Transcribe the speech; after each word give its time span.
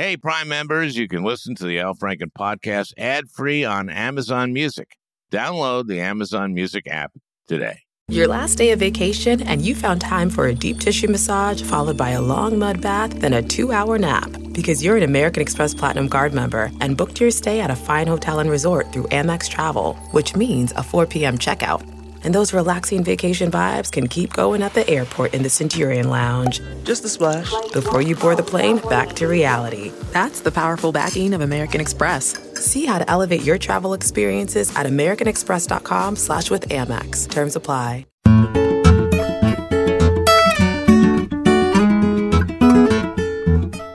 Hey, 0.00 0.16
Prime 0.16 0.48
members, 0.48 0.96
you 0.96 1.08
can 1.08 1.24
listen 1.24 1.54
to 1.56 1.66
the 1.66 1.78
Al 1.78 1.94
Franken 1.94 2.32
podcast 2.32 2.94
ad 2.96 3.28
free 3.28 3.66
on 3.66 3.90
Amazon 3.90 4.50
Music. 4.50 4.96
Download 5.30 5.86
the 5.86 6.00
Amazon 6.00 6.54
Music 6.54 6.86
app 6.88 7.12
today. 7.46 7.80
Your 8.08 8.26
last 8.26 8.56
day 8.56 8.70
of 8.70 8.78
vacation, 8.78 9.42
and 9.42 9.60
you 9.60 9.74
found 9.74 10.00
time 10.00 10.30
for 10.30 10.46
a 10.46 10.54
deep 10.54 10.80
tissue 10.80 11.08
massage 11.08 11.60
followed 11.60 11.98
by 11.98 12.12
a 12.12 12.22
long 12.22 12.58
mud 12.58 12.80
bath, 12.80 13.20
then 13.20 13.34
a 13.34 13.42
two 13.42 13.72
hour 13.72 13.98
nap. 13.98 14.30
Because 14.52 14.82
you're 14.82 14.96
an 14.96 15.02
American 15.02 15.42
Express 15.42 15.74
Platinum 15.74 16.08
Card 16.08 16.32
member 16.32 16.72
and 16.80 16.96
booked 16.96 17.20
your 17.20 17.30
stay 17.30 17.60
at 17.60 17.70
a 17.70 17.76
fine 17.76 18.06
hotel 18.06 18.38
and 18.38 18.48
resort 18.48 18.90
through 18.94 19.08
Amex 19.08 19.50
Travel, 19.50 19.96
which 20.12 20.34
means 20.34 20.72
a 20.78 20.82
4 20.82 21.08
p.m. 21.08 21.36
checkout 21.36 21.86
and 22.24 22.34
those 22.34 22.52
relaxing 22.52 23.04
vacation 23.04 23.50
vibes 23.50 23.90
can 23.90 24.08
keep 24.08 24.32
going 24.32 24.62
at 24.62 24.74
the 24.74 24.88
airport 24.88 25.34
in 25.34 25.42
the 25.42 25.50
Centurion 25.50 26.08
Lounge. 26.08 26.60
Just 26.84 27.04
a 27.04 27.08
splash. 27.08 27.52
Before 27.72 28.02
you 28.02 28.16
board 28.16 28.38
the 28.38 28.42
plane, 28.42 28.78
back 28.88 29.12
to 29.14 29.26
reality. 29.26 29.90
That's 30.12 30.40
the 30.40 30.50
powerful 30.50 30.92
backing 30.92 31.34
of 31.34 31.40
American 31.40 31.80
Express. 31.80 32.38
See 32.54 32.86
how 32.86 32.98
to 32.98 33.10
elevate 33.10 33.42
your 33.42 33.58
travel 33.58 33.94
experiences 33.94 34.74
at 34.76 34.86
americanexpress.com 34.86 36.16
slash 36.16 36.50
with 36.50 36.68
Amex. 36.68 37.28
Terms 37.30 37.56
apply. 37.56 38.06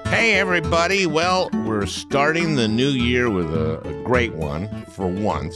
Hey, 0.09 0.39
everybody. 0.39 1.05
Well, 1.05 1.49
we're 1.65 1.85
starting 1.85 2.55
the 2.55 2.67
new 2.67 2.89
year 2.89 3.29
with 3.29 3.53
a, 3.53 3.79
a 3.81 4.03
great 4.03 4.33
one 4.33 4.67
for 4.85 5.07
once. 5.07 5.55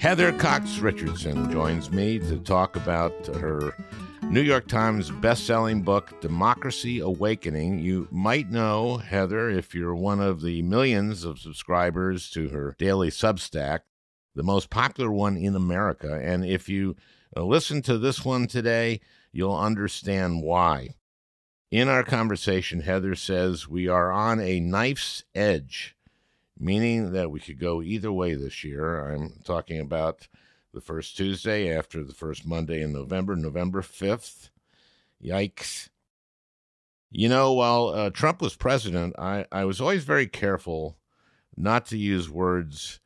Heather 0.00 0.32
Cox 0.32 0.78
Richardson 0.78 1.52
joins 1.52 1.90
me 1.90 2.18
to 2.20 2.38
talk 2.38 2.74
about 2.74 3.12
her 3.36 3.76
New 4.22 4.40
York 4.40 4.66
Times 4.66 5.10
best-selling 5.10 5.82
book 5.82 6.18
Democracy 6.22 7.00
Awakening. 7.00 7.80
You 7.80 8.08
might 8.10 8.50
know 8.50 8.96
Heather 8.96 9.50
if 9.50 9.74
you're 9.74 9.94
one 9.94 10.18
of 10.18 10.40
the 10.40 10.62
millions 10.62 11.22
of 11.22 11.38
subscribers 11.38 12.30
to 12.30 12.48
her 12.48 12.74
daily 12.78 13.10
Substack, 13.10 13.80
the 14.34 14.42
most 14.42 14.70
popular 14.70 15.12
one 15.12 15.36
in 15.36 15.54
America, 15.54 16.14
and 16.14 16.46
if 16.46 16.66
you 16.66 16.96
uh, 17.36 17.44
listen 17.44 17.82
to 17.82 17.98
this 17.98 18.24
one 18.24 18.46
today, 18.46 19.02
you'll 19.32 19.54
understand 19.54 20.42
why. 20.42 20.94
In 21.70 21.88
our 21.88 22.04
conversation, 22.04 22.80
Heather 22.80 23.14
says 23.14 23.68
we 23.68 23.86
are 23.86 24.10
on 24.10 24.40
a 24.40 24.60
knife's 24.60 25.24
edge 25.34 25.94
meaning 26.60 27.12
that 27.12 27.30
we 27.30 27.40
could 27.40 27.58
go 27.58 27.82
either 27.82 28.12
way 28.12 28.34
this 28.34 28.62
year. 28.62 29.06
I'm 29.06 29.32
talking 29.44 29.80
about 29.80 30.28
the 30.72 30.80
first 30.80 31.16
Tuesday 31.16 31.74
after 31.74 32.04
the 32.04 32.14
first 32.14 32.46
Monday 32.46 32.82
in 32.82 32.92
November, 32.92 33.34
November 33.34 33.80
5th. 33.80 34.50
Yikes. 35.24 35.88
You 37.10 37.28
know, 37.28 37.52
while 37.54 37.88
uh, 37.88 38.10
Trump 38.10 38.40
was 38.40 38.54
president, 38.54 39.14
I, 39.18 39.46
I 39.50 39.64
was 39.64 39.80
always 39.80 40.04
very 40.04 40.26
careful 40.26 40.96
not 41.56 41.86
to 41.86 41.98
use 41.98 42.30
words 42.30 43.00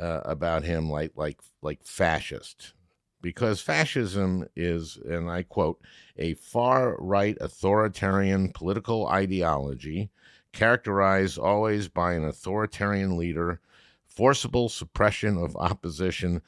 uh, 0.00 0.20
about 0.24 0.64
him 0.64 0.90
like 0.90 1.12
like 1.16 1.38
like 1.60 1.84
fascist, 1.84 2.72
because 3.20 3.60
fascism 3.60 4.48
is, 4.56 4.96
and 4.96 5.30
I 5.30 5.42
quote, 5.42 5.80
a 6.16 6.34
far 6.34 6.96
right 6.98 7.36
authoritarian 7.40 8.52
political 8.52 9.06
ideology 9.06 10.10
characterized 10.52 11.38
always 11.38 11.88
by 11.88 12.14
an 12.14 12.24
authoritarian 12.24 13.16
leader, 13.16 13.60
forcible 14.06 14.68
suppression 14.68 15.36
of 15.36 15.56
opposition, 15.56 16.42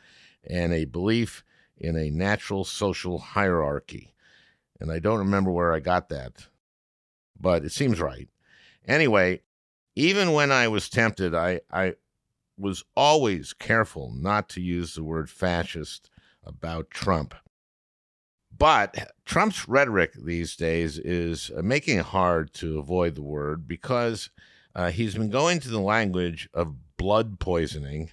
and 0.49 0.73
a 0.73 0.85
belief 0.85 1.43
in 1.79 1.97
a 1.97 2.11
natural 2.11 2.65
social 2.65 3.19
hierarchy. 3.19 4.13
And 4.81 4.91
I 4.93 4.99
don't 4.99 5.19
remember 5.19 5.51
where 5.51 5.73
I 5.73 5.81
got 5.81 6.09
that, 6.11 6.47
but 7.41 7.65
it 7.65 7.73
seems 7.73 8.01
right. 8.01 8.29
Anyway, 8.87 9.41
even 9.97 10.33
when 10.33 10.53
I 10.53 10.69
was 10.69 10.89
tempted, 10.89 11.35
I, 11.35 11.61
I 11.73 11.95
was 12.59 12.85
always 12.97 13.53
careful 13.53 14.13
not 14.15 14.49
to 14.51 14.61
use 14.61 14.95
the 14.95 15.03
word 15.03 15.31
fascist 15.31 16.11
about 16.45 16.91
Trump. 16.91 17.35
But 18.57 19.13
Trump's 19.25 19.69
rhetoric 19.69 20.13
these 20.15 20.55
days 20.55 20.99
is 20.99 21.51
uh, 21.57 21.63
making 21.63 21.99
it 21.99 22.07
hard 22.07 22.53
to 22.55 22.79
avoid 22.79 23.15
the 23.15 23.23
word 23.23 23.67
because 23.67 24.31
uh, 24.75 24.91
he's 24.91 25.15
been 25.15 25.31
going 25.31 25.61
to 25.61 25.71
the 25.71 25.81
language 25.81 26.49
of 26.55 26.97
blood 26.97 27.41
poisoning. 27.41 28.11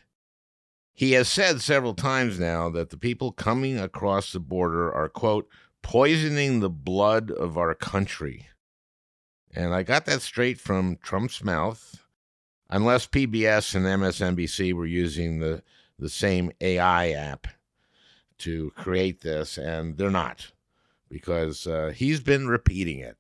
He 0.93 1.13
has 1.13 1.27
said 1.27 1.61
several 1.61 1.93
times 1.93 2.39
now 2.39 2.69
that 2.69 2.89
the 2.89 2.97
people 2.97 3.31
coming 3.31 3.77
across 3.77 4.31
the 4.31 4.39
border 4.39 4.91
are, 4.91 5.09
quote, 5.09 5.47
poisoning 5.81 6.59
the 6.59 6.69
blood 6.69 7.31
of 7.31 7.57
our 7.57 7.73
country. 7.75 8.47
And 9.53 9.73
I 9.73 9.83
got 9.83 10.05
that 10.05 10.21
straight 10.21 10.59
from 10.59 10.97
Trump's 11.03 11.43
mouth, 11.43 12.03
unless 12.69 13.07
PBS 13.07 13.75
and 13.75 13.85
MSNBC 13.85 14.73
were 14.73 14.85
using 14.85 15.39
the, 15.39 15.61
the 15.99 16.09
same 16.09 16.51
AI 16.61 17.11
app 17.11 17.47
to 18.41 18.71
create 18.75 19.21
this, 19.21 19.57
and 19.57 19.97
they're 19.97 20.11
not 20.11 20.51
because 21.09 21.67
uh, 21.67 21.91
he's 21.95 22.21
been 22.21 22.47
repeating 22.47 22.99
it. 22.99 23.17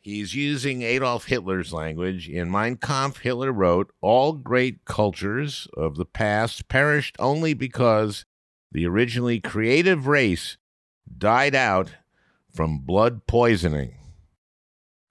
He's 0.00 0.34
using 0.34 0.80
Adolf 0.80 1.26
Hitler's 1.26 1.72
language. 1.72 2.28
In 2.28 2.50
Mein 2.50 2.76
Kampf, 2.76 3.18
Hitler 3.18 3.52
wrote, 3.52 3.92
All 4.00 4.32
great 4.32 4.84
cultures 4.86 5.68
of 5.76 5.96
the 5.96 6.06
past 6.06 6.68
perished 6.68 7.16
only 7.18 7.52
because 7.52 8.24
the 8.72 8.86
originally 8.86 9.40
creative 9.40 10.06
race 10.06 10.56
died 11.18 11.54
out 11.54 11.90
from 12.50 12.78
blood 12.78 13.26
poisoning. 13.26 13.94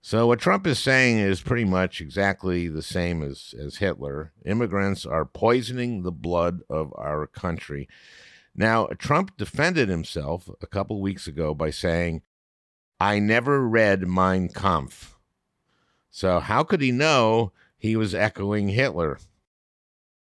So, 0.01 0.25
what 0.25 0.39
Trump 0.39 0.65
is 0.65 0.79
saying 0.79 1.19
is 1.19 1.41
pretty 1.41 1.65
much 1.65 2.01
exactly 2.01 2.67
the 2.67 2.81
same 2.81 3.21
as, 3.21 3.53
as 3.59 3.77
Hitler. 3.77 4.31
Immigrants 4.43 5.05
are 5.05 5.25
poisoning 5.25 6.01
the 6.01 6.11
blood 6.11 6.61
of 6.69 6.93
our 6.97 7.27
country. 7.27 7.87
Now, 8.59 8.87
Trump 8.87 9.37
defended 9.37 9.87
himself 9.87 10.49
a 10.61 10.67
couple 10.67 10.99
weeks 10.99 11.27
ago 11.27 11.53
by 11.53 11.69
saying, 11.69 12.23
I 12.99 13.17
never 13.17 13.65
read 13.65 14.05
Mein 14.05 14.49
Kampf. 14.49 15.17
So, 16.11 16.41
how 16.41 16.63
could 16.65 16.81
he 16.81 16.91
know 16.91 17.53
he 17.77 17.95
was 17.95 18.13
echoing 18.13 18.67
Hitler? 18.67 19.17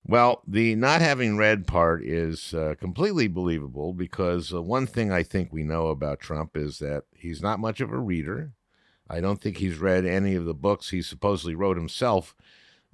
Well, 0.04 0.42
the 0.46 0.74
not 0.74 1.00
having 1.00 1.38
read 1.38 1.66
part 1.66 2.04
is 2.04 2.52
uh, 2.52 2.74
completely 2.78 3.26
believable 3.26 3.94
because 3.94 4.52
uh, 4.52 4.60
one 4.60 4.86
thing 4.86 5.10
I 5.10 5.22
think 5.22 5.50
we 5.50 5.64
know 5.64 5.86
about 5.86 6.20
Trump 6.20 6.58
is 6.58 6.78
that 6.80 7.04
he's 7.14 7.40
not 7.40 7.58
much 7.58 7.80
of 7.80 7.90
a 7.90 7.98
reader. 7.98 8.52
I 9.08 9.22
don't 9.22 9.40
think 9.40 9.56
he's 9.56 9.78
read 9.78 10.04
any 10.04 10.34
of 10.34 10.44
the 10.44 10.52
books 10.52 10.90
he 10.90 11.00
supposedly 11.00 11.54
wrote 11.54 11.78
himself, 11.78 12.36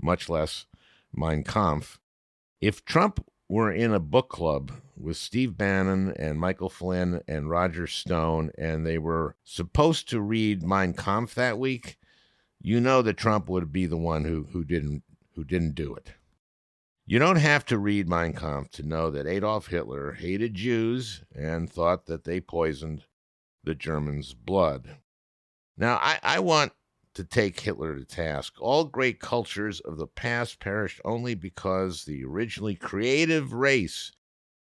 much 0.01 0.29
less 0.29 0.67
Mein 1.13 1.43
Kampf. 1.43 1.99
If 2.61 2.85
Trump 2.85 3.27
were 3.49 3.73
in 3.73 3.93
a 3.93 4.01
book 4.01 4.29
club 4.29 4.73
with 4.97 5.17
Steve 5.17 5.57
Bannon 5.57 6.13
and 6.17 6.41
Michael 6.41 6.71
Flynn 6.71 7.23
and 7.29 7.51
Roger 7.51 7.87
Stone, 7.87 8.51
and 8.59 8.87
they 8.87 8.99
were 8.99 9.37
supposed 9.45 10.09
to 10.11 10.21
read 10.21 10.63
Mein 10.63 10.95
Kampf 10.95 11.35
that 11.35 11.59
week, 11.59 11.99
you 12.61 12.81
know 12.81 13.03
that 13.03 13.17
Trump 13.17 13.49
would 13.49 13.73
be 13.73 13.87
the 13.87 13.97
one 13.97 14.25
who, 14.25 14.49
who 14.53 14.65
didn't 14.65 15.03
who 15.35 15.45
didn't 15.45 15.75
do 15.75 15.95
it. 15.95 16.15
You 17.05 17.19
don't 17.19 17.37
have 17.37 17.65
to 17.67 17.79
read 17.79 18.09
Mein 18.09 18.33
Kampf 18.33 18.71
to 18.73 18.83
know 18.83 19.11
that 19.11 19.27
Adolf 19.27 19.69
Hitler 19.69 20.13
hated 20.13 20.55
Jews 20.55 21.23
and 21.35 21.71
thought 21.71 22.07
that 22.07 22.25
they 22.25 22.41
poisoned 22.41 23.05
the 23.63 23.75
Germans' 23.75 24.35
blood. 24.35 24.97
Now, 25.77 25.97
I, 26.01 26.19
I 26.23 26.41
want 26.41 26.73
to 27.17 27.25
take 27.25 27.59
Hitler 27.59 27.97
to 27.97 28.05
task. 28.05 28.55
All 28.61 28.85
great 28.85 29.21
cultures 29.21 29.81
of 29.81 29.97
the 29.97 30.07
past 30.07 30.61
perished 30.61 31.01
only 31.03 31.35
because 31.35 32.05
the 32.05 32.23
originally 32.25 32.75
creative 32.75 33.55
race 33.55 34.13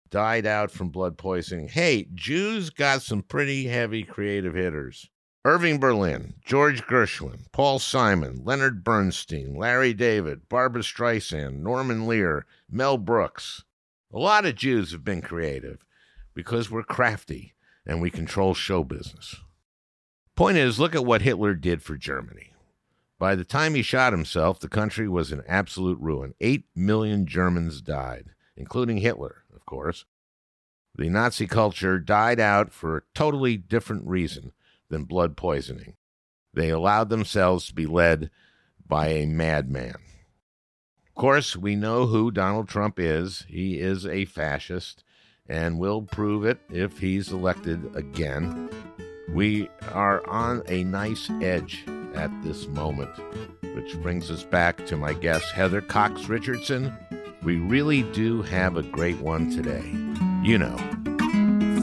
died 0.09 0.45
out 0.45 0.71
from 0.71 0.89
blood 0.89 1.17
poisoning. 1.17 1.67
Hey, 1.67 2.07
Jews 2.13 2.69
got 2.69 3.01
some 3.01 3.21
pretty 3.23 3.67
heavy 3.67 4.03
creative 4.03 4.53
hitters. 4.53 5.09
Irving 5.43 5.79
Berlin, 5.79 6.35
George 6.45 6.81
Gershwin, 6.83 7.51
Paul 7.51 7.77
Simon, 7.77 8.41
Leonard 8.45 8.83
Bernstein, 8.85 9.55
Larry 9.55 9.93
David, 9.93 10.47
Barbra 10.47 10.81
Streisand, 10.81 11.59
Norman 11.59 12.07
Lear, 12.07 12.45
Mel 12.71 12.97
Brooks. 12.97 13.65
A 14.13 14.17
lot 14.17 14.45
of 14.45 14.55
Jews 14.55 14.93
have 14.93 15.03
been 15.03 15.21
creative 15.21 15.85
because 16.33 16.71
we're 16.71 16.83
crafty 16.83 17.53
and 17.85 18.01
we 18.01 18.09
control 18.09 18.53
show 18.53 18.83
business. 18.83 19.35
Point 20.35 20.57
is, 20.57 20.79
look 20.79 20.93
at 20.93 21.05
what 21.05 21.21
Hitler 21.21 21.53
did 21.53 21.81
for 21.81 21.95
Germany. 21.95 22.51
By 23.17 23.35
the 23.35 23.45
time 23.45 23.73
he 23.73 23.81
shot 23.81 24.11
himself, 24.11 24.59
the 24.59 24.67
country 24.67 25.07
was 25.07 25.31
in 25.31 25.41
absolute 25.47 25.97
ruin. 26.01 26.33
Eight 26.41 26.65
million 26.75 27.25
Germans 27.25 27.81
died, 27.81 28.31
including 28.57 28.97
Hitler, 28.97 29.43
of 29.55 29.65
course. 29.65 30.03
The 30.93 31.09
Nazi 31.09 31.47
culture 31.47 31.99
died 31.99 32.41
out 32.41 32.73
for 32.73 32.97
a 32.97 33.01
totally 33.13 33.55
different 33.55 34.05
reason 34.07 34.51
than 34.89 35.05
blood 35.05 35.37
poisoning. 35.37 35.95
They 36.53 36.69
allowed 36.69 37.09
themselves 37.09 37.67
to 37.67 37.73
be 37.73 37.85
led 37.85 38.29
by 38.85 39.07
a 39.07 39.25
madman. 39.25 39.95
Of 41.07 41.15
course, 41.15 41.55
we 41.55 41.77
know 41.77 42.07
who 42.07 42.29
Donald 42.29 42.67
Trump 42.67 42.99
is. 42.99 43.45
He 43.47 43.79
is 43.79 44.05
a 44.05 44.25
fascist 44.25 45.04
and 45.47 45.79
will 45.79 46.01
prove 46.01 46.45
it 46.45 46.59
if 46.69 46.99
he's 46.99 47.31
elected 47.31 47.95
again. 47.95 48.69
We 49.29 49.69
are 49.91 50.25
on 50.27 50.63
a 50.67 50.83
nice 50.83 51.29
edge 51.41 51.85
at 52.15 52.31
this 52.43 52.67
moment, 52.67 53.11
which 53.75 53.99
brings 54.01 54.31
us 54.31 54.43
back 54.43 54.85
to 54.87 54.97
my 54.97 55.13
guest, 55.13 55.51
Heather 55.51 55.81
Cox 55.81 56.27
Richardson. 56.29 56.93
We 57.43 57.57
really 57.57 58.03
do 58.13 58.41
have 58.43 58.77
a 58.77 58.83
great 58.83 59.19
one 59.19 59.49
today. 59.51 59.83
You 60.43 60.57
know, 60.57 60.77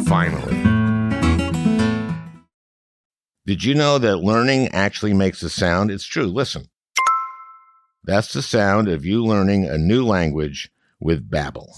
finally. 0.05 0.56
Did 3.44 3.64
you 3.64 3.75
know 3.75 3.99
that 3.99 4.19
learning 4.19 4.69
actually 4.69 5.14
makes 5.14 5.43
a 5.43 5.50
sound? 5.50 5.91
It's 5.91 6.05
true. 6.06 6.26
Listen. 6.26 6.67
That's 8.05 8.32
the 8.32 8.43
sound 8.43 8.88
of 8.88 9.05
you 9.05 9.25
learning 9.25 9.67
a 9.67 9.79
new 9.79 10.05
language 10.05 10.70
with 11.00 11.29
Babbel. 11.29 11.69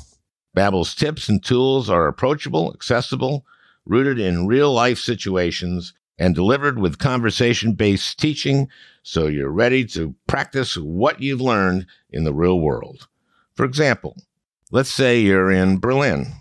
Babbel's 0.55 0.95
tips 0.95 1.29
and 1.29 1.43
tools 1.45 1.91
are 1.91 2.07
approachable, 2.07 2.73
accessible, 2.73 3.45
rooted 3.85 4.19
in 4.19 4.47
real 4.47 4.73
life 4.73 4.99
situations, 4.99 5.93
and 6.19 6.35
delivered 6.35 6.79
with 6.79 6.99
conversation 6.99 7.73
based 7.73 8.19
teaching 8.19 8.69
so 9.03 9.27
you're 9.27 9.51
ready 9.51 9.85
to 9.85 10.15
practice 10.27 10.77
what 10.77 11.21
you've 11.21 11.41
learned 11.41 11.87
in 12.09 12.25
the 12.25 12.33
real 12.33 12.61
world. 12.61 13.09
For 13.55 13.65
example, 13.65 14.17
let's 14.71 14.91
say 14.91 15.21
you're 15.21 15.51
in 15.51 15.81
Berlin 15.81 16.33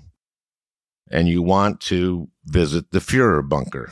and 1.09 1.27
you 1.27 1.41
want 1.41 1.81
to 1.81 2.29
visit 2.45 2.91
the 2.91 2.99
Fuhrer 2.99 3.47
bunker. 3.47 3.91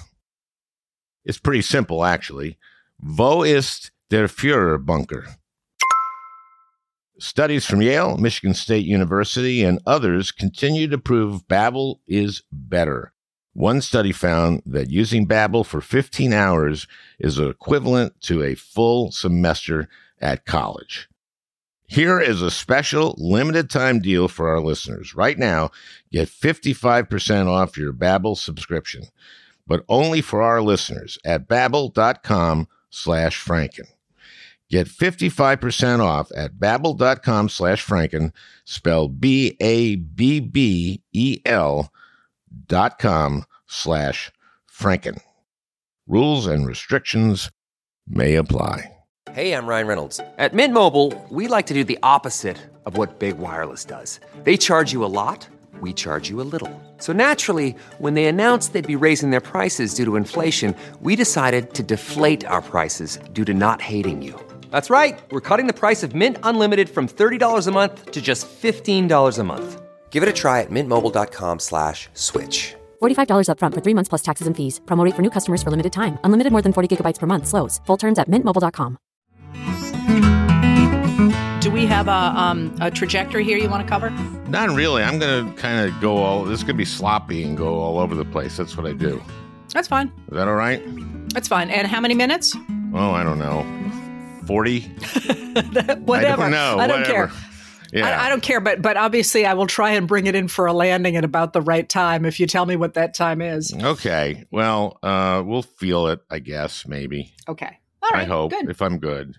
It's 1.26 1.40
pretty 1.40 1.62
simple, 1.62 2.04
actually. 2.04 2.58
Wo 3.00 3.44
ist 3.44 3.92
der 4.10 4.28
Fuhrer 4.28 4.84
bunker? 4.84 5.26
Studies 7.22 7.68
from 7.68 7.84
Yale, 7.84 8.18
Michigan 8.18 8.56
State 8.56 8.84
University, 8.84 9.64
and 9.64 9.80
others 9.86 10.32
continue 10.32 10.88
to 10.88 10.98
prove 10.98 11.48
Babbel 11.48 12.00
is 12.08 12.42
better. 12.52 13.14
One 13.54 13.82
study 13.82 14.12
found 14.12 14.64
that 14.66 14.90
using 14.90 15.28
Babbel 15.28 15.64
for 15.64 15.82
15 15.82 16.34
hours 16.34 16.88
is 17.20 17.38
equivalent 17.38 18.20
to 18.22 18.42
a 18.42 18.56
full 18.56 19.12
semester 19.12 19.88
at 20.20 20.46
college. 20.46 21.10
Here 21.86 22.20
is 22.20 22.42
a 22.42 22.50
special 22.50 23.14
limited 23.20 23.70
time 23.70 24.00
deal 24.00 24.28
for 24.28 24.50
our 24.50 24.60
listeners. 24.60 25.14
Right 25.14 25.38
now, 25.38 25.70
get 26.12 26.28
55% 26.28 27.46
off 27.46 27.78
your 27.78 27.94
Babbel 27.94 28.36
subscription, 28.36 29.04
but 29.68 29.86
only 29.88 30.22
for 30.22 30.42
our 30.42 30.64
listeners 30.64 31.20
at 31.24 31.48
babbel.com 31.48 32.68
slash 32.90 33.46
franken. 33.46 33.86
Get 34.72 34.88
55% 34.88 36.00
off 36.00 36.32
at 36.34 36.54
babbel.com 36.54 37.50
slash 37.50 37.86
franken, 37.86 38.32
spelled 38.64 39.20
B-A-B-B-E-L 39.20 39.60
dot 42.68 42.98
com 42.98 43.44
slash 43.68 44.32
franken. 44.74 45.20
Rules 46.08 46.48
and 46.48 46.66
restrictions 46.66 47.52
may 48.08 48.36
apply. 48.36 48.90
Hey, 49.34 49.52
I'm 49.52 49.68
Ryan 49.68 49.88
Reynolds. 49.88 50.22
At 50.38 50.54
Mint 50.54 50.74
Mobile, 50.74 51.22
we 51.30 51.50
like 51.50 51.66
to 51.66 51.74
do 51.74 51.84
the 51.84 52.00
opposite 52.02 52.58
of 52.86 52.96
what 52.96 53.20
Big 53.20 53.38
Wireless 53.40 53.84
does. 53.84 54.22
They 54.44 54.56
charge 54.56 54.94
you 54.94 55.04
a 55.04 55.12
lot, 55.12 55.50
we 55.82 55.92
charge 55.92 56.30
you 56.30 56.40
a 56.40 56.48
little. 56.48 56.72
So 56.98 57.12
naturally, 57.12 57.76
when 57.98 58.14
they 58.14 58.24
announced 58.24 58.72
they'd 58.72 58.88
be 58.88 58.96
raising 58.96 59.32
their 59.32 59.42
prices 59.42 59.94
due 59.94 60.06
to 60.06 60.16
inflation, 60.16 60.74
we 61.02 61.18
decided 61.18 61.74
to 61.74 61.84
deflate 61.84 62.46
our 62.46 62.62
prices 62.62 63.20
due 63.34 63.44
to 63.44 63.54
not 63.54 63.82
hating 63.82 64.22
you. 64.22 64.40
That's 64.72 64.90
right. 64.90 65.22
We're 65.32 65.42
cutting 65.42 65.68
the 65.68 65.74
price 65.74 66.02
of 66.04 66.16
Mint 66.16 66.38
Unlimited 66.44 66.90
from 66.90 67.08
$30 67.08 67.68
a 67.68 67.72
month 67.72 68.12
to 68.12 68.22
just 68.22 68.48
$15 68.48 69.40
a 69.40 69.44
month. 69.44 69.82
Give 70.10 70.24
it 70.24 70.30
a 70.30 70.34
try 70.34 70.60
at 70.62 70.70
mintmobile.com 70.70 71.60
slash 71.60 72.10
switch. 72.14 72.76
$45 73.02 73.48
upfront 73.48 73.74
for 73.74 73.82
three 73.82 73.96
months 73.96 74.10
plus 74.10 74.22
taxes 74.22 74.48
and 74.48 74.56
fees. 74.58 74.82
Promo 74.86 75.06
rate 75.06 75.16
for 75.16 75.22
new 75.22 75.30
customers 75.30 75.64
for 75.64 75.72
limited 75.72 75.94
time. 75.94 76.18
Unlimited 76.26 76.52
more 76.52 76.62
than 76.62 76.74
40 76.74 76.88
gigabytes 76.98 77.20
per 77.20 77.28
month. 77.28 77.48
Slows. 77.48 77.80
Full 77.86 77.98
terms 77.98 78.20
at 78.20 78.28
mintmobile.com. 78.30 78.98
Do 81.62 81.70
we 81.70 81.86
have 81.86 82.08
a, 82.08 82.34
um, 82.36 82.76
a 82.82 82.90
trajectory 82.90 83.44
here 83.44 83.58
you 83.58 83.70
want 83.70 83.84
to 83.86 83.90
cover? 83.90 84.10
Not 84.50 84.70
really. 84.70 85.04
I'm 85.04 85.20
going 85.20 85.46
to 85.46 85.62
kind 85.62 85.88
of 85.88 86.02
go 86.02 86.18
all, 86.18 86.44
this 86.44 86.60
is 86.60 86.64
going 86.64 86.76
to 86.76 86.78
be 86.78 86.86
sloppy 86.86 87.44
and 87.44 87.56
go 87.56 87.76
all 87.80 88.00
over 88.00 88.16
the 88.16 88.26
place. 88.26 88.58
That's 88.58 88.76
what 88.76 88.88
I 88.88 88.94
do. 88.94 89.22
That's 89.74 89.88
fine. 89.88 90.08
Is 90.08 90.34
that 90.34 90.48
all 90.48 90.56
right? 90.56 90.82
That's 91.34 91.48
fine. 91.48 91.70
And 91.70 91.88
how 91.88 92.02
many 92.02 92.16
minutes? 92.16 92.56
Oh, 92.94 93.12
I 93.12 93.24
don't 93.24 93.38
know. 93.40 93.64
40? 94.46 94.80
whatever. 96.06 96.14
I 96.14 96.22
don't 96.22 96.52
know. 96.52 96.78
I 96.78 96.88
don't 96.88 97.02
whatever. 97.02 97.28
care. 97.28 97.32
Yeah. 97.94 98.08
I, 98.08 98.26
I 98.26 98.30
don't 98.30 98.42
care, 98.42 98.62
but 98.62 98.82
but 98.82 98.96
obviously 98.96 99.46
I 99.46 99.54
will 99.54 99.68
try 99.68 99.92
and 99.92 100.08
bring 100.08 100.26
it 100.26 100.36
in 100.36 100.48
for 100.48 100.66
a 100.66 100.74
landing 100.74 101.18
at 101.18 101.26
about 101.26 101.54
the 101.54 101.62
right 101.62 101.88
time 101.88 102.26
if 102.26 102.40
you 102.40 102.48
tell 102.48 102.66
me 102.66 102.76
what 102.76 102.94
that 102.94 103.14
time 103.14 103.42
is. 103.42 103.74
Okay. 103.74 104.46
Well, 104.50 104.98
uh, 105.04 105.44
we'll 105.46 105.64
feel 105.64 106.08
it, 106.08 106.22
I 106.30 106.40
guess, 106.40 106.88
maybe. 106.88 107.34
Okay. 107.50 107.80
All 108.02 108.10
right. 108.14 108.22
I 108.22 108.24
hope, 108.26 108.52
Good. 108.52 108.70
if 108.70 108.82
I'm 108.82 108.98
good. 108.98 109.36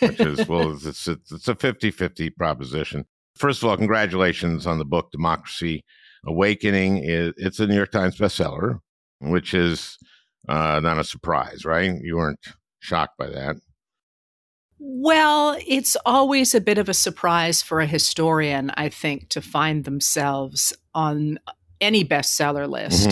Which 0.00 0.20
is, 0.20 0.46
well, 0.48 0.72
it's, 0.72 1.08
it's, 1.08 1.32
it's 1.32 1.48
a 1.48 1.54
50 1.54 1.90
50 1.90 2.30
proposition. 2.30 3.06
First 3.36 3.62
of 3.62 3.68
all, 3.68 3.76
congratulations 3.76 4.66
on 4.66 4.78
the 4.78 4.84
book, 4.84 5.10
Democracy 5.10 5.84
Awakening. 6.26 7.02
It's 7.04 7.60
a 7.60 7.66
New 7.66 7.76
York 7.76 7.92
Times 7.92 8.18
bestseller, 8.18 8.80
which 9.20 9.54
is 9.54 9.96
uh, 10.48 10.80
not 10.80 10.98
a 10.98 11.04
surprise, 11.04 11.64
right? 11.64 11.92
You 12.02 12.16
weren't 12.16 12.44
shocked 12.80 13.16
by 13.16 13.28
that. 13.28 13.56
Well, 14.78 15.58
it's 15.66 15.96
always 16.06 16.54
a 16.54 16.60
bit 16.60 16.78
of 16.78 16.88
a 16.88 16.94
surprise 16.94 17.62
for 17.62 17.80
a 17.80 17.86
historian, 17.86 18.70
I 18.74 18.88
think, 18.88 19.28
to 19.30 19.40
find 19.40 19.84
themselves 19.84 20.72
on 20.94 21.38
any 21.80 22.04
bestseller 22.04 22.68
list. 22.68 23.10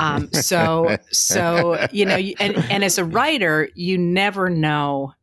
Um, 0.00 0.30
so, 0.32 0.98
so 1.10 1.86
you 1.90 2.04
know, 2.04 2.16
and 2.16 2.56
and 2.70 2.84
as 2.84 2.98
a 2.98 3.04
writer, 3.04 3.70
you 3.74 3.96
never 3.96 4.50
know 4.50 5.14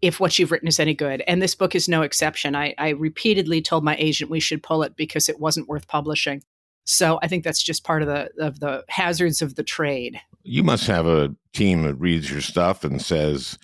if 0.00 0.20
what 0.20 0.38
you've 0.38 0.52
written 0.52 0.68
is 0.68 0.78
any 0.78 0.94
good. 0.94 1.22
And 1.26 1.42
this 1.42 1.54
book 1.54 1.74
is 1.74 1.88
no 1.88 2.02
exception. 2.02 2.54
I, 2.54 2.74
I 2.78 2.90
repeatedly 2.90 3.60
told 3.60 3.82
my 3.82 3.96
agent 3.96 4.30
we 4.30 4.38
should 4.38 4.62
pull 4.62 4.82
it 4.82 4.94
because 4.96 5.28
it 5.28 5.40
wasn't 5.40 5.66
worth 5.66 5.88
publishing. 5.88 6.42
So 6.84 7.18
I 7.22 7.28
think 7.28 7.42
that's 7.42 7.62
just 7.62 7.82
part 7.82 8.02
of 8.02 8.08
the 8.08 8.30
of 8.38 8.60
the 8.60 8.84
hazards 8.88 9.42
of 9.42 9.56
the 9.56 9.64
trade. 9.64 10.20
you 10.44 10.62
must 10.62 10.86
have 10.86 11.06
a 11.06 11.34
team 11.52 11.82
that 11.84 11.94
reads 11.94 12.30
your 12.30 12.42
stuff 12.42 12.84
and 12.84 13.00
says, 13.00 13.58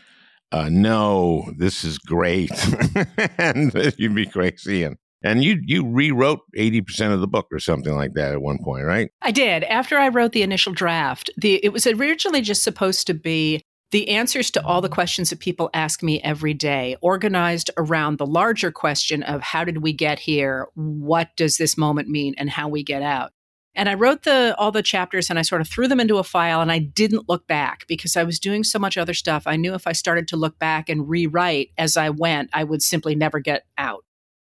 uh, 0.53 0.69
"No, 0.71 1.51
this 1.57 1.85
is 1.85 1.99
great," 1.99 2.51
and 3.39 3.73
you'd 3.99 4.15
be 4.15 4.27
crazy. 4.27 4.85
And 4.85 4.97
and 5.23 5.45
you 5.45 5.61
you 5.65 5.87
rewrote 5.87 6.41
eighty 6.57 6.81
percent 6.81 7.13
of 7.13 7.21
the 7.21 7.29
book 7.29 7.47
or 7.53 7.59
something 7.59 7.95
like 7.95 8.15
that 8.15 8.33
at 8.33 8.43
one 8.43 8.59
point, 8.63 8.85
right? 8.85 9.11
I 9.23 9.31
did. 9.31 9.65
After 9.65 9.99
I 9.99 10.09
wrote 10.09 10.33
the 10.33 10.43
initial 10.43 10.73
draft, 10.73 11.31
the 11.37 11.65
it 11.65 11.73
was 11.73 11.87
originally 11.87 12.41
just 12.41 12.63
supposed 12.63 13.07
to 13.07 13.15
be 13.15 13.63
the 13.91 14.09
answers 14.09 14.51
to 14.53 14.65
all 14.65 14.81
the 14.81 14.89
questions 14.89 15.31
that 15.31 15.41
people 15.41 15.71
ask 15.75 16.03
me 16.03 16.21
every 16.23 16.55
day, 16.55 16.97
organized 17.01 17.71
around 17.77 18.19
the 18.19 18.27
larger 18.27 18.71
question 18.71 19.23
of 19.23 19.43
how 19.43 19.65
did 19.65 19.83
we 19.83 19.93
get 19.93 20.19
here? 20.19 20.69
What 20.75 21.31
does 21.37 21.57
this 21.57 21.77
moment 21.77 22.09
mean 22.09 22.35
and 22.39 22.49
how 22.49 22.69
we 22.69 22.85
get 22.85 23.03
out? 23.03 23.33
And 23.75 23.89
I 23.89 23.95
wrote 23.95 24.25
the 24.25 24.55
all 24.59 24.73
the 24.73 24.83
chapters 24.83 25.31
and 25.31 25.39
I 25.39 25.43
sort 25.43 25.61
of 25.61 25.69
threw 25.69 25.87
them 25.87 26.01
into 26.01 26.19
a 26.19 26.25
file 26.25 26.61
and 26.61 26.73
I 26.73 26.79
didn't 26.79 27.29
look 27.29 27.47
back 27.47 27.87
because 27.87 28.17
I 28.17 28.25
was 28.25 28.41
doing 28.41 28.65
so 28.65 28.79
much 28.79 28.99
other 28.99 29.15
stuff. 29.15 29.45
I 29.47 29.57
knew 29.57 29.75
if 29.75 29.87
I 29.87 29.93
started 29.93 30.27
to 30.29 30.37
look 30.37 30.59
back 30.59 30.89
and 30.89 31.09
rewrite 31.09 31.71
as 31.79 31.97
I 31.97 32.11
went, 32.11 32.51
I 32.53 32.65
would 32.65 32.83
simply 32.83 33.15
never 33.15 33.39
get 33.39 33.65
out. 33.79 34.05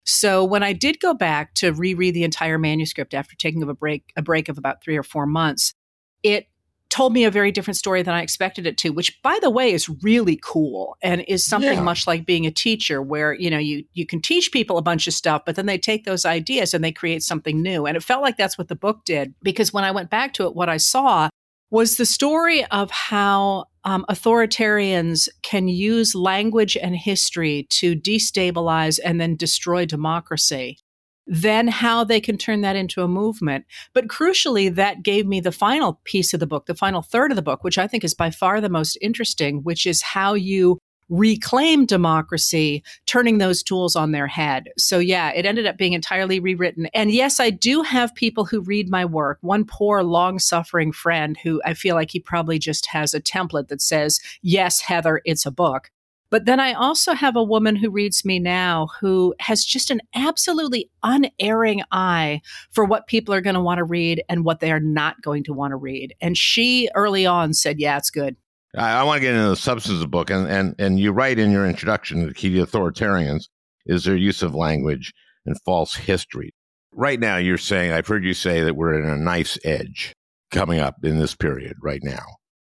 So 0.04 0.44
when 0.44 0.62
I 0.62 0.72
did 0.72 1.00
go 1.00 1.14
back 1.14 1.54
to 1.54 1.72
reread 1.72 2.14
the 2.14 2.24
entire 2.24 2.58
manuscript 2.58 3.14
after 3.14 3.36
taking 3.36 3.62
a 3.62 3.74
break 3.74 4.12
a 4.16 4.22
break 4.22 4.48
of 4.48 4.58
about 4.58 4.82
3 4.82 4.96
or 4.96 5.02
4 5.02 5.26
months, 5.26 5.74
it 6.22 6.48
told 6.94 7.12
me 7.12 7.24
a 7.24 7.30
very 7.30 7.50
different 7.50 7.76
story 7.76 8.02
than 8.02 8.14
I 8.14 8.22
expected 8.22 8.68
it 8.68 8.78
to, 8.78 8.90
which 8.90 9.20
by 9.20 9.36
the 9.42 9.50
way 9.50 9.72
is 9.72 9.88
really 10.04 10.38
cool 10.40 10.96
and 11.02 11.24
is 11.26 11.44
something 11.44 11.78
Yeah. 11.78 11.82
much 11.82 12.06
like 12.06 12.24
being 12.24 12.46
a 12.46 12.52
teacher 12.52 13.02
where, 13.02 13.34
you 13.34 13.50
know, 13.50 13.58
you 13.58 13.84
you 13.94 14.06
can 14.06 14.20
teach 14.22 14.52
people 14.52 14.78
a 14.78 14.82
bunch 14.82 15.08
of 15.08 15.12
stuff, 15.14 15.42
but 15.44 15.56
then 15.56 15.66
they 15.66 15.76
take 15.76 16.04
those 16.04 16.24
ideas 16.24 16.72
and 16.72 16.84
they 16.84 16.92
create 16.92 17.24
something 17.24 17.60
new. 17.60 17.84
And 17.84 17.96
it 17.96 18.04
felt 18.04 18.22
like 18.22 18.36
that's 18.36 18.56
what 18.56 18.68
the 18.68 18.76
book 18.76 19.04
did 19.04 19.34
because 19.42 19.72
when 19.72 19.82
I 19.82 19.90
went 19.90 20.08
back 20.08 20.34
to 20.34 20.44
it 20.46 20.54
what 20.54 20.68
I 20.68 20.76
saw 20.76 21.28
was 21.70 21.96
the 21.96 22.06
story 22.06 22.64
of 22.66 22.92
how 22.92 23.64
um, 23.82 24.04
authoritarians 24.08 25.28
can 25.42 25.66
use 25.66 26.14
language 26.14 26.76
and 26.76 26.94
history 26.94 27.66
to 27.70 27.96
destabilize 27.96 29.00
and 29.04 29.20
then 29.20 29.34
destroy 29.34 29.84
democracy. 29.84 30.78
Then, 31.26 31.68
how 31.68 32.04
they 32.04 32.20
can 32.20 32.36
turn 32.36 32.60
that 32.60 32.76
into 32.76 33.02
a 33.02 33.08
movement. 33.08 33.64
But 33.94 34.08
crucially, 34.08 34.74
that 34.74 35.02
gave 35.02 35.26
me 35.26 35.40
the 35.40 35.52
final 35.52 36.00
piece 36.04 36.34
of 36.34 36.40
the 36.40 36.46
book, 36.46 36.66
the 36.66 36.74
final 36.74 37.02
third 37.02 37.32
of 37.32 37.36
the 37.36 37.42
book, 37.42 37.64
which 37.64 37.78
I 37.78 37.86
think 37.86 38.04
is 38.04 38.14
by 38.14 38.30
far 38.30 38.60
the 38.60 38.68
most 38.68 38.98
interesting, 39.00 39.62
which 39.62 39.86
is 39.86 40.02
how 40.02 40.34
you 40.34 40.78
reclaim 41.08 41.86
democracy, 41.86 42.82
turning 43.06 43.38
those 43.38 43.62
tools 43.62 43.96
on 43.96 44.12
their 44.12 44.26
head. 44.26 44.68
So, 44.78 44.98
yeah, 44.98 45.30
it 45.34 45.46
ended 45.46 45.66
up 45.66 45.76
being 45.76 45.92
entirely 45.92 46.40
rewritten. 46.40 46.86
And 46.94 47.10
yes, 47.10 47.40
I 47.40 47.50
do 47.50 47.82
have 47.82 48.14
people 48.14 48.44
who 48.44 48.60
read 48.60 48.90
my 48.90 49.04
work. 49.04 49.38
One 49.40 49.64
poor, 49.64 50.02
long 50.02 50.38
suffering 50.38 50.92
friend 50.92 51.36
who 51.42 51.60
I 51.64 51.74
feel 51.74 51.94
like 51.94 52.10
he 52.10 52.20
probably 52.20 52.58
just 52.58 52.86
has 52.86 53.14
a 53.14 53.20
template 53.20 53.68
that 53.68 53.82
says, 53.82 54.20
Yes, 54.42 54.80
Heather, 54.80 55.20
it's 55.24 55.46
a 55.46 55.50
book. 55.50 55.90
But 56.30 56.46
then 56.46 56.58
I 56.58 56.72
also 56.72 57.14
have 57.14 57.36
a 57.36 57.42
woman 57.42 57.76
who 57.76 57.90
reads 57.90 58.24
me 58.24 58.38
now 58.38 58.88
who 59.00 59.34
has 59.40 59.64
just 59.64 59.90
an 59.90 60.00
absolutely 60.14 60.90
unerring 61.02 61.82
eye 61.92 62.40
for 62.72 62.84
what 62.84 63.06
people 63.06 63.34
are 63.34 63.40
going 63.40 63.54
to 63.54 63.60
want 63.60 63.78
to 63.78 63.84
read 63.84 64.22
and 64.28 64.44
what 64.44 64.60
they 64.60 64.72
are 64.72 64.80
not 64.80 65.22
going 65.22 65.44
to 65.44 65.52
want 65.52 65.72
to 65.72 65.76
read. 65.76 66.14
And 66.20 66.36
she 66.36 66.88
early 66.94 67.24
on 67.26 67.54
said, 67.54 67.78
Yeah, 67.78 67.96
it's 67.98 68.10
good. 68.10 68.36
I, 68.76 68.92
I 68.92 69.02
want 69.04 69.18
to 69.18 69.20
get 69.20 69.34
into 69.34 69.48
the 69.48 69.56
substance 69.56 69.94
of 69.94 70.00
the 70.00 70.08
book, 70.08 70.30
and, 70.30 70.48
and, 70.48 70.74
and 70.78 70.98
you 70.98 71.12
write 71.12 71.38
in 71.38 71.50
your 71.50 71.66
introduction 71.66 72.26
the 72.26 72.34
key 72.34 72.54
to 72.54 72.66
authoritarians 72.66 73.44
is 73.86 74.04
their 74.04 74.16
use 74.16 74.42
of 74.42 74.54
language 74.54 75.12
and 75.46 75.60
false 75.62 75.94
history. 75.94 76.52
Right 76.92 77.20
now, 77.20 77.36
you're 77.36 77.58
saying, 77.58 77.92
I've 77.92 78.06
heard 78.06 78.24
you 78.24 78.34
say 78.34 78.62
that 78.62 78.76
we're 78.76 78.94
in 78.94 79.08
a 79.08 79.16
knife's 79.16 79.58
edge 79.64 80.14
coming 80.50 80.78
up 80.78 80.96
in 81.02 81.18
this 81.18 81.34
period 81.34 81.74
right 81.82 82.00
now 82.02 82.24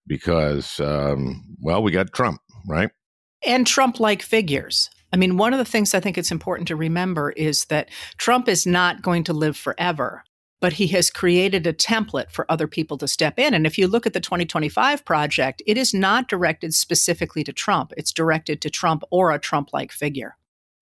because, 0.08 0.80
um, 0.80 1.44
well, 1.62 1.84
we 1.84 1.92
got 1.92 2.14
Trump, 2.14 2.40
right? 2.68 2.90
And 3.46 3.68
Trump 3.68 4.00
like 4.00 4.22
figures. 4.22 4.90
I 5.12 5.16
mean, 5.16 5.38
one 5.38 5.54
of 5.54 5.60
the 5.60 5.66
things 5.66 5.94
I 5.94 6.00
think 6.00 6.18
it's 6.18 6.32
important 6.32 6.68
to 6.70 6.76
remember 6.76 7.32
is 7.32 7.66
that 7.66 7.90
Trump 8.18 8.50
is 8.50 8.66
not 8.66 9.04
going 9.04 9.24
to 9.26 9.34
live 9.34 9.56
forever, 9.56 10.24
but 10.60 10.74
he 10.74 10.88
has 10.88 11.12
created 11.12 11.68
a 11.68 11.74
template 11.74 12.32
for 12.32 12.50
other 12.50 12.68
people 12.68 12.98
to 12.98 13.08
step 13.08 13.38
in. 13.38 13.54
And 13.54 13.68
if 13.68 13.78
you 13.78 13.88
look 13.88 14.08
at 14.08 14.14
the 14.14 14.20
2025 14.20 15.06
project, 15.06 15.62
it 15.68 15.78
is 15.78 15.94
not 15.94 16.30
directed 16.30 16.74
specifically 16.74 17.44
to 17.44 17.54
Trump, 17.54 17.94
it's 17.96 18.12
directed 18.12 18.60
to 18.62 18.70
Trump 18.72 19.04
or 19.12 19.32
a 19.32 19.40
Trump 19.40 19.70
like 19.72 19.92
figure. 19.92 20.36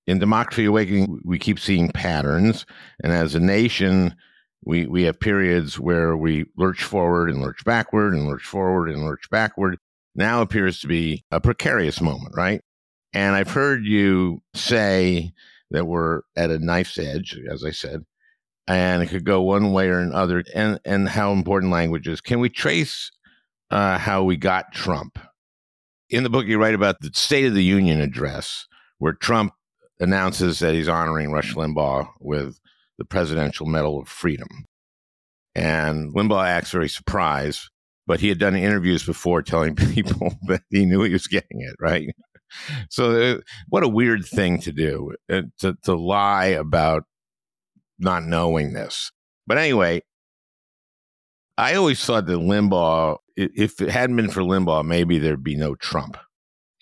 In 0.08 0.18
Democracy 0.18 0.66
Awakening, 0.66 1.22
we 1.24 1.38
keep 1.38 1.60
seeing 1.60 1.90
patterns. 1.90 2.66
And 3.04 3.12
as 3.12 3.36
a 3.36 3.40
nation, 3.40 4.16
we, 4.64 4.86
we 4.86 5.04
have 5.04 5.20
periods 5.20 5.80
where 5.80 6.16
we 6.16 6.46
lurch 6.58 6.84
forward 6.84 7.30
and 7.30 7.42
lurch 7.42 7.64
backward 7.66 8.14
and 8.14 8.28
lurch 8.28 8.44
forward 8.44 8.90
and 8.90 9.04
lurch 9.04 9.30
backward 9.30 9.78
now 10.16 10.42
appears 10.42 10.80
to 10.82 10.88
be 10.88 11.24
a 11.32 11.40
precarious 11.40 12.02
moment, 12.02 12.34
right? 12.36 12.62
And 13.14 13.36
I've 13.36 13.52
heard 13.52 13.86
you 13.86 14.42
say 14.54 15.32
that 15.72 15.86
we're 15.86 16.22
at 16.36 16.52
a 16.52 16.60
knife's 16.60 16.98
edge, 16.98 17.38
as 17.50 17.64
I 17.64 17.72
said, 17.72 18.04
and 18.68 19.04
it 19.04 19.08
could 19.08 19.26
go 19.26 19.42
one 19.42 19.74
way 19.74 19.90
or 19.90 20.00
another, 20.00 20.44
and, 20.54 20.80
and 20.86 21.10
how 21.10 21.32
important 21.32 21.72
language 21.72 22.08
is. 22.08 22.22
Can 22.22 22.40
we 22.40 22.50
trace 22.50 23.12
uh, 23.70 23.98
how 23.98 24.24
we 24.24 24.38
got 24.38 24.74
Trump? 24.74 25.20
In 26.10 26.24
the 26.24 26.30
book, 26.30 26.46
you 26.46 26.58
write 26.58 26.74
about 26.74 26.98
the 27.02 27.12
State 27.14 27.46
of 27.46 27.54
the 27.54 27.64
Union 27.64 28.02
address, 28.02 28.68
where 28.98 29.14
Trump 29.14 29.54
announces 30.00 30.60
that 30.60 30.74
he's 30.74 30.90
honoring 30.90 31.32
Rush 31.32 31.54
Limbaugh 31.54 32.08
with 32.20 32.60
the 32.98 33.06
Presidential 33.06 33.66
Medal 33.66 34.00
of 34.00 34.08
Freedom. 34.08 34.48
And 35.56 36.14
Limbaugh 36.14 36.46
acts 36.46 36.72
very 36.72 36.90
surprised 36.90 37.70
but 38.12 38.20
he 38.20 38.28
had 38.28 38.40
done 38.40 38.58
interviews 38.58 39.06
before 39.06 39.42
telling 39.42 39.74
people 39.94 40.36
that 40.48 40.64
he 40.70 40.86
knew 40.86 41.02
he 41.02 41.14
was 41.14 41.28
getting 41.28 41.62
it 41.62 41.78
right. 41.80 42.10
So, 42.90 43.36
uh, 43.36 43.38
what 43.70 43.84
a 43.84 43.88
weird 43.88 44.26
thing 44.26 44.60
to 44.64 44.74
do 44.74 45.16
uh, 45.32 45.44
to 45.60 45.78
to 45.84 45.96
lie 45.96 46.48
about 46.48 47.04
not 48.00 48.24
knowing 48.24 48.74
this. 48.74 49.14
But 49.48 49.60
anyway, 49.60 50.02
I 51.58 51.76
always 51.76 52.04
thought 52.04 52.26
that 52.26 52.34
Limbaugh, 52.34 53.20
if 53.38 53.80
it 53.80 53.90
hadn't 53.90 54.18
been 54.18 54.30
for 54.30 54.42
Limbaugh, 54.42 54.84
maybe 54.84 55.18
there'd 55.18 55.42
be 55.42 55.56
no 55.56 55.76
Trump. 55.76 56.18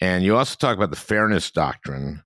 And 0.02 0.24
you 0.24 0.36
also 0.36 0.56
talk 0.56 0.76
about 0.76 0.90
the 0.90 0.96
fairness 0.96 1.52
doctrine, 1.52 2.24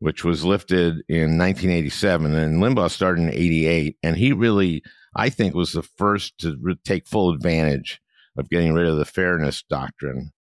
which 0.00 0.24
was 0.24 0.44
lifted 0.44 1.04
in 1.08 1.38
1987, 1.38 2.34
and 2.34 2.60
Limbaugh 2.60 2.90
started 2.90 3.22
in 3.22 3.32
88. 3.32 3.98
And 4.02 4.16
he 4.16 4.32
really, 4.32 4.82
I 5.14 5.28
think, 5.28 5.54
was 5.54 5.74
the 5.74 5.84
first 5.84 6.38
to 6.38 6.56
re- 6.60 6.74
take 6.84 7.06
full 7.06 7.30
advantage 7.30 8.01
of 8.36 8.48
getting 8.48 8.72
rid 8.72 8.86
of 8.86 8.96
the 8.96 9.04
fairness 9.04 9.62
doctrine. 9.68 10.32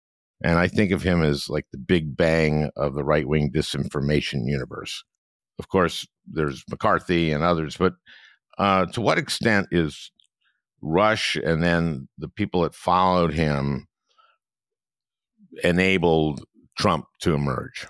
And 0.44 0.58
I 0.58 0.68
think 0.68 0.92
of 0.92 1.04
him 1.04 1.22
as 1.22 1.50
like 1.50 1.66
the 1.72 1.78
big 1.78 2.16
bang 2.16 2.72
of 2.76 2.96
the 2.96 3.04
right 3.04 3.28
wing 3.28 3.52
disinformation 3.54 4.46
universe. 4.46 5.04
Of 5.60 5.68
course, 5.68 6.08
there's 6.26 6.64
McCarthy 6.70 7.32
and 7.32 7.44
others, 7.44 7.78
but 7.78 7.94
uh, 8.58 8.86
to 8.88 9.02
what 9.02 9.18
extent 9.18 9.68
is 9.72 10.12
Rush 10.82 11.36
and 11.36 11.62
then 11.62 12.08
the 12.18 12.28
people 12.28 12.62
that 12.62 12.74
followed 12.74 13.34
him 13.34 13.88
enabled 15.64 16.44
Trump 16.78 17.06
to 17.22 17.34
emerge? 17.34 17.86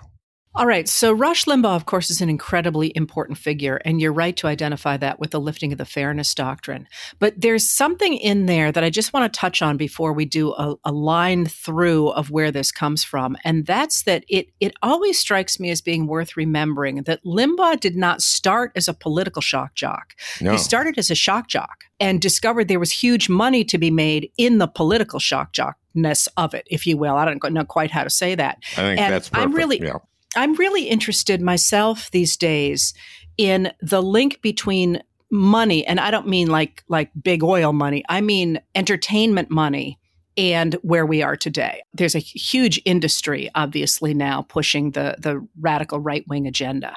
All 0.54 0.66
right. 0.66 0.86
So 0.86 1.14
Rush 1.14 1.46
Limbaugh, 1.46 1.76
of 1.76 1.86
course, 1.86 2.10
is 2.10 2.20
an 2.20 2.28
incredibly 2.28 2.92
important 2.94 3.38
figure, 3.38 3.80
and 3.86 4.02
you're 4.02 4.12
right 4.12 4.36
to 4.36 4.46
identify 4.46 4.98
that 4.98 5.18
with 5.18 5.30
the 5.30 5.40
lifting 5.40 5.72
of 5.72 5.78
the 5.78 5.86
fairness 5.86 6.34
doctrine. 6.34 6.86
But 7.18 7.40
there's 7.40 7.66
something 7.66 8.14
in 8.14 8.44
there 8.44 8.70
that 8.70 8.84
I 8.84 8.90
just 8.90 9.14
want 9.14 9.32
to 9.32 9.40
touch 9.40 9.62
on 9.62 9.78
before 9.78 10.12
we 10.12 10.26
do 10.26 10.52
a, 10.52 10.74
a 10.84 10.92
line 10.92 11.46
through 11.46 12.10
of 12.10 12.30
where 12.30 12.50
this 12.50 12.70
comes 12.70 13.02
from, 13.02 13.34
and 13.44 13.64
that's 13.64 14.02
that 14.02 14.24
it 14.28 14.48
it 14.60 14.74
always 14.82 15.18
strikes 15.18 15.58
me 15.58 15.70
as 15.70 15.80
being 15.80 16.06
worth 16.06 16.36
remembering 16.36 16.96
that 17.04 17.24
Limbaugh 17.24 17.80
did 17.80 17.96
not 17.96 18.20
start 18.20 18.72
as 18.76 18.88
a 18.88 18.94
political 18.94 19.40
shock 19.40 19.74
jock. 19.74 20.14
No. 20.38 20.52
He 20.52 20.58
started 20.58 20.98
as 20.98 21.10
a 21.10 21.14
shock 21.14 21.48
jock 21.48 21.84
and 21.98 22.20
discovered 22.20 22.68
there 22.68 22.78
was 22.78 22.92
huge 22.92 23.30
money 23.30 23.64
to 23.64 23.78
be 23.78 23.90
made 23.90 24.30
in 24.36 24.58
the 24.58 24.68
political 24.68 25.18
shock 25.18 25.54
jockness 25.54 26.28
of 26.36 26.52
it, 26.52 26.66
if 26.70 26.86
you 26.86 26.98
will. 26.98 27.16
I 27.16 27.24
don't 27.24 27.42
know 27.54 27.64
quite 27.64 27.90
how 27.90 28.04
to 28.04 28.10
say 28.10 28.34
that. 28.34 28.58
I 28.72 28.82
think 28.82 29.00
and 29.00 29.14
that's 29.14 29.30
perfect. 29.30 29.46
I'm 29.46 29.54
really. 29.54 29.80
Yeah 29.80 29.96
I'm 30.36 30.54
really 30.54 30.88
interested 30.88 31.40
myself 31.40 32.10
these 32.10 32.36
days 32.36 32.94
in 33.36 33.72
the 33.80 34.02
link 34.02 34.40
between 34.42 35.02
money 35.30 35.86
and 35.86 35.98
I 35.98 36.10
don't 36.10 36.28
mean 36.28 36.48
like 36.48 36.84
like 36.88 37.10
big 37.20 37.42
oil 37.42 37.72
money. 37.72 38.04
I 38.08 38.20
mean 38.20 38.60
entertainment 38.74 39.50
money 39.50 39.98
and 40.36 40.74
where 40.82 41.06
we 41.06 41.22
are 41.22 41.36
today. 41.36 41.82
There's 41.94 42.14
a 42.14 42.20
huge 42.20 42.80
industry 42.84 43.50
obviously 43.54 44.14
now 44.14 44.42
pushing 44.42 44.90
the 44.92 45.16
the 45.18 45.46
radical 45.58 45.98
right-wing 45.98 46.46
agenda, 46.46 46.94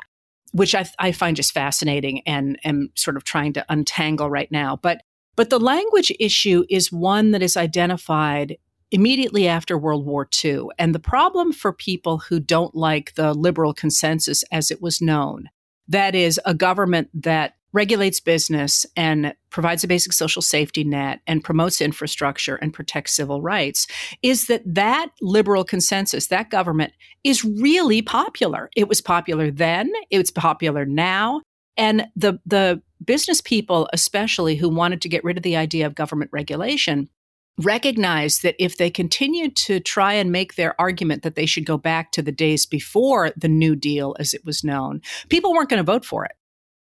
which 0.51 0.75
I, 0.75 0.85
I 0.99 1.11
find 1.13 1.37
just 1.37 1.53
fascinating 1.53 2.21
and 2.27 2.59
am 2.65 2.89
sort 2.95 3.17
of 3.17 3.23
trying 3.23 3.53
to 3.53 3.65
untangle 3.69 4.29
right 4.29 4.51
now. 4.51 4.75
But 4.75 5.01
but 5.37 5.49
the 5.49 5.59
language 5.59 6.11
issue 6.19 6.65
is 6.69 6.91
one 6.91 7.31
that 7.31 7.41
is 7.41 7.57
identified 7.57 8.57
immediately 8.91 9.47
after 9.47 9.77
World 9.77 10.05
War 10.05 10.27
II. 10.43 10.67
And 10.77 10.93
the 10.93 10.99
problem 10.99 11.51
for 11.51 11.73
people 11.73 12.19
who 12.19 12.39
don't 12.39 12.75
like 12.75 13.15
the 13.15 13.33
liberal 13.33 13.73
consensus 13.73 14.43
as 14.51 14.71
it 14.71 14.81
was 14.81 15.01
known, 15.01 15.49
that 15.87 16.15
is, 16.15 16.39
a 16.45 16.53
government 16.53 17.09
that 17.13 17.55
regulates 17.75 18.21
business 18.21 18.85
and 18.95 19.35
provides 19.49 19.83
a 19.83 19.87
basic 19.87 20.13
social 20.13 20.41
safety 20.41 20.85
net 20.85 21.19
and 21.27 21.43
promotes 21.43 21.81
infrastructure 21.81 22.55
and 22.55 22.73
protects 22.73 23.11
civil 23.11 23.41
rights 23.41 23.85
is 24.23 24.47
that 24.47 24.61
that 24.65 25.09
liberal 25.21 25.65
consensus 25.65 26.27
that 26.27 26.49
government 26.49 26.93
is 27.25 27.43
really 27.43 28.01
popular 28.01 28.69
it 28.77 28.87
was 28.87 29.01
popular 29.01 29.51
then 29.51 29.91
it's 30.09 30.31
popular 30.31 30.85
now 30.85 31.41
and 31.75 32.07
the 32.15 32.39
the 32.45 32.81
business 33.03 33.41
people 33.41 33.89
especially 33.91 34.55
who 34.55 34.69
wanted 34.69 35.01
to 35.01 35.09
get 35.09 35.23
rid 35.25 35.35
of 35.35 35.43
the 35.43 35.57
idea 35.57 35.85
of 35.85 35.95
government 35.95 36.31
regulation 36.31 37.09
recognize 37.59 38.39
that 38.39 38.55
if 38.59 38.77
they 38.77 38.89
continue 38.89 39.49
to 39.49 39.79
try 39.79 40.13
and 40.13 40.31
make 40.31 40.55
their 40.55 40.79
argument 40.79 41.23
that 41.23 41.35
they 41.35 41.45
should 41.45 41.65
go 41.65 41.77
back 41.77 42.11
to 42.11 42.21
the 42.21 42.31
days 42.31 42.65
before 42.65 43.31
the 43.37 43.47
New 43.47 43.75
Deal 43.75 44.15
as 44.19 44.33
it 44.33 44.45
was 44.45 44.63
known, 44.63 45.01
people 45.29 45.53
weren't 45.53 45.69
going 45.69 45.83
to 45.83 45.91
vote 45.91 46.05
for 46.05 46.25
it. 46.25 46.33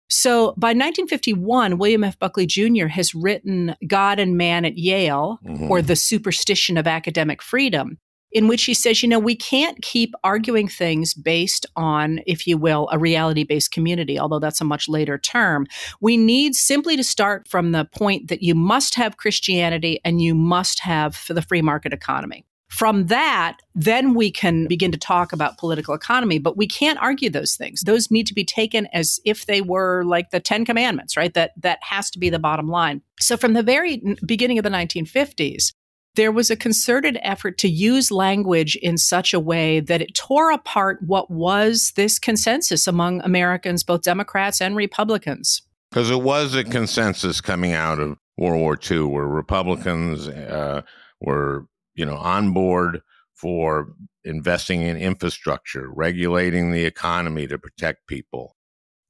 So 0.09 0.53
by 0.59 0.69
1951, 0.69 1.79
William 1.79 2.05
F. 2.05 2.19
Buckley 2.19 2.45
Jr. 2.47 2.87
has 2.87 3.15
written 3.15 3.75
God 3.87 4.19
and 4.19 4.37
Man 4.37 4.67
at 4.67 4.77
Yale, 4.77 5.39
mm-hmm. 5.43 5.71
or 5.71 5.81
The 5.81 5.97
Superstition 5.97 6.77
of 6.77 6.87
Academic 6.87 7.41
Freedom, 7.41 7.99
in 8.33 8.49
which 8.49 8.65
he 8.65 8.75
says, 8.75 9.03
you 9.03 9.09
know, 9.09 9.19
we 9.19 9.37
can't 9.37 9.81
keep 9.83 10.15
arguing 10.25 10.69
things 10.69 11.15
based 11.15 11.67
on, 11.77 12.21
if 12.27 12.47
you 12.47 12.57
will, 12.57 12.89
a 12.91 12.99
reality 12.99 13.45
based 13.45 13.73
community, 13.73 14.19
although 14.19 14.39
that's 14.39 14.61
a 14.61 14.65
much 14.65 14.89
later 14.89 15.19
term. 15.19 15.67
We 16.01 16.17
need 16.17 16.55
simply 16.55 16.97
to 16.97 17.05
start 17.05 17.47
from 17.49 17.73
the 17.73 17.85
point 17.85 18.29
that 18.29 18.43
you 18.43 18.55
must 18.55 18.95
have 18.95 19.17
Christianity 19.17 20.01
and 20.05 20.21
you 20.21 20.35
must 20.35 20.81
have 20.81 21.25
the 21.29 21.43
free 21.43 21.63
market 21.63 21.93
economy. 21.93 22.45
From 22.73 23.09
that, 23.09 23.59
then 23.75 24.15
we 24.15 24.31
can 24.31 24.67
begin 24.67 24.93
to 24.93 24.99
talk 24.99 25.35
about 25.35 25.59
political 25.59 25.93
economy, 25.93 26.39
but 26.39 26.57
we 26.57 26.67
can't 26.67 26.99
argue 27.01 27.29
those 27.29 27.55
things. 27.55 27.83
Those 27.83 28.11
need 28.11 28.27
to 28.29 28.35
be 28.35 28.47
taken 28.47 28.87
as 28.95 29.21
if 29.27 29.45
they 29.45 29.61
were 29.61 30.05
like 30.05 30.31
the 30.31 30.41
10 30.41 30.65
commandments, 30.65 31.15
right? 31.15 31.35
That 31.35 31.51
that 31.59 31.81
has 31.83 32.11
to 32.13 32.19
be 32.19 32.31
the 32.31 32.39
bottom 32.39 32.69
line. 32.69 33.03
So 33.21 33.37
from 33.37 33.53
the 33.53 33.63
very 33.63 34.03
beginning 34.25 34.59
of 34.59 34.63
the 34.63 34.71
1950s, 34.71 35.75
there 36.15 36.33
was 36.33 36.51
a 36.51 36.57
concerted 36.57 37.19
effort 37.23 37.59
to 37.59 37.69
use 37.69 38.11
language 38.11 38.77
in 38.77 38.99
such 38.99 39.33
a 39.33 39.41
way 39.41 39.81
that 39.81 40.03
it 40.03 40.15
tore 40.15 40.51
apart 40.51 40.99
what 41.03 41.31
was 41.31 41.93
this 41.97 42.19
consensus 42.19 42.87
among 42.87 43.23
Americans, 43.23 43.83
both 43.83 44.03
Democrats 44.03 44.61
and 44.61 44.77
Republicans. 44.77 45.63
Because 45.91 46.11
it 46.11 46.23
was 46.23 46.55
a 46.55 46.65
consensus 46.65 47.41
coming 47.41 47.73
out 47.73 47.99
of 47.99 48.19
World 48.37 48.61
War 48.61 48.79
II, 48.91 49.05
where 49.05 49.27
Republicans 49.27 50.29
uh, 50.29 50.83
were, 51.21 51.67
you 51.95 52.05
know, 52.05 52.17
on 52.17 52.53
board 52.53 53.01
for 53.35 53.89
investing 54.25 54.83
in 54.83 54.97
infrastructure, 54.97 55.91
regulating 55.91 56.71
the 56.71 56.85
economy 56.85 57.47
to 57.47 57.59
protect 57.59 58.07
people, 58.07 58.57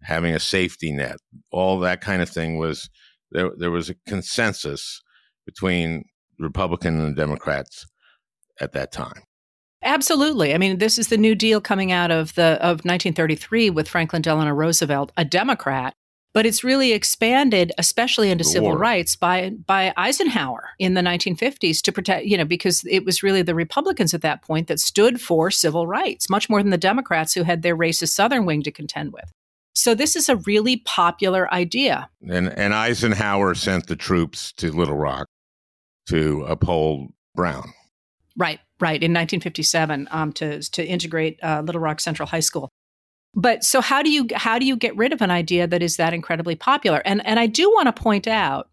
having 0.03 0.35
a 0.35 0.41
safety 0.41 0.93
net, 0.93 1.17
all 1.51 1.79
that 1.81 2.01
kind 2.01 2.23
of 2.23 2.29
thing 2.29 2.59
was 2.59 2.89
there. 3.31 3.51
There 3.57 3.71
was 3.71 3.91
a 3.91 3.97
consensus 4.07 5.03
between 5.45 6.05
Republican 6.39 7.01
and 7.01 7.17
Democrats 7.17 7.87
at 8.61 8.73
that 8.73 8.93
time. 8.93 9.23
Absolutely. 9.85 10.55
I 10.55 10.59
mean, 10.59 10.79
this 10.79 10.99
is 10.99 11.09
the 11.09 11.17
New 11.17 11.35
Deal 11.35 11.61
coming 11.61 11.91
out 11.91 12.11
of 12.11 12.35
the 12.35 12.59
of 12.61 12.85
1933 12.85 13.71
with 13.71 13.89
Franklin 13.89 14.23
Delano 14.23 14.53
Roosevelt, 14.53 15.11
a 15.17 15.25
Democrat, 15.25 15.95
but 16.33 16.47
it's 16.47 16.63
really 16.63 16.93
expanded, 16.93 17.73
especially 17.79 18.31
into 18.31 18.45
The 18.45 18.51
civil 18.51 18.71
war. 18.71 18.79
rights 18.79 19.17
by 19.17 19.51
by 19.67 19.93
Eisenhower 19.97 20.71
in 20.79 20.95
the 20.95 21.01
1950s 21.01 21.83
to 21.83 21.93
protect, 21.93 22.27
you 22.27 22.37
know, 22.37 22.45
because 22.45 22.85
it 22.89 23.05
was 23.05 23.25
really 23.25 23.43
the 23.43 23.57
Republicans 23.57 24.15
at 24.15 24.23
that 24.23 24.43
point 24.43 24.69
that 24.69 24.79
stood 24.79 25.21
for 25.21 25.51
civil 25.51 25.87
rights, 25.89 26.31
much 26.31 26.49
more 26.49 26.63
than 26.63 26.71
the 26.71 26.79
Democrats 26.79 27.35
who 27.35 27.43
had 27.43 27.63
their 27.63 27.77
racist 27.77 28.11
Southern 28.11 28.47
wing 28.47 28.63
to 28.63 28.71
contend 28.71 29.13
with. 29.13 29.33
So 29.75 29.95
this 29.95 30.15
is 30.15 30.29
a 30.29 30.37
really 30.37 30.77
popular 30.77 31.53
idea. 31.53 32.09
And 32.29 32.49
and 32.57 32.73
Eisenhower 32.73 33.55
sent 33.57 33.89
the 33.89 33.97
troops 33.97 34.53
to 34.59 34.71
Little 34.71 34.97
Rock 34.97 35.27
to 36.09 36.45
uphold 36.45 37.13
Brown. 37.35 37.73
Right, 38.37 38.61
right. 38.81 39.03
In 39.03 39.13
1957, 39.13 40.09
um, 40.11 40.33
to 40.35 40.61
to 40.71 40.85
integrate 40.85 41.39
uh, 41.43 41.63
Little 41.65 41.81
Rock 41.81 42.01
Central 42.01 42.27
High 42.27 42.41
School. 42.41 42.71
But 43.35 43.65
so 43.65 43.81
how 43.81 44.03
do 44.03 44.11
you 44.11 44.27
how 44.35 44.59
do 44.59 44.67
you 44.67 44.77
get 44.77 44.97
rid 44.97 45.13
of 45.13 45.23
an 45.23 45.31
idea 45.31 45.67
that 45.67 45.83
is 45.83 45.97
that 45.97 46.13
incredibly 46.13 46.55
popular? 46.55 47.03
And 47.05 47.25
and 47.27 47.39
I 47.39 47.47
do 47.47 47.71
want 47.71 47.95
to 47.95 48.03
point 48.03 48.27
out 48.27 48.69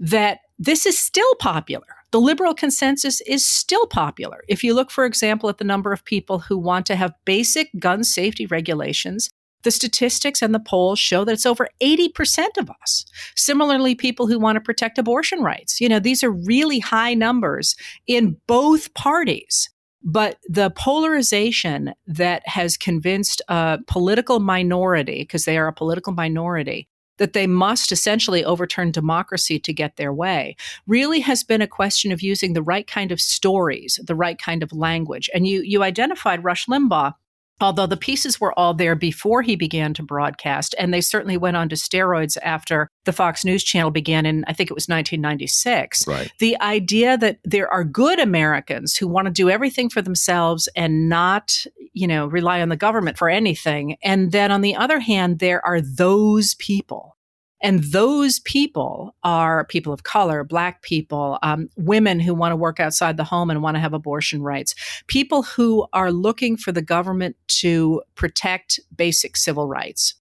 that 0.00 0.40
this 0.58 0.86
is 0.86 0.98
still 0.98 1.34
popular. 1.36 1.86
The 2.10 2.20
liberal 2.20 2.54
consensus 2.54 3.20
is 3.22 3.46
still 3.46 3.86
popular. 3.86 4.42
If 4.48 4.62
you 4.62 4.74
look, 4.74 4.90
for 4.90 5.04
example, 5.04 5.48
at 5.48 5.58
the 5.58 5.64
number 5.64 5.92
of 5.92 6.04
people 6.04 6.40
who 6.40 6.58
want 6.58 6.86
to 6.86 6.96
have 6.96 7.14
basic 7.24 7.68
gun 7.78 8.04
safety 8.04 8.46
regulations, 8.46 9.30
the 9.64 9.70
statistics 9.70 10.42
and 10.42 10.54
the 10.54 10.60
polls 10.60 10.98
show 10.98 11.24
that 11.24 11.32
it's 11.32 11.46
over 11.46 11.68
80% 11.82 12.46
of 12.58 12.70
us. 12.82 13.04
Similarly, 13.36 13.94
people 13.94 14.26
who 14.26 14.38
want 14.38 14.56
to 14.56 14.60
protect 14.60 14.98
abortion 14.98 15.40
rights. 15.40 15.80
You 15.80 15.88
know, 15.88 15.98
these 15.98 16.22
are 16.24 16.30
really 16.30 16.78
high 16.78 17.14
numbers 17.14 17.76
in 18.06 18.36
both 18.46 18.92
parties. 18.94 19.68
But 20.04 20.38
the 20.48 20.70
polarization 20.70 21.94
that 22.06 22.42
has 22.46 22.76
convinced 22.76 23.40
a 23.48 23.78
political 23.86 24.40
minority, 24.40 25.20
because 25.20 25.44
they 25.44 25.56
are 25.56 25.68
a 25.68 25.72
political 25.72 26.12
minority, 26.12 26.88
that 27.18 27.34
they 27.34 27.46
must 27.46 27.92
essentially 27.92 28.44
overturn 28.44 28.90
democracy 28.90 29.60
to 29.60 29.72
get 29.72 29.96
their 29.96 30.12
way, 30.12 30.56
really 30.88 31.20
has 31.20 31.44
been 31.44 31.62
a 31.62 31.68
question 31.68 32.10
of 32.10 32.20
using 32.20 32.52
the 32.52 32.62
right 32.62 32.86
kind 32.86 33.12
of 33.12 33.20
stories, 33.20 34.00
the 34.04 34.14
right 34.16 34.40
kind 34.40 34.62
of 34.62 34.72
language. 34.72 35.30
And 35.32 35.46
you 35.46 35.62
you 35.62 35.84
identified 35.84 36.42
Rush 36.42 36.66
Limbaugh 36.66 37.14
although 37.62 37.86
the 37.86 37.96
pieces 37.96 38.40
were 38.40 38.56
all 38.58 38.74
there 38.74 38.94
before 38.94 39.42
he 39.42 39.56
began 39.56 39.94
to 39.94 40.02
broadcast, 40.02 40.74
and 40.78 40.92
they 40.92 41.00
certainly 41.00 41.36
went 41.36 41.56
on 41.56 41.68
to 41.68 41.76
steroids 41.76 42.36
after 42.42 42.88
the 43.04 43.12
Fox 43.12 43.44
News 43.44 43.64
Channel 43.64 43.90
began 43.90 44.26
in, 44.26 44.44
I 44.46 44.52
think 44.52 44.70
it 44.70 44.74
was 44.74 44.88
1996. 44.88 46.06
Right. 46.06 46.32
The 46.38 46.60
idea 46.60 47.16
that 47.18 47.38
there 47.44 47.68
are 47.68 47.84
good 47.84 48.18
Americans 48.18 48.96
who 48.96 49.08
want 49.08 49.26
to 49.26 49.32
do 49.32 49.50
everything 49.50 49.88
for 49.88 50.02
themselves 50.02 50.68
and 50.76 51.08
not, 51.08 51.64
you 51.92 52.06
know, 52.06 52.26
rely 52.26 52.60
on 52.60 52.68
the 52.68 52.76
government 52.76 53.18
for 53.18 53.28
anything. 53.28 53.96
And 54.02 54.32
then 54.32 54.50
on 54.50 54.60
the 54.60 54.76
other 54.76 55.00
hand, 55.00 55.38
there 55.38 55.64
are 55.64 55.80
those 55.80 56.54
people. 56.56 57.16
And 57.62 57.84
those 57.84 58.40
people 58.40 59.14
are 59.22 59.64
people 59.66 59.92
of 59.92 60.02
color, 60.02 60.42
black 60.42 60.82
people, 60.82 61.38
um, 61.42 61.68
women 61.76 62.18
who 62.18 62.34
want 62.34 62.50
to 62.50 62.56
work 62.56 62.80
outside 62.80 63.16
the 63.16 63.24
home 63.24 63.50
and 63.50 63.62
want 63.62 63.76
to 63.76 63.80
have 63.80 63.94
abortion 63.94 64.42
rights, 64.42 64.74
people 65.06 65.42
who 65.42 65.86
are 65.92 66.10
looking 66.10 66.56
for 66.56 66.72
the 66.72 66.82
government 66.82 67.36
to 67.46 68.02
protect 68.16 68.80
basic 68.96 69.36
civil 69.36 69.68
rights. 69.68 70.14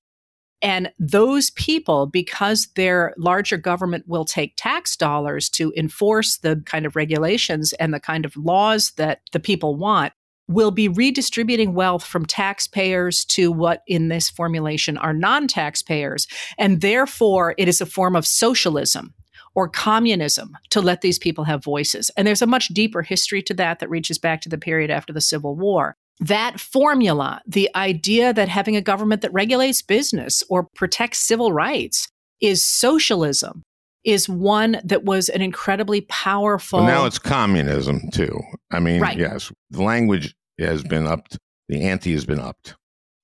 And 0.62 0.92
those 1.00 1.50
people, 1.52 2.06
because 2.06 2.68
their 2.76 3.16
larger 3.18 3.58
government 3.58 4.08
will 4.08 4.26
take 4.26 4.54
tax 4.58 4.96
dollars 4.96 5.50
to 5.52 5.74
enforce 5.76 6.38
the 6.38 6.62
kind 6.68 6.86
of 6.86 6.96
regulations 6.96 7.74
and 7.74 7.92
the 7.92 8.00
kind 8.00 8.26
of 8.26 8.38
laws 8.38 8.92
that 8.98 9.22
the 9.32 9.40
people 9.40 9.76
want, 9.76 10.14
will 10.54 10.72
be 10.72 10.88
redistributing 10.88 11.74
wealth 11.74 12.04
from 12.04 12.26
taxpayers 12.26 13.26
to 13.26 13.52
what 13.52 13.84
in 13.88 14.08
this 14.10 14.30
formulation 14.30 14.98
are 14.98 15.14
non 15.14 15.48
taxpayers. 15.48 16.28
And 16.58 16.82
therefore, 16.82 17.56
it 17.58 17.68
is 17.68 17.82
a 17.82 17.86
form 17.86 18.16
of 18.16 18.26
socialism 18.28 19.14
or 19.56 19.68
communism 19.68 20.58
to 20.70 20.82
let 20.82 21.02
these 21.02 21.20
people 21.20 21.44
have 21.44 21.64
voices. 21.64 22.10
And 22.16 22.26
there's 22.28 22.42
a 22.42 22.48
much 22.48 22.70
deeper 22.70 23.02
history 23.02 23.42
to 23.44 23.54
that 23.56 23.80
that 23.80 23.90
reaches 23.90 24.18
back 24.18 24.42
to 24.42 24.50
the 24.50 24.58
period 24.58 24.90
after 24.90 25.12
the 25.12 25.22
Civil 25.22 25.56
War. 25.56 25.96
That 26.20 26.60
formula, 26.60 27.42
the 27.48 27.70
idea 27.76 28.32
that 28.34 28.48
having 28.48 28.76
a 28.76 28.82
government 28.82 29.22
that 29.22 29.34
regulates 29.34 29.82
business 29.82 30.44
or 30.50 30.68
protects 30.76 31.18
civil 31.18 31.52
rights 31.52 32.08
is 32.40 32.66
socialism, 32.66 33.64
is 34.04 34.28
one 34.30 34.80
that 34.84 35.04
was 35.04 35.30
an 35.30 35.42
incredibly 35.42 36.02
powerful. 36.02 36.80
Well, 36.80 36.88
now 36.88 37.06
it's 37.06 37.20
communism 37.20 38.10
too. 38.12 38.40
I 38.72 38.80
mean, 38.80 39.02
Right. 39.02 39.18
yes, 39.18 39.52
the 39.70 39.84
language 39.84 40.34
has 40.62 40.84
been 40.84 41.08
upped. 41.08 41.38
The 41.70 41.82
ante 41.84 42.14
has 42.14 42.26
been 42.26 42.40
upped. 42.40 42.76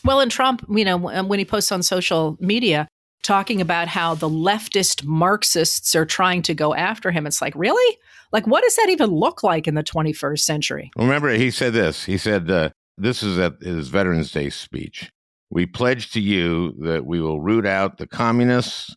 Well, 0.05 0.19
and 0.19 0.31
Trump, 0.31 0.65
you 0.69 0.85
know, 0.85 0.97
when 0.97 1.39
he 1.39 1.45
posts 1.45 1.71
on 1.71 1.83
social 1.83 2.37
media 2.39 2.87
talking 3.23 3.59
about 3.59 3.87
how 3.87 4.15
the 4.15 4.29
leftist 4.29 5.03
Marxists 5.03 5.95
are 5.95 6.05
trying 6.05 6.41
to 6.43 6.53
go 6.53 6.73
after 6.73 7.11
him, 7.11 7.27
it's 7.27 7.41
like, 7.41 7.53
really? 7.55 7.97
Like, 8.31 8.45
what 8.47 8.63
does 8.63 8.75
that 8.75 8.89
even 8.89 9.09
look 9.09 9.43
like 9.43 9.67
in 9.67 9.75
the 9.75 9.83
21st 9.83 10.39
century? 10.39 10.91
Remember, 10.97 11.29
he 11.31 11.51
said 11.51 11.73
this. 11.73 12.05
He 12.05 12.17
said, 12.17 12.49
uh, 12.49 12.69
this 12.97 13.23
is 13.23 13.37
at 13.39 13.61
his 13.61 13.89
Veterans 13.89 14.31
Day 14.31 14.49
speech. 14.49 15.11
We 15.49 15.65
pledge 15.65 16.11
to 16.11 16.19
you 16.19 16.73
that 16.81 17.05
we 17.05 17.21
will 17.21 17.41
root 17.41 17.65
out 17.65 17.97
the 17.97 18.07
communists, 18.07 18.95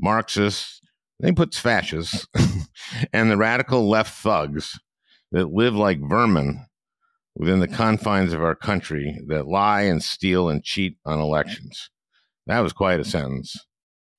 Marxists, 0.00 0.80
then 1.22 1.30
he 1.30 1.34
puts 1.34 1.58
fascists, 1.58 2.26
and 3.12 3.30
the 3.30 3.36
radical 3.36 3.88
left 3.88 4.20
thugs 4.20 4.78
that 5.30 5.52
live 5.52 5.74
like 5.74 6.00
vermin 6.00 6.66
within 7.36 7.60
the 7.60 7.68
confines 7.68 8.32
of 8.32 8.42
our 8.42 8.54
country 8.54 9.18
that 9.28 9.46
lie 9.46 9.82
and 9.82 10.02
steal 10.02 10.48
and 10.48 10.62
cheat 10.62 10.96
on 11.04 11.18
elections. 11.18 11.90
That 12.46 12.60
was 12.60 12.72
quite 12.72 13.00
a 13.00 13.04
sentence. 13.04 13.56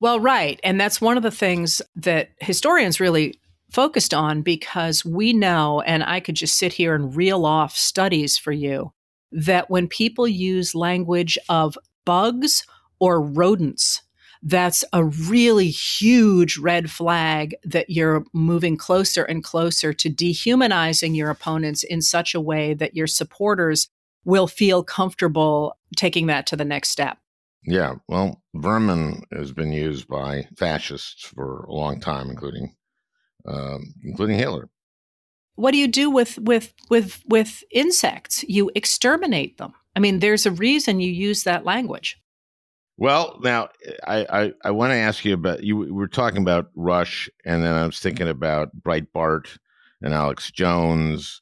Well, 0.00 0.20
right. 0.20 0.60
And 0.64 0.80
that's 0.80 1.00
one 1.00 1.16
of 1.16 1.22
the 1.22 1.30
things 1.30 1.80
that 1.96 2.30
historians 2.40 3.00
really 3.00 3.40
focused 3.70 4.14
on 4.14 4.42
because 4.42 5.04
we 5.04 5.32
know, 5.32 5.80
and 5.80 6.02
I 6.04 6.20
could 6.20 6.36
just 6.36 6.56
sit 6.56 6.72
here 6.72 6.94
and 6.94 7.14
reel 7.14 7.44
off 7.44 7.76
studies 7.76 8.38
for 8.38 8.52
you, 8.52 8.92
that 9.32 9.70
when 9.70 9.88
people 9.88 10.28
use 10.28 10.74
language 10.74 11.38
of 11.48 11.76
bugs 12.04 12.64
or 13.00 13.20
rodents, 13.20 14.02
that's 14.44 14.84
a 14.92 15.04
really 15.04 15.70
huge 15.70 16.58
red 16.58 16.90
flag 16.90 17.54
that 17.64 17.88
you're 17.88 18.24
moving 18.32 18.76
closer 18.76 19.24
and 19.24 19.42
closer 19.42 19.92
to 19.94 20.08
dehumanizing 20.10 21.14
your 21.14 21.30
opponents 21.30 21.82
in 21.82 22.02
such 22.02 22.34
a 22.34 22.40
way 22.40 22.74
that 22.74 22.94
your 22.94 23.06
supporters 23.06 23.88
will 24.24 24.46
feel 24.46 24.84
comfortable 24.84 25.76
taking 25.96 26.26
that 26.26 26.46
to 26.46 26.56
the 26.56 26.64
next 26.64 26.90
step. 26.90 27.18
Yeah, 27.66 27.94
well, 28.08 28.42
vermin 28.54 29.22
has 29.32 29.52
been 29.52 29.72
used 29.72 30.06
by 30.08 30.46
fascists 30.56 31.24
for 31.24 31.64
a 31.64 31.72
long 31.72 31.98
time, 32.00 32.28
including 32.30 32.74
um, 33.46 33.94
including 34.02 34.38
Hitler. 34.38 34.68
what 35.56 35.72
do 35.72 35.78
you 35.78 35.88
do 35.88 36.10
with 36.10 36.38
with 36.38 36.72
with 36.90 37.22
with 37.26 37.62
insects 37.70 38.42
you 38.48 38.70
exterminate 38.74 39.58
them 39.58 39.72
i 39.94 40.00
mean 40.00 40.18
there's 40.20 40.46
a 40.46 40.50
reason 40.50 41.00
you 41.00 41.10
use 41.10 41.44
that 41.44 41.64
language 41.64 42.18
Well, 42.96 43.38
now 43.42 43.68
I 44.06 44.26
I, 44.30 44.52
I 44.64 44.70
want 44.70 44.92
to 44.92 44.96
ask 44.96 45.24
you 45.24 45.34
about 45.34 45.64
you. 45.64 45.76
We 45.76 45.90
were 45.90 46.08
talking 46.08 46.42
about 46.42 46.70
Rush, 46.76 47.28
and 47.44 47.64
then 47.64 47.74
I 47.74 47.86
was 47.86 47.98
thinking 47.98 48.28
about 48.28 48.70
Breitbart 48.80 49.58
and 50.00 50.14
Alex 50.14 50.50
Jones, 50.52 51.40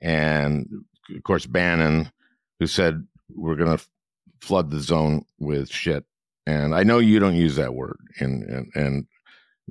and 0.00 0.66
of 1.14 1.22
course 1.24 1.46
Bannon, 1.46 2.10
who 2.58 2.66
said 2.66 3.06
we're 3.28 3.56
going 3.56 3.76
to 3.76 3.84
flood 4.40 4.70
the 4.70 4.80
zone 4.80 5.24
with 5.38 5.70
shit. 5.70 6.04
And 6.46 6.74
I 6.74 6.82
know 6.84 6.98
you 6.98 7.18
don't 7.18 7.36
use 7.36 7.56
that 7.56 7.74
word, 7.74 7.98
and 8.18 8.42
and, 8.44 8.72
and 8.74 9.06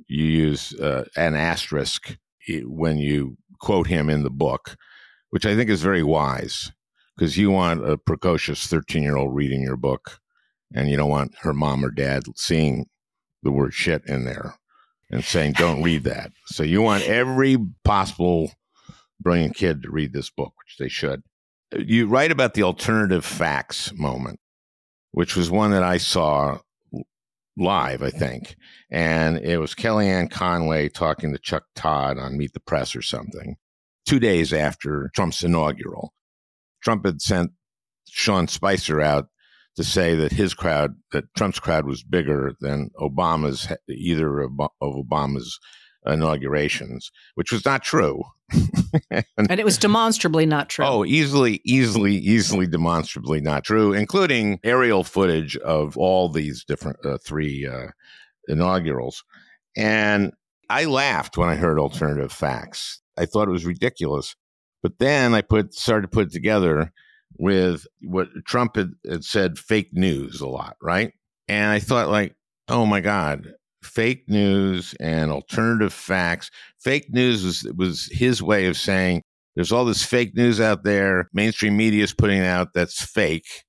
you 0.06 0.24
use 0.24 0.72
uh, 0.80 1.04
an 1.16 1.34
asterisk 1.34 2.16
when 2.64 2.98
you 2.98 3.36
quote 3.60 3.88
him 3.88 4.08
in 4.08 4.22
the 4.22 4.30
book, 4.30 4.76
which 5.30 5.46
I 5.46 5.56
think 5.56 5.70
is 5.70 5.82
very 5.82 6.02
wise 6.04 6.70
because 7.16 7.36
you 7.38 7.50
want 7.50 7.88
a 7.88 7.96
precocious 7.98 8.68
thirteen-year-old 8.68 9.34
reading 9.34 9.62
your 9.62 9.76
book 9.76 10.20
and 10.72 10.88
you 10.88 10.96
don't 10.96 11.10
want 11.10 11.34
her 11.40 11.52
mom 11.52 11.84
or 11.84 11.90
dad 11.90 12.24
seeing 12.36 12.86
the 13.42 13.50
word 13.50 13.74
shit 13.74 14.02
in 14.06 14.24
there 14.24 14.54
and 15.10 15.24
saying 15.24 15.52
don't 15.52 15.82
read 15.82 16.04
that. 16.04 16.32
So 16.46 16.62
you 16.62 16.82
want 16.82 17.04
every 17.04 17.56
possible 17.84 18.52
brilliant 19.20 19.56
kid 19.56 19.82
to 19.82 19.90
read 19.90 20.12
this 20.12 20.30
book 20.30 20.52
which 20.58 20.76
they 20.78 20.88
should. 20.88 21.22
You 21.76 22.06
write 22.06 22.30
about 22.30 22.54
the 22.54 22.62
alternative 22.62 23.24
facts 23.24 23.92
moment 23.94 24.40
which 25.12 25.36
was 25.36 25.48
one 25.48 25.70
that 25.70 25.82
i 25.82 25.96
saw 25.96 26.58
live 27.56 28.02
i 28.02 28.10
think 28.10 28.56
and 28.90 29.38
it 29.38 29.58
was 29.58 29.74
kellyanne 29.74 30.30
conway 30.30 30.88
talking 30.88 31.32
to 31.32 31.38
chuck 31.38 31.64
todd 31.74 32.18
on 32.18 32.36
meet 32.36 32.52
the 32.52 32.60
press 32.60 32.94
or 32.94 33.02
something 33.02 33.56
two 34.04 34.18
days 34.18 34.52
after 34.52 35.10
trump's 35.14 35.42
inaugural. 35.42 36.12
Trump 36.82 37.06
had 37.06 37.20
sent 37.20 37.52
sean 38.08 38.48
spicer 38.48 39.00
out 39.00 39.28
to 39.76 39.84
say 39.84 40.14
that 40.14 40.32
his 40.32 40.54
crowd, 40.54 40.94
that 41.12 41.24
Trump's 41.36 41.58
crowd 41.58 41.86
was 41.86 42.02
bigger 42.02 42.54
than 42.60 42.90
Obama's, 43.00 43.68
either 43.88 44.40
of 44.40 44.52
Obama's 44.82 45.58
inaugurations, 46.06 47.10
which 47.34 47.50
was 47.50 47.64
not 47.64 47.82
true. 47.82 48.22
and, 49.10 49.24
and, 49.36 49.58
it 49.58 49.64
was 49.64 49.78
demonstrably 49.78 50.46
not 50.46 50.68
true. 50.68 50.84
Oh, 50.84 51.04
easily, 51.04 51.60
easily, 51.64 52.14
easily 52.14 52.66
demonstrably 52.66 53.40
not 53.40 53.64
true, 53.64 53.92
including 53.92 54.60
aerial 54.62 55.02
footage 55.02 55.56
of 55.56 55.96
all 55.96 56.28
these 56.28 56.64
different 56.64 56.98
uh, 57.04 57.18
three 57.24 57.66
uh, 57.66 57.88
inaugurals. 58.48 59.24
And 59.76 60.32
I 60.68 60.84
laughed 60.84 61.36
when 61.36 61.48
I 61.48 61.56
heard 61.56 61.78
alternative 61.78 62.32
facts. 62.32 63.00
I 63.16 63.26
thought 63.26 63.48
it 63.48 63.52
was 63.52 63.66
ridiculous. 63.66 64.36
But 64.82 64.98
then 64.98 65.32
I 65.34 65.40
put 65.40 65.72
started 65.72 66.02
to 66.02 66.14
put 66.14 66.26
it 66.26 66.32
together 66.32 66.92
with 67.36 67.86
what 68.00 68.28
Trump 68.46 68.76
had, 68.76 68.92
had 69.08 69.24
said 69.24 69.58
fake 69.58 69.90
news 69.92 70.40
a 70.40 70.48
lot, 70.48 70.76
right? 70.82 71.12
And 71.48 71.70
I 71.70 71.78
thought 71.78 72.08
like, 72.08 72.34
oh 72.68 72.86
my 72.86 73.00
God, 73.00 73.52
fake 73.82 74.24
news 74.28 74.94
and 75.00 75.30
alternative 75.30 75.92
facts. 75.92 76.50
Fake 76.80 77.06
news 77.10 77.44
was 77.44 77.72
was 77.76 78.08
his 78.10 78.42
way 78.42 78.66
of 78.66 78.76
saying 78.76 79.22
there's 79.54 79.72
all 79.72 79.84
this 79.84 80.02
fake 80.02 80.34
news 80.34 80.60
out 80.60 80.84
there. 80.84 81.28
Mainstream 81.32 81.76
media 81.76 82.02
is 82.02 82.14
putting 82.14 82.40
out 82.40 82.72
that's 82.74 83.04
fake, 83.04 83.64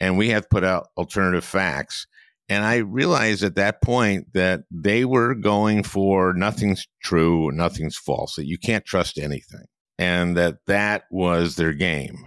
and 0.00 0.18
we 0.18 0.28
have 0.30 0.50
put 0.50 0.64
out 0.64 0.88
alternative 0.96 1.44
facts. 1.44 2.06
And 2.50 2.64
I 2.64 2.76
realized 2.76 3.42
at 3.42 3.56
that 3.56 3.82
point 3.82 4.32
that 4.32 4.60
they 4.70 5.04
were 5.04 5.34
going 5.34 5.82
for 5.82 6.32
nothing's 6.32 6.86
true, 7.02 7.50
nothing's 7.52 7.96
false, 7.96 8.36
that 8.36 8.46
you 8.46 8.56
can't 8.58 8.86
trust 8.86 9.18
anything, 9.18 9.66
and 9.98 10.36
that 10.36 10.56
that 10.66 11.04
was 11.10 11.56
their 11.56 11.74
game. 11.74 12.26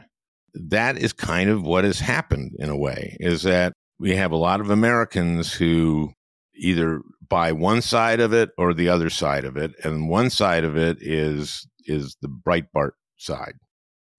That 0.54 0.98
is 0.98 1.14
kind 1.14 1.50
of 1.50 1.64
what 1.64 1.84
has 1.84 2.00
happened 2.00 2.52
in 2.60 2.70
a 2.70 2.78
way, 2.78 3.18
is 3.20 3.44
that 3.44 3.74
we 4.00 4.16
have 4.16 4.32
a 4.32 4.38
lot 4.38 4.62
of 4.62 4.70
Americans 4.70 5.54
who 5.54 6.12
either 6.56 7.02
buy 7.30 7.52
one 7.52 7.82
side 7.82 8.20
of 8.20 8.34
it 8.34 8.50
or 8.58 8.74
the 8.74 8.90
other 8.90 9.10
side 9.10 9.46
of 9.46 9.56
it, 9.56 9.74
and 9.84 10.10
one 10.10 10.30
side 10.30 10.64
of 10.64 10.76
it 10.76 10.98
is 11.02 11.68
is 11.86 12.16
the 12.22 12.28
Breitbart 12.28 12.92
side. 13.18 13.54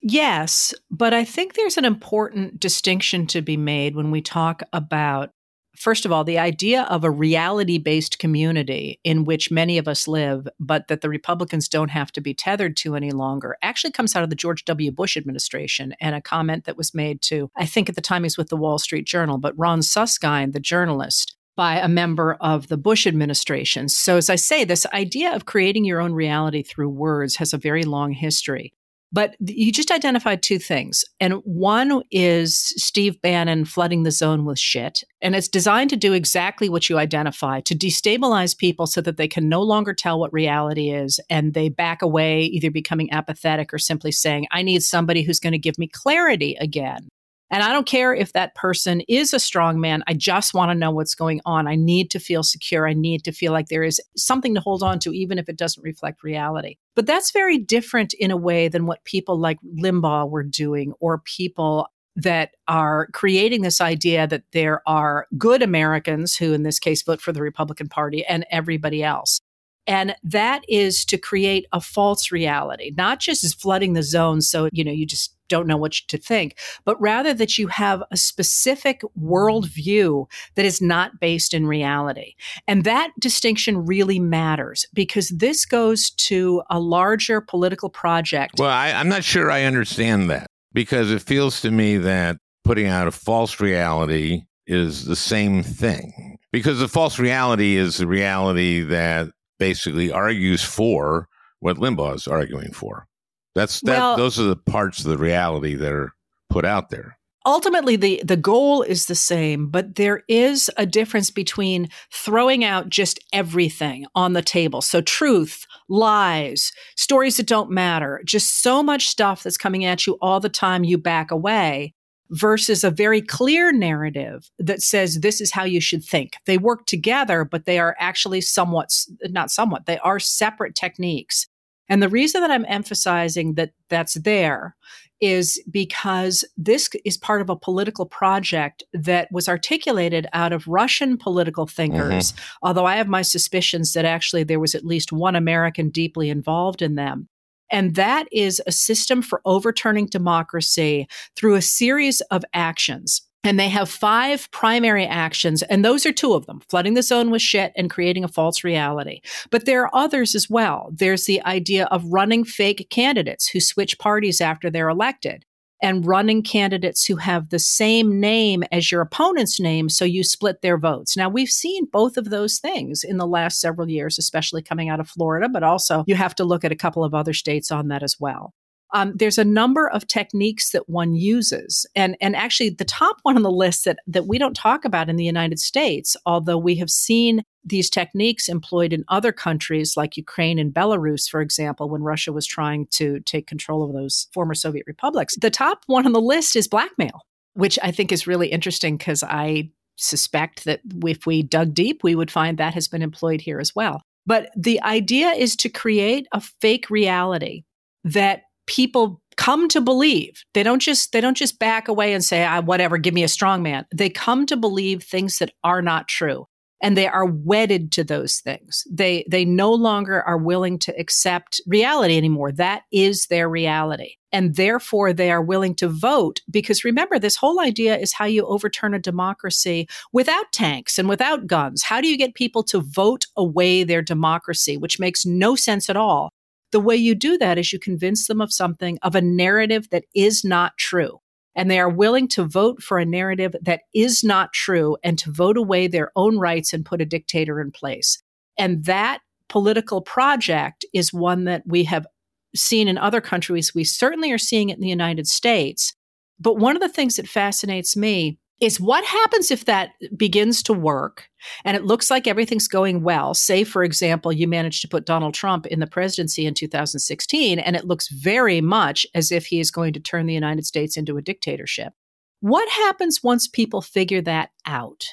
Yes, 0.00 0.74
but 0.90 1.14
I 1.14 1.24
think 1.24 1.54
there's 1.54 1.76
an 1.76 1.84
important 1.84 2.58
distinction 2.58 3.26
to 3.28 3.40
be 3.40 3.56
made 3.56 3.94
when 3.94 4.10
we 4.10 4.20
talk 4.20 4.62
about 4.72 5.30
first 5.76 6.04
of 6.04 6.12
all, 6.12 6.24
the 6.24 6.38
idea 6.38 6.82
of 6.84 7.04
a 7.04 7.10
reality 7.10 7.78
based 7.78 8.18
community 8.18 9.00
in 9.04 9.24
which 9.24 9.50
many 9.50 9.78
of 9.78 9.88
us 9.88 10.06
live, 10.06 10.48
but 10.60 10.88
that 10.88 11.00
the 11.00 11.08
Republicans 11.08 11.68
don't 11.68 11.90
have 11.90 12.12
to 12.12 12.20
be 12.20 12.34
tethered 12.34 12.76
to 12.78 12.94
any 12.94 13.10
longer, 13.10 13.56
actually 13.62 13.92
comes 13.92 14.14
out 14.14 14.22
of 14.22 14.30
the 14.30 14.36
George 14.36 14.64
W. 14.64 14.90
Bush 14.90 15.16
administration 15.16 15.94
and 16.00 16.14
a 16.14 16.20
comment 16.20 16.64
that 16.64 16.76
was 16.76 16.94
made 16.94 17.22
to, 17.22 17.50
I 17.56 17.66
think 17.66 17.88
at 17.88 17.94
the 17.94 18.00
time 18.00 18.22
he's 18.22 18.38
with 18.38 18.48
the 18.48 18.56
Wall 18.56 18.78
Street 18.78 19.06
Journal, 19.06 19.38
but 19.38 19.58
Ron 19.58 19.80
Suskind, 19.80 20.52
the 20.52 20.60
journalist, 20.60 21.36
by 21.56 21.76
a 21.76 21.88
member 21.88 22.36
of 22.40 22.68
the 22.68 22.76
Bush 22.76 23.06
administration. 23.06 23.88
So, 23.88 24.16
as 24.16 24.30
I 24.30 24.36
say, 24.36 24.64
this 24.64 24.86
idea 24.86 25.34
of 25.34 25.44
creating 25.44 25.84
your 25.84 26.00
own 26.00 26.14
reality 26.14 26.62
through 26.62 26.88
words 26.88 27.36
has 27.36 27.52
a 27.52 27.58
very 27.58 27.84
long 27.84 28.12
history. 28.12 28.72
But 29.12 29.36
you 29.40 29.70
just 29.70 29.90
identified 29.90 30.42
two 30.42 30.58
things. 30.58 31.04
And 31.20 31.34
one 31.44 32.02
is 32.10 32.72
Steve 32.76 33.20
Bannon 33.20 33.66
flooding 33.66 34.04
the 34.04 34.10
zone 34.10 34.44
with 34.46 34.58
shit. 34.58 35.04
And 35.20 35.36
it's 35.36 35.48
designed 35.48 35.90
to 35.90 35.96
do 35.96 36.14
exactly 36.14 36.70
what 36.70 36.88
you 36.88 36.98
identify 36.98 37.60
to 37.60 37.74
destabilize 37.74 38.56
people 38.56 38.86
so 38.86 39.00
that 39.02 39.18
they 39.18 39.28
can 39.28 39.48
no 39.48 39.60
longer 39.60 39.92
tell 39.92 40.18
what 40.18 40.32
reality 40.32 40.90
is. 40.90 41.20
And 41.28 41.52
they 41.52 41.68
back 41.68 42.00
away, 42.00 42.44
either 42.44 42.70
becoming 42.70 43.12
apathetic 43.12 43.74
or 43.74 43.78
simply 43.78 44.12
saying, 44.12 44.46
I 44.50 44.62
need 44.62 44.82
somebody 44.82 45.22
who's 45.22 45.40
going 45.40 45.52
to 45.52 45.58
give 45.58 45.78
me 45.78 45.88
clarity 45.88 46.56
again. 46.58 47.08
And 47.52 47.62
I 47.62 47.70
don't 47.70 47.86
care 47.86 48.14
if 48.14 48.32
that 48.32 48.54
person 48.54 49.02
is 49.08 49.34
a 49.34 49.38
strong 49.38 49.78
man. 49.78 50.02
I 50.06 50.14
just 50.14 50.54
want 50.54 50.70
to 50.70 50.74
know 50.74 50.90
what's 50.90 51.14
going 51.14 51.42
on. 51.44 51.68
I 51.68 51.76
need 51.76 52.10
to 52.12 52.18
feel 52.18 52.42
secure. 52.42 52.88
I 52.88 52.94
need 52.94 53.24
to 53.24 53.32
feel 53.32 53.52
like 53.52 53.68
there 53.68 53.84
is 53.84 54.00
something 54.16 54.54
to 54.54 54.60
hold 54.60 54.82
on 54.82 54.98
to, 55.00 55.12
even 55.12 55.38
if 55.38 55.50
it 55.50 55.58
doesn't 55.58 55.82
reflect 55.82 56.22
reality. 56.22 56.78
But 56.96 57.04
that's 57.04 57.30
very 57.30 57.58
different 57.58 58.14
in 58.14 58.30
a 58.30 58.38
way 58.38 58.68
than 58.68 58.86
what 58.86 59.04
people 59.04 59.38
like 59.38 59.58
Limbaugh 59.78 60.30
were 60.30 60.42
doing 60.42 60.94
or 60.98 61.18
people 61.18 61.88
that 62.16 62.52
are 62.68 63.08
creating 63.12 63.60
this 63.60 63.82
idea 63.82 64.26
that 64.26 64.44
there 64.52 64.82
are 64.86 65.26
good 65.36 65.62
Americans 65.62 66.34
who, 66.34 66.54
in 66.54 66.62
this 66.62 66.78
case, 66.78 67.02
vote 67.02 67.20
for 67.20 67.32
the 67.32 67.42
Republican 67.42 67.88
Party 67.88 68.24
and 68.24 68.46
everybody 68.50 69.04
else. 69.04 69.40
And 69.86 70.14
that 70.22 70.62
is 70.68 71.04
to 71.06 71.18
create 71.18 71.66
a 71.72 71.80
false 71.80 72.30
reality, 72.30 72.92
not 72.96 73.18
just 73.18 73.60
flooding 73.60 73.94
the 73.94 74.02
zone 74.02 74.40
so, 74.40 74.68
you 74.72 74.84
know, 74.84 74.92
you 74.92 75.06
just 75.06 75.34
don't 75.52 75.66
know 75.66 75.76
what 75.76 75.92
to 75.92 76.16
think, 76.16 76.56
but 76.86 76.98
rather 76.98 77.34
that 77.34 77.58
you 77.58 77.66
have 77.66 78.02
a 78.10 78.16
specific 78.16 79.02
worldview 79.20 80.26
that 80.54 80.64
is 80.64 80.80
not 80.80 81.20
based 81.20 81.52
in 81.52 81.66
reality. 81.66 82.34
And 82.66 82.84
that 82.84 83.10
distinction 83.20 83.84
really 83.84 84.18
matters 84.18 84.86
because 84.94 85.28
this 85.28 85.66
goes 85.66 86.10
to 86.28 86.62
a 86.70 86.80
larger 86.80 87.42
political 87.42 87.90
project. 87.90 88.54
Well, 88.58 88.70
I, 88.70 88.92
I'm 88.92 89.10
not 89.10 89.24
sure 89.24 89.50
I 89.50 89.64
understand 89.64 90.30
that 90.30 90.46
because 90.72 91.10
it 91.10 91.20
feels 91.20 91.60
to 91.60 91.70
me 91.70 91.98
that 91.98 92.38
putting 92.64 92.86
out 92.86 93.06
a 93.06 93.12
false 93.12 93.60
reality 93.60 94.44
is 94.66 95.04
the 95.04 95.16
same 95.16 95.62
thing. 95.62 96.38
Because 96.50 96.78
the 96.78 96.88
false 96.88 97.18
reality 97.18 97.76
is 97.76 97.98
the 97.98 98.06
reality 98.06 98.80
that 98.80 99.28
basically 99.58 100.10
argues 100.10 100.62
for 100.62 101.28
what 101.60 101.76
Limbaugh 101.76 102.14
is 102.14 102.26
arguing 102.26 102.72
for. 102.72 103.06
That's 103.54 103.80
that. 103.82 103.98
Well, 103.98 104.16
those 104.16 104.38
are 104.38 104.44
the 104.44 104.56
parts 104.56 105.00
of 105.00 105.10
the 105.10 105.18
reality 105.18 105.74
that 105.74 105.92
are 105.92 106.12
put 106.50 106.64
out 106.64 106.90
there. 106.90 107.18
Ultimately, 107.44 107.96
the 107.96 108.22
the 108.24 108.36
goal 108.36 108.82
is 108.82 109.06
the 109.06 109.16
same, 109.16 109.68
but 109.68 109.96
there 109.96 110.22
is 110.28 110.70
a 110.76 110.86
difference 110.86 111.30
between 111.30 111.88
throwing 112.12 112.64
out 112.64 112.88
just 112.88 113.18
everything 113.32 114.06
on 114.14 114.32
the 114.32 114.42
table. 114.42 114.80
So, 114.80 115.00
truth, 115.00 115.66
lies, 115.88 116.72
stories 116.96 117.38
that 117.38 117.48
don't 117.48 117.70
matter, 117.70 118.22
just 118.24 118.62
so 118.62 118.82
much 118.82 119.08
stuff 119.08 119.42
that's 119.42 119.56
coming 119.56 119.84
at 119.84 120.06
you 120.06 120.18
all 120.22 120.38
the 120.38 120.48
time. 120.48 120.84
You 120.84 120.98
back 120.98 121.32
away 121.32 121.94
versus 122.30 122.82
a 122.82 122.90
very 122.90 123.20
clear 123.20 123.72
narrative 123.72 124.50
that 124.58 124.80
says 124.80 125.20
this 125.20 125.40
is 125.40 125.52
how 125.52 125.64
you 125.64 125.80
should 125.80 126.04
think. 126.04 126.34
They 126.46 126.58
work 126.58 126.86
together, 126.86 127.44
but 127.44 127.66
they 127.66 127.78
are 127.78 127.94
actually 127.98 128.40
somewhat, 128.40 128.90
not 129.24 129.50
somewhat, 129.50 129.86
they 129.86 129.98
are 129.98 130.18
separate 130.18 130.74
techniques. 130.74 131.46
And 131.88 132.02
the 132.02 132.08
reason 132.08 132.40
that 132.40 132.50
I'm 132.50 132.66
emphasizing 132.68 133.54
that 133.54 133.72
that's 133.88 134.14
there 134.14 134.76
is 135.20 135.62
because 135.70 136.44
this 136.56 136.90
is 137.04 137.16
part 137.16 137.40
of 137.40 137.48
a 137.48 137.56
political 137.56 138.04
project 138.04 138.82
that 138.92 139.28
was 139.30 139.48
articulated 139.48 140.26
out 140.32 140.52
of 140.52 140.66
Russian 140.66 141.16
political 141.16 141.66
thinkers, 141.66 142.32
mm-hmm. 142.32 142.66
although 142.66 142.86
I 142.86 142.96
have 142.96 143.08
my 143.08 143.22
suspicions 143.22 143.92
that 143.92 144.04
actually 144.04 144.42
there 144.42 144.58
was 144.58 144.74
at 144.74 144.84
least 144.84 145.12
one 145.12 145.36
American 145.36 145.90
deeply 145.90 146.28
involved 146.28 146.82
in 146.82 146.96
them. 146.96 147.28
And 147.70 147.94
that 147.94 148.26
is 148.32 148.60
a 148.66 148.72
system 148.72 149.22
for 149.22 149.40
overturning 149.44 150.06
democracy 150.06 151.06
through 151.36 151.54
a 151.54 151.62
series 151.62 152.20
of 152.22 152.44
actions. 152.52 153.22
And 153.44 153.58
they 153.58 153.68
have 153.68 153.90
five 153.90 154.48
primary 154.52 155.04
actions, 155.04 155.62
and 155.64 155.84
those 155.84 156.06
are 156.06 156.12
two 156.12 156.34
of 156.34 156.46
them 156.46 156.60
flooding 156.68 156.94
the 156.94 157.02
zone 157.02 157.30
with 157.30 157.42
shit 157.42 157.72
and 157.76 157.90
creating 157.90 158.22
a 158.22 158.28
false 158.28 158.62
reality. 158.62 159.20
But 159.50 159.64
there 159.64 159.82
are 159.82 159.90
others 159.92 160.36
as 160.36 160.48
well. 160.48 160.90
There's 160.92 161.24
the 161.24 161.44
idea 161.44 161.86
of 161.86 162.04
running 162.06 162.44
fake 162.44 162.86
candidates 162.90 163.48
who 163.48 163.58
switch 163.58 163.98
parties 163.98 164.40
after 164.40 164.70
they're 164.70 164.88
elected 164.88 165.44
and 165.82 166.06
running 166.06 166.42
candidates 166.42 167.04
who 167.04 167.16
have 167.16 167.48
the 167.48 167.58
same 167.58 168.20
name 168.20 168.62
as 168.70 168.92
your 168.92 169.00
opponent's 169.00 169.58
name, 169.58 169.88
so 169.88 170.04
you 170.04 170.22
split 170.22 170.62
their 170.62 170.78
votes. 170.78 171.16
Now, 171.16 171.28
we've 171.28 171.50
seen 171.50 171.86
both 171.86 172.16
of 172.16 172.30
those 172.30 172.60
things 172.60 173.02
in 173.02 173.16
the 173.16 173.26
last 173.26 173.60
several 173.60 173.90
years, 173.90 174.16
especially 174.18 174.62
coming 174.62 174.88
out 174.88 175.00
of 175.00 175.08
Florida, 175.08 175.48
but 175.48 175.64
also 175.64 176.04
you 176.06 176.14
have 176.14 176.36
to 176.36 176.44
look 176.44 176.64
at 176.64 176.72
a 176.72 176.76
couple 176.76 177.02
of 177.02 177.14
other 177.14 177.32
states 177.32 177.72
on 177.72 177.88
that 177.88 178.04
as 178.04 178.16
well. 178.20 178.54
Um, 178.92 179.12
there's 179.16 179.38
a 179.38 179.44
number 179.44 179.88
of 179.88 180.06
techniques 180.06 180.70
that 180.70 180.88
one 180.88 181.14
uses, 181.14 181.86
and 181.94 182.16
and 182.20 182.36
actually 182.36 182.70
the 182.70 182.84
top 182.84 183.16
one 183.22 183.36
on 183.36 183.42
the 183.42 183.50
list 183.50 183.84
that 183.84 183.98
that 184.06 184.26
we 184.26 184.38
don't 184.38 184.54
talk 184.54 184.84
about 184.84 185.08
in 185.08 185.16
the 185.16 185.24
United 185.24 185.58
States, 185.58 186.16
although 186.26 186.58
we 186.58 186.76
have 186.76 186.90
seen 186.90 187.42
these 187.64 187.88
techniques 187.88 188.48
employed 188.48 188.92
in 188.92 189.04
other 189.08 189.32
countries 189.32 189.96
like 189.96 190.16
Ukraine 190.16 190.58
and 190.58 190.74
Belarus, 190.74 191.30
for 191.30 191.40
example, 191.40 191.88
when 191.88 192.02
Russia 192.02 192.32
was 192.32 192.46
trying 192.46 192.86
to 192.88 193.20
take 193.20 193.46
control 193.46 193.84
of 193.84 193.92
those 193.92 194.28
former 194.34 194.54
Soviet 194.54 194.84
republics. 194.86 195.36
The 195.40 195.50
top 195.50 195.84
one 195.86 196.06
on 196.06 196.12
the 196.12 196.20
list 196.20 196.56
is 196.56 196.66
blackmail, 196.66 197.20
which 197.54 197.78
I 197.82 197.92
think 197.92 198.10
is 198.10 198.26
really 198.26 198.48
interesting 198.48 198.96
because 198.96 199.22
I 199.22 199.70
suspect 199.96 200.64
that 200.64 200.80
if 201.04 201.26
we 201.26 201.42
dug 201.42 201.74
deep, 201.74 202.02
we 202.02 202.14
would 202.14 202.30
find 202.30 202.58
that 202.58 202.74
has 202.74 202.88
been 202.88 203.02
employed 203.02 203.40
here 203.40 203.60
as 203.60 203.74
well. 203.74 204.02
But 204.26 204.50
the 204.56 204.82
idea 204.82 205.30
is 205.30 205.56
to 205.56 205.68
create 205.68 206.26
a 206.32 206.40
fake 206.40 206.90
reality 206.90 207.64
that 208.04 208.42
people 208.66 209.20
come 209.36 209.66
to 209.68 209.80
believe 209.80 210.44
they 210.52 210.62
don't 210.62 210.80
just 210.80 211.12
they 211.12 211.20
don't 211.20 211.36
just 211.36 211.58
back 211.58 211.88
away 211.88 212.12
and 212.12 212.22
say 212.22 212.44
ah, 212.44 212.60
whatever 212.60 212.98
give 212.98 213.14
me 213.14 213.24
a 213.24 213.28
strong 213.28 213.62
man 213.62 213.86
they 213.94 214.10
come 214.10 214.44
to 214.44 214.56
believe 214.56 215.02
things 215.02 215.38
that 215.38 215.50
are 215.64 215.80
not 215.80 216.06
true 216.06 216.46
and 216.82 216.96
they 216.96 217.06
are 217.06 217.24
wedded 217.24 217.92
to 217.92 218.04
those 218.04 218.40
things. 218.40 218.84
They 218.90 219.24
they 219.28 219.44
no 219.44 219.72
longer 219.72 220.22
are 220.22 220.36
willing 220.36 220.78
to 220.80 220.98
accept 220.98 221.60
reality 221.66 222.16
anymore. 222.16 222.50
That 222.50 222.82
is 222.92 223.26
their 223.26 223.48
reality. 223.48 224.16
And 224.32 224.56
therefore 224.56 225.12
they 225.12 225.30
are 225.30 225.42
willing 225.42 225.76
to 225.76 225.88
vote 225.88 226.40
because 226.50 226.84
remember 226.84 227.18
this 227.18 227.36
whole 227.36 227.60
idea 227.60 227.96
is 227.96 228.12
how 228.12 228.24
you 228.24 228.44
overturn 228.44 228.94
a 228.94 228.98
democracy 228.98 229.88
without 230.12 230.52
tanks 230.52 230.98
and 230.98 231.08
without 231.08 231.46
guns. 231.46 231.84
How 231.84 232.00
do 232.00 232.08
you 232.08 232.18
get 232.18 232.34
people 232.34 232.64
to 232.64 232.80
vote 232.80 233.26
away 233.36 233.84
their 233.84 234.02
democracy, 234.02 234.76
which 234.76 234.98
makes 234.98 235.24
no 235.24 235.54
sense 235.54 235.88
at 235.88 235.96
all? 235.96 236.30
The 236.72 236.80
way 236.80 236.96
you 236.96 237.14
do 237.14 237.38
that 237.38 237.58
is 237.58 237.72
you 237.72 237.78
convince 237.78 238.26
them 238.26 238.40
of 238.40 238.52
something, 238.52 238.98
of 239.02 239.14
a 239.14 239.20
narrative 239.20 239.88
that 239.90 240.04
is 240.14 240.44
not 240.44 240.76
true 240.78 241.20
and 241.54 241.70
they 241.70 241.78
are 241.78 241.88
willing 241.88 242.28
to 242.28 242.44
vote 242.44 242.82
for 242.82 242.98
a 242.98 243.04
narrative 243.04 243.54
that 243.62 243.82
is 243.94 244.24
not 244.24 244.52
true 244.52 244.96
and 245.04 245.18
to 245.18 245.30
vote 245.30 245.56
away 245.56 245.86
their 245.86 246.10
own 246.16 246.38
rights 246.38 246.72
and 246.72 246.84
put 246.84 247.00
a 247.00 247.06
dictator 247.06 247.60
in 247.60 247.70
place. 247.70 248.22
And 248.58 248.84
that 248.86 249.20
political 249.48 250.00
project 250.00 250.84
is 250.94 251.12
one 251.12 251.44
that 251.44 251.62
we 251.66 251.84
have 251.84 252.06
seen 252.54 252.88
in 252.88 252.98
other 252.98 253.20
countries. 253.20 253.74
We 253.74 253.84
certainly 253.84 254.32
are 254.32 254.38
seeing 254.38 254.70
it 254.70 254.76
in 254.76 254.82
the 254.82 254.88
United 254.88 255.26
States. 255.26 255.94
But 256.40 256.56
one 256.56 256.76
of 256.76 256.82
the 256.82 256.88
things 256.88 257.16
that 257.16 257.28
fascinates 257.28 257.96
me 257.96 258.38
is 258.62 258.80
what 258.80 259.04
happens 259.04 259.50
if 259.50 259.64
that 259.64 259.90
begins 260.16 260.62
to 260.62 260.72
work 260.72 261.28
and 261.64 261.76
it 261.76 261.84
looks 261.84 262.12
like 262.12 262.28
everything's 262.28 262.68
going 262.68 263.02
well. 263.02 263.34
Say, 263.34 263.64
for 263.64 263.82
example, 263.82 264.32
you 264.32 264.46
managed 264.46 264.82
to 264.82 264.88
put 264.88 265.04
Donald 265.04 265.34
Trump 265.34 265.66
in 265.66 265.80
the 265.80 265.86
presidency 265.88 266.46
in 266.46 266.54
2016, 266.54 267.58
and 267.58 267.74
it 267.74 267.84
looks 267.84 268.08
very 268.08 268.60
much 268.60 269.04
as 269.16 269.32
if 269.32 269.46
he 269.46 269.58
is 269.58 269.72
going 269.72 269.92
to 269.94 270.00
turn 270.00 270.26
the 270.26 270.32
United 270.32 270.64
States 270.64 270.96
into 270.96 271.16
a 271.16 271.22
dictatorship. 271.22 271.92
What 272.38 272.68
happens 272.68 273.20
once 273.20 273.48
people 273.48 273.82
figure 273.82 274.22
that 274.22 274.50
out? 274.64 275.06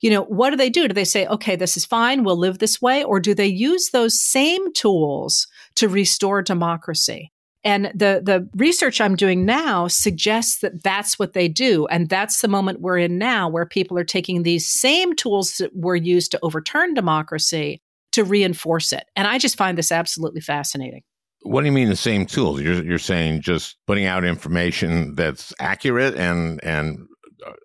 You 0.00 0.10
know, 0.10 0.22
what 0.22 0.50
do 0.50 0.56
they 0.56 0.70
do? 0.70 0.86
Do 0.86 0.94
they 0.94 1.04
say, 1.04 1.26
okay, 1.26 1.56
this 1.56 1.76
is 1.76 1.84
fine, 1.84 2.22
we'll 2.22 2.38
live 2.38 2.58
this 2.58 2.80
way? 2.80 3.02
Or 3.02 3.18
do 3.18 3.34
they 3.34 3.48
use 3.48 3.90
those 3.90 4.20
same 4.20 4.72
tools 4.74 5.48
to 5.74 5.88
restore 5.88 6.40
democracy? 6.40 7.31
And 7.64 7.86
the, 7.94 8.20
the 8.24 8.48
research 8.56 9.00
I'm 9.00 9.14
doing 9.14 9.44
now 9.44 9.86
suggests 9.86 10.60
that 10.60 10.82
that's 10.82 11.18
what 11.18 11.32
they 11.32 11.48
do. 11.48 11.86
And 11.86 12.08
that's 12.08 12.40
the 12.40 12.48
moment 12.48 12.80
we're 12.80 12.98
in 12.98 13.18
now 13.18 13.48
where 13.48 13.66
people 13.66 13.96
are 13.98 14.04
taking 14.04 14.42
these 14.42 14.68
same 14.68 15.14
tools 15.14 15.54
that 15.58 15.70
were 15.74 15.96
used 15.96 16.32
to 16.32 16.40
overturn 16.42 16.94
democracy 16.94 17.80
to 18.12 18.24
reinforce 18.24 18.92
it. 18.92 19.04
And 19.14 19.28
I 19.28 19.38
just 19.38 19.56
find 19.56 19.78
this 19.78 19.92
absolutely 19.92 20.40
fascinating. 20.40 21.02
What 21.42 21.60
do 21.60 21.66
you 21.66 21.72
mean 21.72 21.88
the 21.88 21.96
same 21.96 22.26
tools? 22.26 22.60
You're, 22.60 22.82
you're 22.82 22.98
saying 22.98 23.42
just 23.42 23.76
putting 23.86 24.06
out 24.06 24.24
information 24.24 25.14
that's 25.14 25.52
accurate 25.58 26.14
and, 26.14 26.62
and 26.64 27.06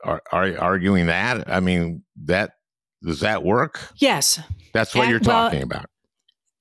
are, 0.03 0.21
are 0.31 0.57
arguing 0.57 1.07
that? 1.07 1.49
I 1.49 1.59
mean, 1.59 2.03
that 2.25 2.53
does 3.03 3.19
that 3.19 3.43
work? 3.43 3.79
Yes. 3.97 4.39
That's 4.73 4.95
what 4.95 5.07
you're 5.07 5.19
talking 5.19 5.59
well, 5.59 5.65
about. 5.65 5.85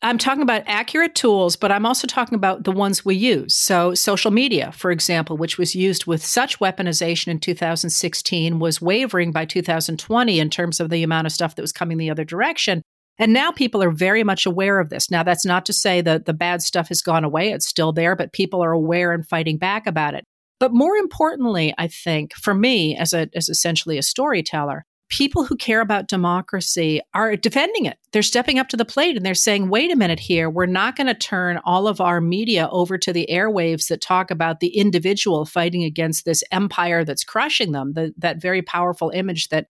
I'm 0.07 0.19
talking 0.19 0.42
about 0.42 0.62
accurate 0.66 1.16
tools, 1.16 1.57
but 1.57 1.73
I'm 1.73 1.85
also 1.85 2.07
talking 2.07 2.37
about 2.37 2.62
the 2.62 2.71
ones 2.71 3.05
we 3.05 3.16
use. 3.16 3.57
So, 3.57 3.92
social 3.92 4.31
media, 4.31 4.71
for 4.71 4.92
example, 4.92 5.37
which 5.37 5.59
was 5.59 5.75
used 5.75 6.07
with 6.07 6.25
such 6.25 6.61
weaponization 6.61 7.27
in 7.27 7.40
2016, 7.40 8.61
was 8.61 8.81
wavering 8.81 9.33
by 9.33 9.45
2020 9.47 10.38
in 10.38 10.49
terms 10.49 10.79
of 10.79 10.90
the 10.90 11.03
amount 11.03 11.27
of 11.27 11.33
stuff 11.33 11.57
that 11.57 11.62
was 11.62 11.73
coming 11.73 11.99
the 11.99 12.09
other 12.09 12.25
direction. 12.25 12.83
And 13.19 13.33
now 13.33 13.51
people 13.51 13.83
are 13.83 13.90
very 13.90 14.23
much 14.23 14.47
aware 14.47 14.79
of 14.79 14.90
this. 14.90 15.11
Now, 15.11 15.25
that's 15.25 15.45
not 15.45 15.66
to 15.66 15.73
say 15.73 16.03
that 16.03 16.25
the 16.25 16.33
bad 16.33 16.62
stuff 16.62 16.87
has 16.87 17.03
gone 17.03 17.25
away, 17.25 17.51
it's 17.51 17.66
still 17.66 17.92
there, 17.92 18.14
but 18.14 18.33
people 18.33 18.62
are 18.62 18.73
aware 18.73 19.11
and 19.11 19.27
fighting 19.27 19.59
back 19.59 19.88
about 19.88 20.14
it. 20.14 20.23
But 20.61 20.73
more 20.73 20.95
importantly, 20.95 21.75
I 21.79 21.88
think 21.88 22.33
for 22.35 22.55
me, 22.55 22.97
as, 22.97 23.12
a, 23.12 23.29
as 23.35 23.49
essentially 23.49 23.99
a 23.99 24.03
storyteller, 24.03 24.85
people 25.09 25.45
who 25.45 25.57
care 25.57 25.81
about 25.81 26.09
democracy 26.09 27.01
are 27.14 27.37
defending 27.37 27.87
it. 27.87 27.99
They're 28.12 28.23
stepping 28.23 28.59
up 28.59 28.69
to 28.69 28.77
the 28.77 28.85
plate 28.85 29.16
and 29.16 29.25
they're 29.25 29.35
saying, 29.35 29.69
wait 29.69 29.92
a 29.92 29.97
minute 29.97 30.19
here, 30.19 30.51
we're 30.51 30.66
not 30.66 30.97
going 30.97 31.07
to 31.07 31.14
turn 31.14 31.61
all 31.64 31.87
of 31.87 32.01
our 32.01 32.21
media 32.21 32.69
over 32.71 32.99
to 32.99 33.12
the 33.12 33.29
airwaves 33.31 33.88
that 33.88 34.01
talk 34.01 34.31
about 34.31 34.61
the 34.61 34.77
individual 34.77 35.45
fighting 35.45 35.85
against 35.85 36.25
this 36.25 36.42
empire 36.51 37.05
that's 37.05 37.25
crushing 37.25 37.73
them, 37.73 37.92
the, 37.92 38.12
that 38.19 38.40
very 38.40 38.62
powerful 38.62 39.11
image 39.11 39.49
that 39.49 39.66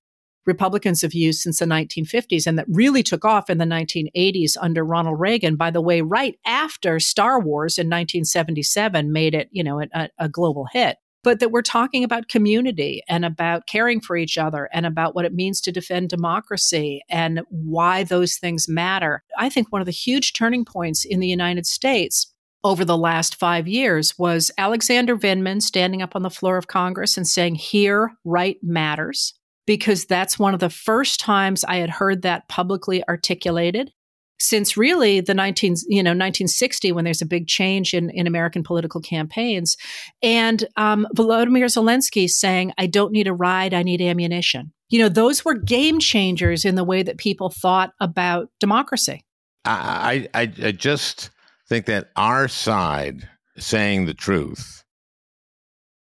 Republicans 0.47 1.03
have 1.03 1.13
used 1.13 1.41
since 1.41 1.59
the 1.59 1.67
1950s 1.67 2.47
and 2.47 2.59
that 2.59 2.67
really 2.69 3.03
took 3.03 3.25
off 3.25 3.51
in 3.51 3.59
the 3.59 3.65
1980s 3.65 4.57
under 4.61 4.85
Ronald 4.85 5.19
Reagan. 5.19 5.57
By 5.57 5.71
the 5.71 5.81
way, 5.81 6.01
right 6.01 6.39
after 6.47 7.01
Star 7.01 7.41
Wars 7.41 7.79
in 7.79 7.89
1977 7.89 9.13
made 9.13 9.35
it, 9.35 9.49
you 9.51 9.65
know, 9.65 9.81
a, 9.81 10.09
a 10.19 10.29
global 10.29 10.67
hit 10.73 10.97
but 11.27 11.41
that 11.41 11.51
we're 11.51 11.61
talking 11.61 12.05
about 12.05 12.29
community 12.29 13.03
and 13.09 13.25
about 13.25 13.67
caring 13.67 14.01
for 14.01 14.17
each 14.17 14.39
other 14.39 14.69
and 14.73 14.87
about 14.87 15.17
what 15.17 15.25
it 15.25 15.35
means 15.35 15.61
to 15.61 15.73
defend 15.73 16.09
democracy 16.09 17.03
and 17.09 17.41
why 17.49 18.05
those 18.05 18.37
things 18.37 18.69
matter. 18.69 19.25
I 19.37 19.49
think 19.49 19.73
one 19.73 19.83
of 19.83 19.87
the 19.87 19.91
huge 19.91 20.35
turning 20.35 20.65
points 20.65 21.05
in 21.05 21.19
the 21.19 21.27
United 21.27 21.67
States 21.67 22.33
over 22.63 22.85
the 22.85 22.97
last 22.97 23.35
five 23.35 23.67
years 23.67 24.17
was 24.17 24.53
Alexander 24.57 25.17
Vindman 25.17 25.61
standing 25.61 26.01
up 26.01 26.15
on 26.15 26.23
the 26.23 26.31
floor 26.31 26.59
of 26.59 26.69
Congress 26.69 27.17
and 27.17 27.27
saying, 27.27 27.57
Here, 27.57 28.13
right 28.25 28.59
matters. 28.63 29.35
Because 29.67 30.05
that's 30.05 30.39
one 30.39 30.55
of 30.55 30.61
the 30.61 30.71
first 30.71 31.19
times 31.19 31.65
I 31.65 31.79
had 31.79 31.91
heard 31.91 32.23
that 32.23 32.49
publicly 32.49 33.03
articulated 33.09 33.91
since 34.39 34.77
really 34.77 35.21
the 35.21 35.35
19 35.35 35.77
you 35.89 36.03
know 36.03 36.11
1960 36.11 36.93
when 36.93 37.05
there's 37.05 37.23
a 37.23 37.27
big 37.27 37.47
change 37.47 37.95
in, 37.95 38.11
in 38.11 38.27
american 38.27 38.63
political 38.63 39.01
campaigns. 39.01 39.77
And 40.23 40.67
um, 40.77 41.07
volodymyr 41.15 41.67
zelensky 41.67 42.29
saying 42.29 42.73
i 42.79 42.87
don't 42.87 43.13
need 43.13 43.29
a 43.29 43.33
ride 43.33 43.75
i 43.75 43.83
need 43.83 44.01
ammunition. 44.01 44.73
You 44.89 45.01
know 45.01 45.09
those 45.09 45.45
were 45.45 45.55
game 45.55 45.99
changers 45.99 46.65
in 46.65 46.75
the 46.75 46.85
way 46.85 47.03
that 47.03 47.19
people 47.19 47.51
thought 47.51 47.93
about 48.01 48.51
democracy. 48.61 49.25
I 49.65 50.29
i, 50.35 50.53
I 50.63 50.73
just 50.73 51.31
think 51.69 51.87
that 51.87 52.11
our 52.17 52.49
side 52.49 53.29
saying 53.59 54.07
the 54.07 54.15
truth 54.15 54.85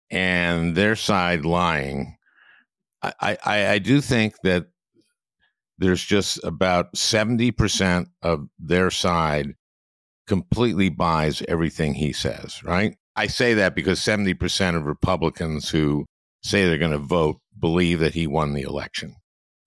and 0.10 0.76
their 0.76 0.96
side 0.96 1.46
lying 1.46 2.18
I, 3.04 3.38
I, 3.44 3.68
I 3.68 3.80
do 3.80 4.00
think 4.00 4.36
that 4.44 4.68
there's 5.82 6.04
just 6.04 6.42
about 6.44 6.94
70% 6.94 8.06
of 8.22 8.48
their 8.60 8.92
side 8.92 9.56
completely 10.28 10.90
buys 10.90 11.42
everything 11.48 11.96
he 11.96 12.14
says, 12.14 12.64
right? 12.64 12.96
I 13.16 13.28
say 13.28 13.56
that 13.56 13.76
because 13.76 14.00
70% 14.00 14.76
of 14.76 14.86
Republicans 14.86 15.70
who 15.70 16.06
say 16.44 16.66
they're 16.66 16.78
going 16.78 16.92
to 16.92 17.00
vote 17.00 17.40
believe 17.60 18.00
that 18.00 18.14
he 18.14 18.28
won 18.28 18.54
the 18.54 18.62
election. 18.62 19.16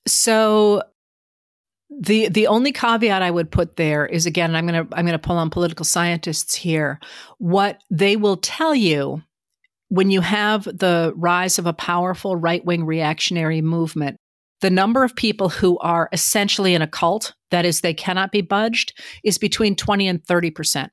So 0.07 0.83
the 1.91 2.29
the 2.29 2.47
only 2.47 2.73
caveat 2.73 3.23
I 3.23 3.31
would 3.31 3.51
put 3.51 3.77
there 3.77 4.07
is 4.07 4.27
again 4.27 4.57
I'm 4.57 4.67
going 4.67 4.87
to 4.87 4.97
I'm 4.97 5.05
going 5.05 5.13
to 5.13 5.19
pull 5.19 5.37
on 5.37 5.51
political 5.51 5.85
scientists 5.85 6.55
here 6.55 6.99
what 7.39 7.81
they 7.91 8.17
will 8.17 8.37
tell 8.37 8.75
you 8.75 9.23
when 9.91 10.11
you 10.11 10.21
have 10.23 10.65
the 10.65 11.13
rise 11.15 11.59
of 11.59 11.67
a 11.67 11.73
powerful 11.73 12.35
right-wing 12.35 12.85
reactionary 12.85 13.61
movement 13.61 14.19
the 14.61 14.71
number 14.71 15.05
of 15.05 15.17
people 15.17 15.49
who 15.49 15.79
are 15.79 16.09
essentially 16.13 16.75
in 16.75 16.83
a 16.83 16.87
cult, 16.87 17.35
that 17.51 17.65
is, 17.65 17.81
they 17.81 17.95
cannot 17.95 18.33
be 18.33 18.41
budged, 18.41 18.99
is 19.23 19.39
between 19.39 19.77
20 19.77 20.09
and 20.09 20.23
30%. 20.23 20.89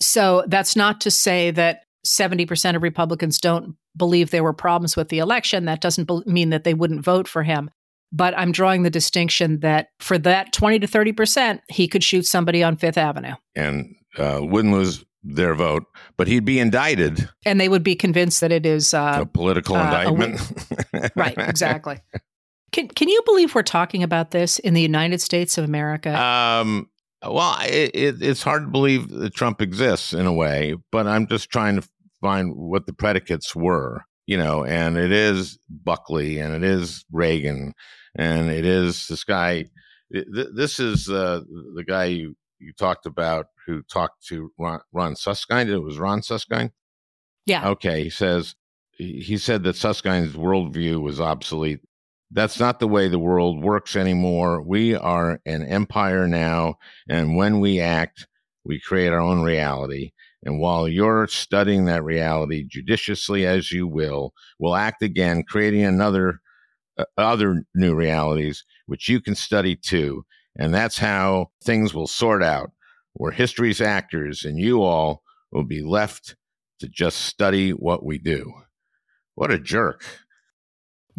So 0.00 0.44
that's 0.46 0.76
not 0.76 1.00
to 1.02 1.10
say 1.10 1.50
that 1.50 1.82
70% 2.06 2.76
of 2.76 2.82
Republicans 2.82 3.38
don't 3.38 3.76
believe 3.96 4.30
there 4.30 4.44
were 4.44 4.52
problems 4.52 4.96
with 4.96 5.08
the 5.08 5.18
election. 5.18 5.66
That 5.66 5.80
doesn't 5.80 6.10
mean 6.26 6.50
that 6.50 6.64
they 6.64 6.74
wouldn't 6.74 7.04
vote 7.04 7.28
for 7.28 7.42
him. 7.42 7.70
But 8.12 8.36
I'm 8.36 8.50
drawing 8.50 8.82
the 8.82 8.90
distinction 8.90 9.60
that 9.60 9.88
for 10.00 10.18
that 10.18 10.52
20 10.52 10.80
to 10.80 10.86
30%, 10.86 11.60
he 11.68 11.86
could 11.86 12.02
shoot 12.02 12.26
somebody 12.26 12.62
on 12.62 12.76
Fifth 12.76 12.98
Avenue. 12.98 13.34
And 13.54 13.94
uh, 14.18 14.40
wouldn't 14.42 14.74
lose 14.74 15.04
their 15.22 15.54
vote, 15.54 15.84
but 16.16 16.26
he'd 16.26 16.44
be 16.44 16.58
indicted. 16.58 17.28
And 17.44 17.60
they 17.60 17.68
would 17.68 17.84
be 17.84 17.94
convinced 17.94 18.40
that 18.40 18.50
it 18.50 18.66
is 18.66 18.94
uh, 18.94 19.18
a 19.20 19.26
political 19.26 19.76
uh, 19.76 19.84
indictment. 19.84 20.40
A 20.92 21.10
right, 21.14 21.34
exactly. 21.38 21.98
Can 22.72 22.88
Can 22.88 23.08
you 23.08 23.20
believe 23.24 23.54
we're 23.54 23.62
talking 23.62 24.02
about 24.02 24.30
this 24.30 24.58
in 24.58 24.74
the 24.74 24.82
United 24.82 25.20
States 25.20 25.58
of 25.58 25.64
America? 25.64 26.18
Um, 26.20 26.88
well, 27.22 27.56
it, 27.62 27.90
it, 27.94 28.22
it's 28.22 28.42
hard 28.42 28.62
to 28.62 28.68
believe 28.68 29.08
that 29.08 29.34
Trump 29.34 29.60
exists 29.60 30.12
in 30.12 30.26
a 30.26 30.32
way, 30.32 30.76
but 30.90 31.06
I'm 31.06 31.26
just 31.26 31.50
trying 31.50 31.80
to 31.80 31.88
find 32.20 32.54
what 32.54 32.86
the 32.86 32.92
predicates 32.92 33.54
were, 33.54 34.04
you 34.26 34.38
know. 34.38 34.64
And 34.64 34.96
it 34.96 35.12
is 35.12 35.58
Buckley, 35.68 36.38
and 36.38 36.54
it 36.54 36.62
is 36.62 37.04
Reagan, 37.12 37.74
and 38.14 38.50
it 38.50 38.64
is 38.64 39.06
this 39.08 39.24
guy. 39.24 39.66
This 40.10 40.80
is 40.80 41.08
uh, 41.08 41.42
the 41.74 41.84
guy 41.84 42.06
you, 42.06 42.36
you 42.58 42.72
talked 42.72 43.06
about 43.06 43.46
who 43.66 43.82
talked 43.82 44.26
to 44.26 44.50
Ron, 44.58 44.80
Ron 44.92 45.14
Suskind. 45.14 45.68
It 45.68 45.78
was 45.78 45.98
Ron 45.98 46.22
Suskind. 46.22 46.70
Yeah. 47.46 47.68
Okay. 47.68 48.04
He 48.04 48.10
says 48.10 48.54
he 48.92 49.38
said 49.38 49.62
that 49.62 49.76
Suskind's 49.76 50.34
worldview 50.34 51.00
was 51.00 51.20
obsolete 51.20 51.80
that's 52.30 52.60
not 52.60 52.80
the 52.80 52.88
way 52.88 53.08
the 53.08 53.18
world 53.18 53.62
works 53.62 53.96
anymore. 53.96 54.62
We 54.62 54.94
are 54.94 55.40
an 55.46 55.64
empire 55.64 56.26
now, 56.28 56.76
and 57.08 57.36
when 57.36 57.60
we 57.60 57.80
act, 57.80 58.26
we 58.64 58.80
create 58.80 59.08
our 59.12 59.20
own 59.20 59.42
reality. 59.42 60.12
And 60.42 60.58
while 60.60 60.88
you're 60.88 61.26
studying 61.26 61.84
that 61.86 62.04
reality 62.04 62.64
judiciously 62.68 63.46
as 63.46 63.72
you 63.72 63.86
will, 63.86 64.32
we'll 64.58 64.76
act 64.76 65.02
again, 65.02 65.42
creating 65.46 65.84
another 65.84 66.40
uh, 66.98 67.04
other 67.18 67.64
new 67.74 67.94
realities. 67.94 68.64
which 68.86 69.08
you 69.08 69.20
can 69.20 69.34
study 69.34 69.76
too. 69.76 70.24
And 70.58 70.74
that's 70.74 70.98
how 70.98 71.50
things 71.62 71.94
will 71.94 72.08
sort 72.08 72.42
out, 72.42 72.70
We're 73.14 73.30
history's 73.32 73.80
actors 73.80 74.44
and 74.44 74.58
you 74.58 74.82
all 74.82 75.22
will 75.52 75.64
be 75.64 75.82
left 75.82 76.36
to 76.80 76.88
just 76.88 77.20
study 77.20 77.70
what 77.70 78.04
we 78.04 78.18
do. 78.18 78.52
What 79.34 79.50
a 79.52 79.58
jerk. 79.58 80.04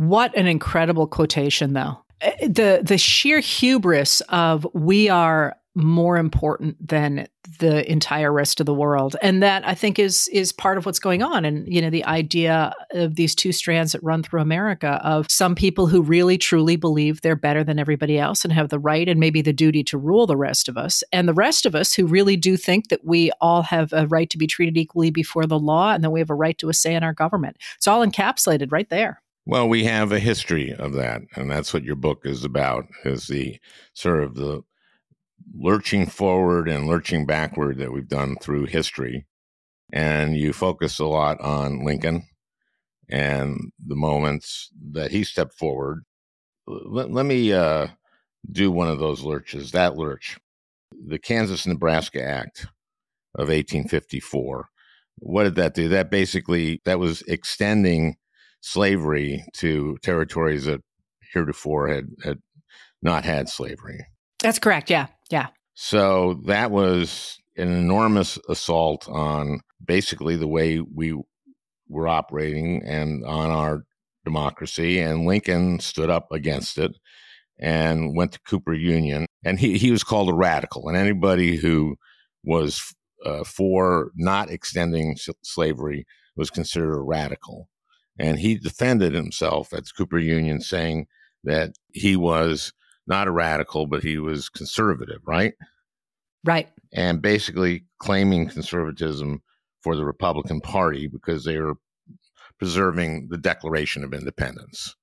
What 0.01 0.35
an 0.35 0.47
incredible 0.47 1.05
quotation, 1.05 1.73
though. 1.73 1.95
Eh, 2.21 2.47
the 2.47 2.81
the 2.83 2.97
sheer 2.97 3.39
hubris 3.39 4.21
of 4.29 4.65
we 4.73 5.09
are 5.09 5.55
more 5.75 6.17
important 6.17 6.75
than 6.85 7.27
the 7.59 7.89
entire 7.89 8.33
rest 8.33 8.59
of 8.59 8.65
the 8.65 8.73
world. 8.73 9.15
And 9.21 9.43
that 9.43 9.65
i 9.65 9.75
think 9.75 9.99
is 9.99 10.27
is 10.29 10.51
part 10.51 10.79
of 10.79 10.87
what's 10.87 10.97
going 10.97 11.21
on. 11.21 11.45
And 11.45 11.71
you 11.71 11.79
know 11.83 11.91
the 11.91 12.03
idea 12.05 12.73
of 12.93 13.13
these 13.13 13.35
two 13.35 13.51
strands 13.51 13.91
that 13.91 14.01
run 14.01 14.23
through 14.23 14.41
america 14.41 14.99
of 15.03 15.27
some 15.29 15.53
people 15.53 15.85
who 15.85 16.01
really 16.01 16.37
truly 16.37 16.77
believe 16.77 17.21
they're 17.21 17.35
better 17.35 17.63
than 17.63 17.77
everybody 17.77 18.17
else 18.17 18.43
and 18.43 18.51
have 18.51 18.69
the 18.69 18.79
right 18.79 19.07
and 19.07 19.19
maybe 19.19 19.43
the 19.43 19.53
duty 19.53 19.83
to 19.83 19.99
rule 19.99 20.25
the 20.25 20.35
rest 20.35 20.67
of 20.67 20.77
us. 20.77 21.03
And 21.13 21.27
the 21.27 21.33
rest 21.35 21.67
of 21.67 21.75
us 21.75 21.93
who 21.93 22.07
really 22.07 22.37
do 22.37 22.57
think 22.57 22.89
that 22.89 23.05
we 23.05 23.31
all 23.39 23.61
have 23.61 23.93
a 23.93 24.07
right 24.07 24.31
to 24.31 24.39
be 24.39 24.47
treated 24.47 24.77
equally 24.77 25.11
before 25.11 25.45
the 25.45 25.59
law 25.59 25.93
and 25.93 26.03
that 26.03 26.09
we 26.09 26.19
have 26.19 26.31
a 26.31 26.35
right 26.35 26.57
to 26.57 26.69
a 26.69 26.73
say 26.73 26.95
in 26.95 27.03
our 27.03 27.13
government. 27.13 27.57
It's 27.77 27.87
all 27.87 28.03
encapsulated 28.03 28.71
right 28.71 28.89
there 28.89 29.21
well, 29.45 29.67
we 29.67 29.83
have 29.85 30.11
a 30.11 30.19
history 30.19 30.73
of 30.73 30.93
that, 30.93 31.21
and 31.35 31.49
that's 31.49 31.73
what 31.73 31.83
your 31.83 31.95
book 31.95 32.21
is 32.25 32.43
about: 32.43 32.85
is 33.05 33.27
the 33.27 33.59
sort 33.93 34.23
of 34.23 34.35
the 34.35 34.63
lurching 35.53 36.05
forward 36.05 36.69
and 36.69 36.87
lurching 36.87 37.25
backward 37.25 37.77
that 37.77 37.91
we've 37.91 38.07
done 38.07 38.35
through 38.41 38.65
history. 38.65 39.25
And 39.91 40.37
you 40.37 40.53
focus 40.53 40.99
a 40.99 41.05
lot 41.05 41.41
on 41.41 41.83
Lincoln 41.83 42.23
and 43.09 43.71
the 43.85 43.95
moments 43.95 44.69
that 44.91 45.11
he 45.11 45.23
stepped 45.23 45.53
forward. 45.53 46.03
Let, 46.67 47.11
let 47.11 47.25
me 47.25 47.51
uh, 47.51 47.87
do 48.49 48.71
one 48.71 48.87
of 48.87 48.99
those 48.99 49.23
lurches, 49.23 49.71
that 49.71 49.97
lurch. 49.97 50.37
The 51.07 51.19
Kansas 51.19 51.67
Nebraska 51.67 52.23
Act 52.23 52.67
of 53.35 53.49
1854. 53.49 54.69
What 55.17 55.43
did 55.43 55.55
that 55.55 55.73
do? 55.73 55.89
That 55.89 56.09
basically 56.09 56.81
that 56.85 56.99
was 56.99 57.21
extending 57.23 58.15
slavery 58.61 59.43
to 59.55 59.97
territories 60.01 60.65
that 60.65 60.81
heretofore 61.33 61.87
had, 61.87 62.07
had 62.23 62.37
not 63.01 63.25
had 63.25 63.49
slavery. 63.49 64.05
That's 64.39 64.59
correct. 64.59 64.89
Yeah. 64.89 65.07
Yeah. 65.29 65.47
So 65.73 66.41
that 66.45 66.71
was 66.71 67.37
an 67.57 67.71
enormous 67.71 68.37
assault 68.49 69.07
on 69.09 69.61
basically 69.83 70.35
the 70.35 70.47
way 70.47 70.79
we 70.79 71.19
were 71.89 72.07
operating 72.07 72.83
and 72.83 73.25
on 73.25 73.49
our 73.49 73.83
democracy. 74.25 74.99
And 74.99 75.25
Lincoln 75.25 75.79
stood 75.79 76.09
up 76.09 76.27
against 76.31 76.77
it 76.77 76.91
and 77.59 78.15
went 78.15 78.33
to 78.33 78.39
Cooper 78.47 78.73
Union. 78.73 79.25
And 79.43 79.59
he, 79.59 79.77
he 79.77 79.91
was 79.91 80.03
called 80.03 80.29
a 80.29 80.33
radical. 80.33 80.87
And 80.87 80.97
anybody 80.97 81.55
who 81.55 81.95
was 82.43 82.81
uh, 83.25 83.43
for 83.43 84.11
not 84.15 84.49
extending 84.49 85.17
slavery 85.43 86.05
was 86.35 86.49
considered 86.49 86.95
a 86.95 87.01
radical. 87.01 87.67
And 88.21 88.37
he 88.37 88.55
defended 88.55 89.13
himself 89.13 89.73
at 89.73 89.85
the 89.85 89.91
Cooper 89.97 90.19
Union, 90.19 90.61
saying 90.61 91.07
that 91.43 91.71
he 91.91 92.15
was 92.15 92.71
not 93.07 93.27
a 93.27 93.31
radical, 93.31 93.87
but 93.87 94.03
he 94.03 94.19
was 94.19 94.47
conservative, 94.47 95.21
right? 95.25 95.53
Right. 96.43 96.69
And 96.93 97.19
basically 97.19 97.85
claiming 97.97 98.47
conservatism 98.47 99.41
for 99.81 99.95
the 99.95 100.05
Republican 100.05 100.61
Party 100.61 101.07
because 101.07 101.45
they 101.45 101.57
were 101.57 101.73
preserving 102.59 103.29
the 103.31 103.39
Declaration 103.39 104.03
of 104.03 104.13
Independence. 104.13 104.95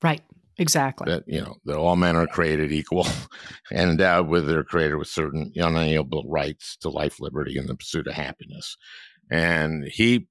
Right. 0.00 0.22
Exactly. 0.58 1.10
That 1.10 1.24
you 1.26 1.40
know 1.40 1.56
that 1.64 1.76
all 1.76 1.96
men 1.96 2.14
are 2.14 2.26
created 2.28 2.70
equal 2.70 3.06
and 3.72 3.90
endowed 3.90 4.28
with 4.28 4.46
their 4.46 4.62
creator 4.62 4.98
with 4.98 5.08
certain 5.08 5.50
unalienable 5.56 6.26
rights 6.28 6.76
to 6.82 6.90
life, 6.90 7.18
liberty, 7.18 7.58
and 7.58 7.68
the 7.68 7.74
pursuit 7.74 8.06
of 8.06 8.14
happiness. 8.14 8.76
And 9.30 9.84
he 9.84 10.28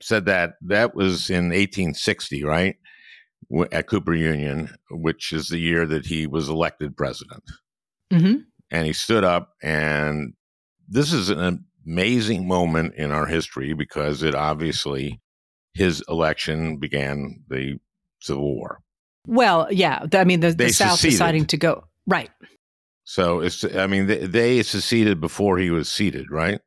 said 0.00 0.26
that 0.26 0.54
that 0.62 0.94
was 0.94 1.30
in 1.30 1.46
1860, 1.46 2.44
right? 2.44 2.76
at 3.72 3.86
Cooper 3.86 4.14
Union, 4.14 4.74
which 4.90 5.32
is 5.32 5.48
the 5.48 5.58
year 5.58 5.86
that 5.86 6.06
he 6.06 6.26
was 6.26 6.48
elected 6.48 6.96
president. 6.96 7.44
Mm-hmm. 8.12 8.36
And 8.70 8.86
he 8.86 8.92
stood 8.92 9.24
up, 9.24 9.54
and 9.62 10.34
this 10.88 11.12
is 11.12 11.30
an 11.30 11.64
amazing 11.86 12.48
moment 12.48 12.94
in 12.96 13.12
our 13.12 13.26
history 13.26 13.72
because 13.72 14.22
it 14.22 14.34
obviously 14.34 15.20
his 15.74 16.02
election 16.08 16.78
began 16.78 17.42
the 17.48 17.78
Civil 18.20 18.56
War. 18.56 18.80
Well, 19.26 19.68
yeah, 19.70 20.06
I 20.12 20.24
mean 20.24 20.40
the, 20.40 20.52
the 20.52 20.70
South 20.70 20.98
seceded. 20.98 21.12
deciding 21.12 21.46
to 21.46 21.56
go 21.56 21.84
right. 22.06 22.30
So 23.04 23.40
it's 23.40 23.64
I 23.64 23.86
mean 23.86 24.06
they, 24.06 24.26
they 24.26 24.62
seceded 24.62 25.20
before 25.20 25.58
he 25.58 25.70
was 25.70 25.88
seated, 25.88 26.30
right? 26.30 26.60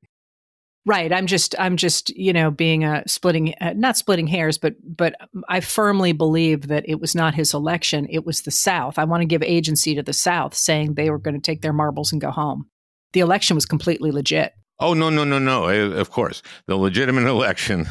Right. 0.89 1.13
I'm 1.13 1.27
just, 1.27 1.53
I'm 1.59 1.77
just, 1.77 2.09
you 2.17 2.33
know, 2.33 2.49
being 2.49 2.83
a 2.83 3.03
splitting, 3.05 3.53
uh, 3.61 3.73
not 3.75 3.95
splitting 3.95 4.25
hairs, 4.25 4.57
but, 4.57 4.73
but 4.83 5.13
I 5.47 5.59
firmly 5.59 6.13
believe 6.13 6.67
that 6.69 6.83
it 6.89 6.99
was 6.99 7.13
not 7.13 7.35
his 7.35 7.53
election. 7.53 8.07
It 8.09 8.25
was 8.25 8.41
the 8.41 8.49
South. 8.49 8.97
I 8.97 9.03
want 9.03 9.21
to 9.21 9.27
give 9.27 9.43
agency 9.43 9.93
to 9.93 10.01
the 10.01 10.13
South 10.13 10.55
saying 10.55 10.95
they 10.95 11.11
were 11.11 11.19
going 11.19 11.35
to 11.35 11.39
take 11.39 11.61
their 11.61 11.73
marbles 11.73 12.11
and 12.11 12.19
go 12.19 12.31
home. 12.31 12.71
The 13.13 13.19
election 13.19 13.53
was 13.53 13.67
completely 13.67 14.09
legit. 14.09 14.53
Oh, 14.79 14.95
no, 14.95 15.11
no, 15.11 15.23
no, 15.23 15.37
no. 15.37 15.67
Of 15.67 16.09
course. 16.09 16.41
The 16.65 16.75
legitimate 16.75 17.27
election 17.29 17.85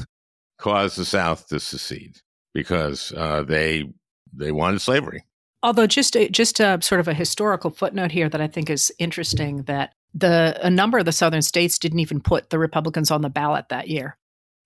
caused 0.59 0.99
the 0.99 1.05
South 1.05 1.47
to 1.51 1.61
secede 1.61 2.17
because 2.53 3.13
uh, 3.17 3.45
they, 3.45 3.93
they 4.33 4.51
wanted 4.51 4.81
slavery. 4.81 5.23
Although 5.63 5.87
just 5.87 6.17
a, 6.17 6.29
just 6.31 6.59
a 6.59 6.81
sort 6.83 7.01
of 7.01 7.07
a 7.07 7.15
historical 7.15 7.71
footnote 7.71 8.11
here 8.11 8.29
that 8.29 8.41
I 8.41 8.49
think 8.49 8.69
is 8.69 8.91
interesting 8.99 9.63
that 9.63 9.95
the 10.14 10.59
a 10.62 10.71
number 10.71 10.99
of 10.99 11.05
the 11.05 11.12
southern 11.12 11.42
states 11.42 11.79
didn't 11.79 12.01
even 12.01 12.21
put 12.21 12.51
the 12.51 12.59
Republicans 12.59 13.11
on 13.11 13.23
the 13.23 13.31
ballot 13.31 13.66
that 13.68 13.88
year. 13.88 14.16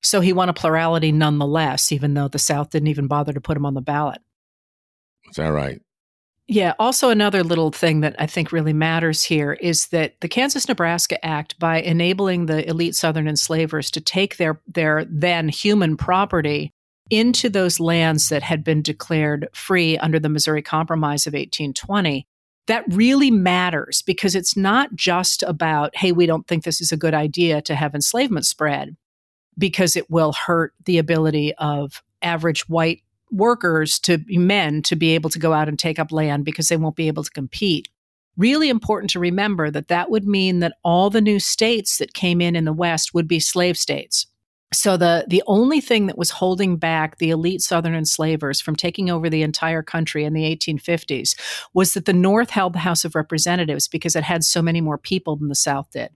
So 0.03 0.21
he 0.21 0.33
won 0.33 0.49
a 0.49 0.55
plurality 0.55 1.13
nonetheless, 1.13 1.93
even 1.93 2.15
though 2.15 2.29
the 2.29 2.39
South 2.39 2.71
didn't 2.71 2.89
even 2.89 3.07
bother 3.07 3.33
to 3.33 3.41
put 3.41 3.57
him 3.57 3.67
on 3.67 3.75
the 3.75 3.81
ballot. 3.81 4.21
Is 5.29 5.37
that 5.37 5.49
right? 5.49 5.81
Yeah. 6.49 6.75
Also, 6.79 7.09
another 7.09 7.45
little 7.45 7.71
thing 7.71 8.01
that 8.01 8.17
I 8.19 8.27
think 8.27 8.51
really 8.51 8.73
matters 8.73 9.23
here 9.23 9.53
is 9.55 9.87
that 9.89 10.21
the 10.21 10.29
Kansas 10.29 10.69
Nebraska 10.69 11.25
Act, 11.25 11.59
by 11.59 11.81
enabling 11.81 12.47
the 12.47 12.69
elite 12.69 12.97
Southern 12.97 13.29
enslavers 13.29 13.91
to 13.93 14.01
take 14.01 14.37
their, 14.37 14.61
their 14.67 15.07
then 15.09 15.49
human 15.49 15.97
property 15.97 16.73
into 17.11 17.49
those 17.49 17.79
lands 17.79 18.29
that 18.29 18.43
had 18.43 18.65
been 18.65 18.83
declared 18.83 19.49
free 19.55 19.97
under 19.99 20.19
the 20.19 20.29
Missouri 20.29 20.63
Compromise 20.63 21.27
of 21.27 21.33
1820, 21.33 22.27
that 22.67 22.85
really 22.89 23.31
matters 23.31 24.03
because 24.03 24.35
it's 24.35 24.57
not 24.57 24.95
just 24.95 25.43
about, 25.43 25.97
hey, 25.97 26.13
we 26.13 26.27
don't 26.27 26.47
think 26.47 26.65
this 26.65 26.81
is 26.81 26.93
a 26.93 26.97
good 26.97 27.15
idea 27.15 27.61
to 27.63 27.75
have 27.75 27.95
enslavement 27.95 28.47
spread 28.47 28.97
because 29.59 29.97
it 29.97 30.11
will 30.11 30.33
hurt 30.33 30.73
the 30.85 30.99
ability 30.99 31.55
of 31.57 32.03
average 32.23 32.69
white 32.69 33.03
workers 33.31 33.99
to 33.99 34.19
men 34.29 34.83
to 34.83 34.95
be 34.95 35.15
able 35.15 35.31
to 35.31 35.39
go 35.39 35.53
out 35.53 35.69
and 35.69 35.79
take 35.79 35.99
up 35.99 36.13
land 36.13 36.45
because 36.45 36.69
they 36.69 36.77
won't 36.77 36.97
be 36.97 37.09
able 37.09 37.25
to 37.25 37.31
compete. 37.31 37.89
Really 38.37 38.69
important 38.69 39.11
to 39.11 39.19
remember 39.19 39.71
that 39.71 39.89
that 39.89 40.11
would 40.11 40.27
mean 40.27 40.61
that 40.61 40.77
all 40.85 41.11
the 41.11 41.21
new 41.21 41.41
states 41.41 41.99
that 41.99 42.15
came 42.15 42.41
in 42.41 42.57
in 42.57 42.65
the 42.65 42.73
West 42.73 43.13
would 43.13 43.29
be 43.29 43.41
slave 43.41 43.77
states. 43.77 44.27
So 44.73 44.97
the 44.97 45.25
the 45.29 45.43
only 45.47 45.81
thing 45.81 46.07
that 46.07 46.19
was 46.19 46.31
holding 46.31 46.77
back 46.77 47.19
the 47.19 47.31
elite 47.31 47.61
southern 47.61 47.95
enslavers 47.95 48.61
from 48.61 48.75
taking 48.75 49.11
over 49.11 49.29
the 49.29 49.43
entire 49.43 49.83
country 49.83 50.25
in 50.25 50.33
the 50.33 50.45
1850s 50.45 51.39
was 51.75 51.95
that 51.95 52.07
the 52.07 52.13
North 52.13 52.51
held 52.51 52.73
the 52.73 52.81
House 52.81 53.05
of 53.05 53.15
Representatives 53.15 53.89
because 53.89 54.17
it 54.17 54.25
had 54.25 54.45
so 54.45 54.63
many 54.63 54.81
more 54.81 54.99
people 54.99 55.37
than 55.37 55.49
the 55.49 55.55
South 55.55 55.91
did. 55.93 56.11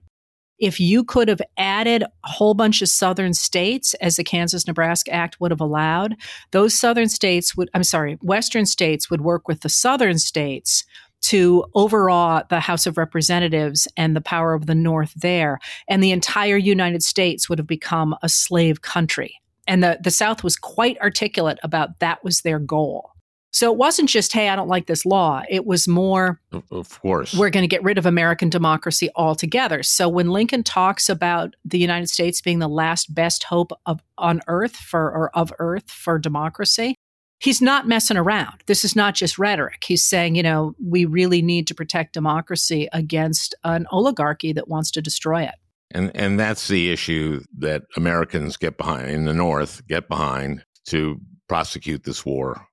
If 0.59 0.79
you 0.79 1.03
could 1.03 1.27
have 1.27 1.41
added 1.57 2.01
a 2.01 2.07
whole 2.23 2.55
bunch 2.55 2.81
of 2.81 2.89
southern 2.89 3.35
states 3.35 3.93
as 3.95 4.15
the 4.15 4.23
Kansas 4.23 4.65
Nebraska 4.65 5.13
Act 5.13 5.39
would 5.39 5.51
have 5.51 5.61
allowed, 5.61 6.15
those 6.49 6.73
southern 6.73 7.09
states 7.09 7.55
would 7.55 7.69
I'm 7.75 7.83
sorry, 7.83 8.17
western 8.21 8.65
states 8.65 9.09
would 9.11 9.21
work 9.21 9.47
with 9.47 9.61
the 9.61 9.69
southern 9.69 10.17
states 10.17 10.83
to 11.27 11.65
overawe 11.75 12.43
the 12.49 12.61
House 12.61 12.85
of 12.85 12.97
Representatives 12.97 13.87
and 13.97 14.15
the 14.15 14.21
power 14.21 14.53
of 14.53 14.65
the 14.65 14.75
North 14.75 15.13
there. 15.15 15.59
And 15.89 16.01
the 16.01 16.11
entire 16.11 16.55
United 16.55 17.03
States 17.03 17.49
would 17.49 17.59
have 17.59 17.67
become 17.67 18.15
a 18.21 18.29
slave 18.29 18.81
country. 18.81 19.35
And 19.67 19.83
the, 19.83 19.99
the 20.01 20.11
South 20.11 20.41
was 20.41 20.55
quite 20.55 20.97
articulate 20.99 21.59
about 21.63 21.99
that 21.99 22.23
was 22.23 22.41
their 22.41 22.59
goal. 22.59 23.11
So 23.51 23.71
it 23.71 23.77
wasn't 23.77 24.07
just, 24.07 24.31
hey, 24.31 24.49
I 24.49 24.55
don't 24.55 24.67
like 24.67 24.87
this 24.87 25.05
law. 25.05 25.41
It 25.49 25.65
was 25.65 25.87
more, 25.87 26.39
of 26.71 27.01
course, 27.01 27.33
we're 27.33 27.49
going 27.49 27.63
to 27.63 27.67
get 27.67 27.83
rid 27.83 27.97
of 27.97 28.05
American 28.05 28.49
democracy 28.49 29.09
altogether. 29.15 29.83
So 29.83 30.07
when 30.07 30.29
Lincoln 30.29 30.63
talks 30.63 31.09
about 31.09 31.55
the 31.65 31.79
United 31.79 32.07
States 32.07 32.39
being 32.39 32.59
the 32.59 32.69
last 32.69 33.13
best 33.15 33.43
hope 33.43 33.71
of 33.85 33.99
on 34.17 34.41
earth 34.47 34.75
for 34.75 35.01
or 35.01 35.35
of 35.35 35.51
earth 35.59 35.89
for 35.89 36.19
democracy, 36.19 36.95
he's 37.39 37.61
not 37.61 37.87
messing 37.87 38.17
around. 38.17 38.63
This 38.65 38.83
is 38.83 38.95
not 38.95 39.15
just 39.15 39.37
rhetoric. 39.37 39.83
He's 39.85 40.03
saying, 40.03 40.35
you 40.35 40.43
know, 40.43 40.75
we 40.83 41.05
really 41.05 41.41
need 41.41 41.67
to 41.67 41.75
protect 41.75 42.13
democracy 42.13 42.87
against 42.93 43.55
an 43.63 43.87
oligarchy 43.91 44.53
that 44.53 44.67
wants 44.67 44.91
to 44.91 45.01
destroy 45.01 45.43
it. 45.43 45.55
And 45.91 46.11
and 46.15 46.39
that's 46.39 46.67
the 46.67 46.91
issue 46.91 47.41
that 47.59 47.83
Americans 47.95 48.57
get 48.57 48.77
behind 48.77 49.09
in 49.09 49.25
the 49.25 49.33
North 49.33 49.85
get 49.87 50.09
behind 50.09 50.65
to 50.87 51.19
prosecute 51.47 52.03
this 52.03 52.25
war 52.25 52.67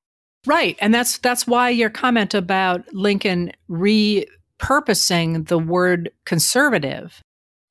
Right. 0.46 0.76
And 0.80 0.92
that's 0.92 1.18
that's 1.18 1.46
why 1.46 1.70
your 1.70 1.90
comment 1.90 2.34
about 2.34 2.84
Lincoln 2.92 3.52
repurposing 3.70 5.48
the 5.48 5.58
word 5.58 6.10
conservative 6.26 7.22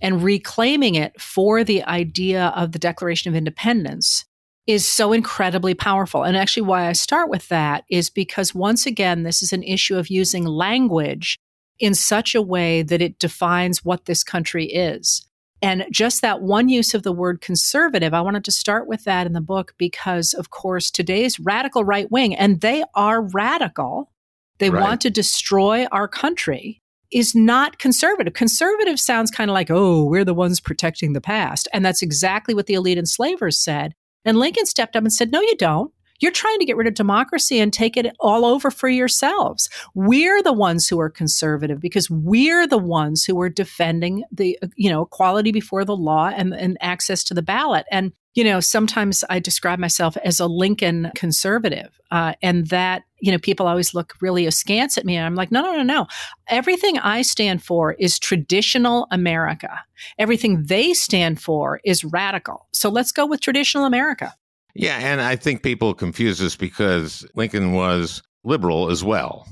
and 0.01 0.23
reclaiming 0.23 0.95
it 0.95 1.19
for 1.21 1.63
the 1.63 1.83
idea 1.83 2.47
of 2.55 2.71
the 2.71 2.79
Declaration 2.79 3.29
of 3.29 3.35
Independence 3.35 4.25
is 4.65 4.87
so 4.87 5.11
incredibly 5.11 5.73
powerful. 5.73 6.23
And 6.23 6.37
actually, 6.37 6.63
why 6.63 6.87
I 6.87 6.93
start 6.93 7.29
with 7.29 7.49
that 7.49 7.83
is 7.89 8.09
because 8.09 8.55
once 8.55 8.85
again, 8.85 9.23
this 9.23 9.41
is 9.41 9.51
an 9.53 9.63
issue 9.63 9.97
of 9.97 10.09
using 10.09 10.45
language 10.45 11.37
in 11.79 11.93
such 11.93 12.33
a 12.33 12.41
way 12.41 12.81
that 12.81 13.01
it 13.01 13.19
defines 13.19 13.83
what 13.83 14.05
this 14.05 14.23
country 14.23 14.65
is. 14.65 15.27
And 15.61 15.85
just 15.91 16.21
that 16.21 16.41
one 16.41 16.67
use 16.67 16.93
of 16.93 17.03
the 17.03 17.13
word 17.13 17.39
conservative, 17.39 18.13
I 18.13 18.21
wanted 18.21 18.43
to 18.45 18.51
start 18.51 18.87
with 18.87 19.05
that 19.05 19.25
in 19.25 19.33
the 19.33 19.41
book 19.41 19.73
because, 19.77 20.33
of 20.33 20.49
course, 20.49 20.91
today's 20.91 21.39
radical 21.39 21.85
right 21.85 22.11
wing, 22.11 22.35
and 22.35 22.59
they 22.59 22.83
are 22.95 23.21
radical, 23.21 24.11
they 24.59 24.69
right. 24.69 24.81
want 24.81 25.01
to 25.01 25.09
destroy 25.09 25.85
our 25.85 26.07
country, 26.07 26.81
is 27.13 27.33
not 27.33 27.79
conservative. 27.79 28.33
Conservative 28.33 28.99
sounds 28.99 29.31
kind 29.31 29.49
of 29.49 29.53
like, 29.53 29.71
oh, 29.71 30.03
we're 30.03 30.25
the 30.25 30.33
ones 30.33 30.59
protecting 30.59 31.13
the 31.13 31.21
past. 31.21 31.69
And 31.71 31.85
that's 31.85 32.01
exactly 32.01 32.53
what 32.53 32.65
the 32.65 32.73
elite 32.73 32.97
enslavers 32.97 33.57
said. 33.57 33.93
And 34.25 34.37
Lincoln 34.37 34.65
stepped 34.65 34.95
up 34.95 35.03
and 35.03 35.13
said, 35.13 35.31
no, 35.31 35.41
you 35.41 35.55
don't. 35.57 35.91
You're 36.19 36.31
trying 36.31 36.59
to 36.59 36.65
get 36.65 36.77
rid 36.77 36.87
of 36.87 36.93
democracy 36.93 37.59
and 37.59 37.73
take 37.73 37.97
it 37.97 38.15
all 38.19 38.45
over 38.45 38.71
for 38.71 38.87
yourselves. 38.87 39.69
We're 39.93 40.41
the 40.41 40.53
ones 40.53 40.87
who 40.87 40.99
are 41.01 41.09
conservative 41.09 41.81
because 41.81 42.09
we're 42.09 42.65
the 42.65 42.77
ones 42.77 43.25
who 43.25 43.41
are 43.41 43.49
defending 43.49 44.23
the, 44.31 44.57
uh, 44.61 44.67
you 44.77 44.89
know, 44.89 45.01
equality 45.01 45.51
before 45.51 45.83
the 45.83 45.97
law 45.97 46.27
and, 46.33 46.53
and 46.53 46.77
access 46.79 47.25
to 47.25 47.33
the 47.33 47.41
ballot. 47.41 47.85
And 47.91 48.13
you 48.35 48.43
know, 48.43 48.59
sometimes 48.59 49.23
I 49.29 49.39
describe 49.39 49.79
myself 49.79 50.17
as 50.23 50.39
a 50.39 50.47
Lincoln 50.47 51.11
conservative, 51.15 51.99
uh, 52.11 52.33
and 52.41 52.67
that 52.67 53.03
you 53.19 53.31
know 53.31 53.37
people 53.37 53.67
always 53.67 53.93
look 53.93 54.15
really 54.21 54.45
askance 54.45 54.97
at 54.97 55.05
me. 55.05 55.15
And 55.15 55.25
I'm 55.25 55.35
like, 55.35 55.51
no, 55.51 55.61
no, 55.61 55.75
no, 55.77 55.83
no. 55.83 56.07
Everything 56.47 56.97
I 56.99 57.21
stand 57.21 57.63
for 57.63 57.93
is 57.93 58.17
traditional 58.17 59.07
America. 59.11 59.79
Everything 60.17 60.63
they 60.63 60.93
stand 60.93 61.41
for 61.41 61.79
is 61.83 62.03
radical. 62.03 62.67
So 62.73 62.89
let's 62.89 63.11
go 63.11 63.25
with 63.25 63.41
traditional 63.41 63.85
America. 63.85 64.33
Yeah, 64.75 64.97
and 64.97 65.21
I 65.21 65.35
think 65.35 65.61
people 65.61 65.93
confuse 65.93 66.39
this 66.39 66.55
because 66.55 67.25
Lincoln 67.35 67.73
was 67.73 68.23
liberal 68.43 68.89
as 68.89 69.03
well, 69.03 69.47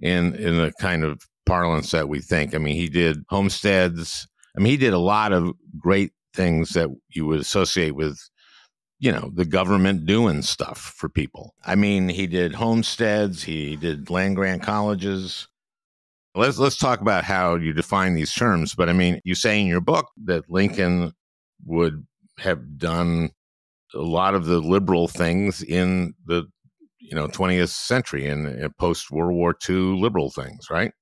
in 0.00 0.34
in 0.36 0.58
the 0.58 0.72
kind 0.80 1.02
of 1.02 1.22
parlance 1.44 1.90
that 1.90 2.08
we 2.08 2.20
think. 2.20 2.54
I 2.54 2.58
mean, 2.58 2.76
he 2.76 2.88
did 2.88 3.24
homesteads. 3.28 4.28
I 4.56 4.60
mean, 4.60 4.70
he 4.70 4.76
did 4.76 4.92
a 4.92 4.98
lot 4.98 5.32
of 5.32 5.52
great 5.78 6.12
things 6.34 6.70
that 6.70 6.88
you 7.10 7.26
would 7.26 7.40
associate 7.40 7.94
with 7.94 8.18
you 8.98 9.10
know 9.10 9.30
the 9.34 9.44
government 9.44 10.06
doing 10.06 10.42
stuff 10.42 10.94
for 10.96 11.08
people. 11.08 11.54
I 11.64 11.74
mean 11.74 12.08
he 12.08 12.26
did 12.26 12.54
homesteads 12.54 13.42
he 13.42 13.76
did 13.76 14.10
land 14.10 14.36
grant 14.36 14.62
colleges. 14.62 15.48
Let's 16.34 16.58
let's 16.58 16.78
talk 16.78 17.00
about 17.00 17.24
how 17.24 17.56
you 17.56 17.74
define 17.74 18.14
these 18.14 18.32
terms 18.32 18.74
but 18.74 18.88
i 18.88 18.94
mean 18.94 19.20
you 19.22 19.34
say 19.34 19.60
in 19.60 19.66
your 19.66 19.82
book 19.82 20.08
that 20.24 20.48
lincoln 20.48 21.12
would 21.66 22.06
have 22.38 22.78
done 22.78 23.28
a 23.94 23.98
lot 23.98 24.34
of 24.34 24.46
the 24.46 24.58
liberal 24.58 25.08
things 25.08 25.62
in 25.62 26.14
the 26.24 26.46
you 26.98 27.14
know 27.14 27.28
20th 27.28 27.68
century 27.68 28.26
and 28.26 28.74
post 28.78 29.10
world 29.10 29.34
war 29.34 29.54
ii 29.68 29.74
liberal 29.76 30.30
things 30.30 30.70
right? 30.70 30.92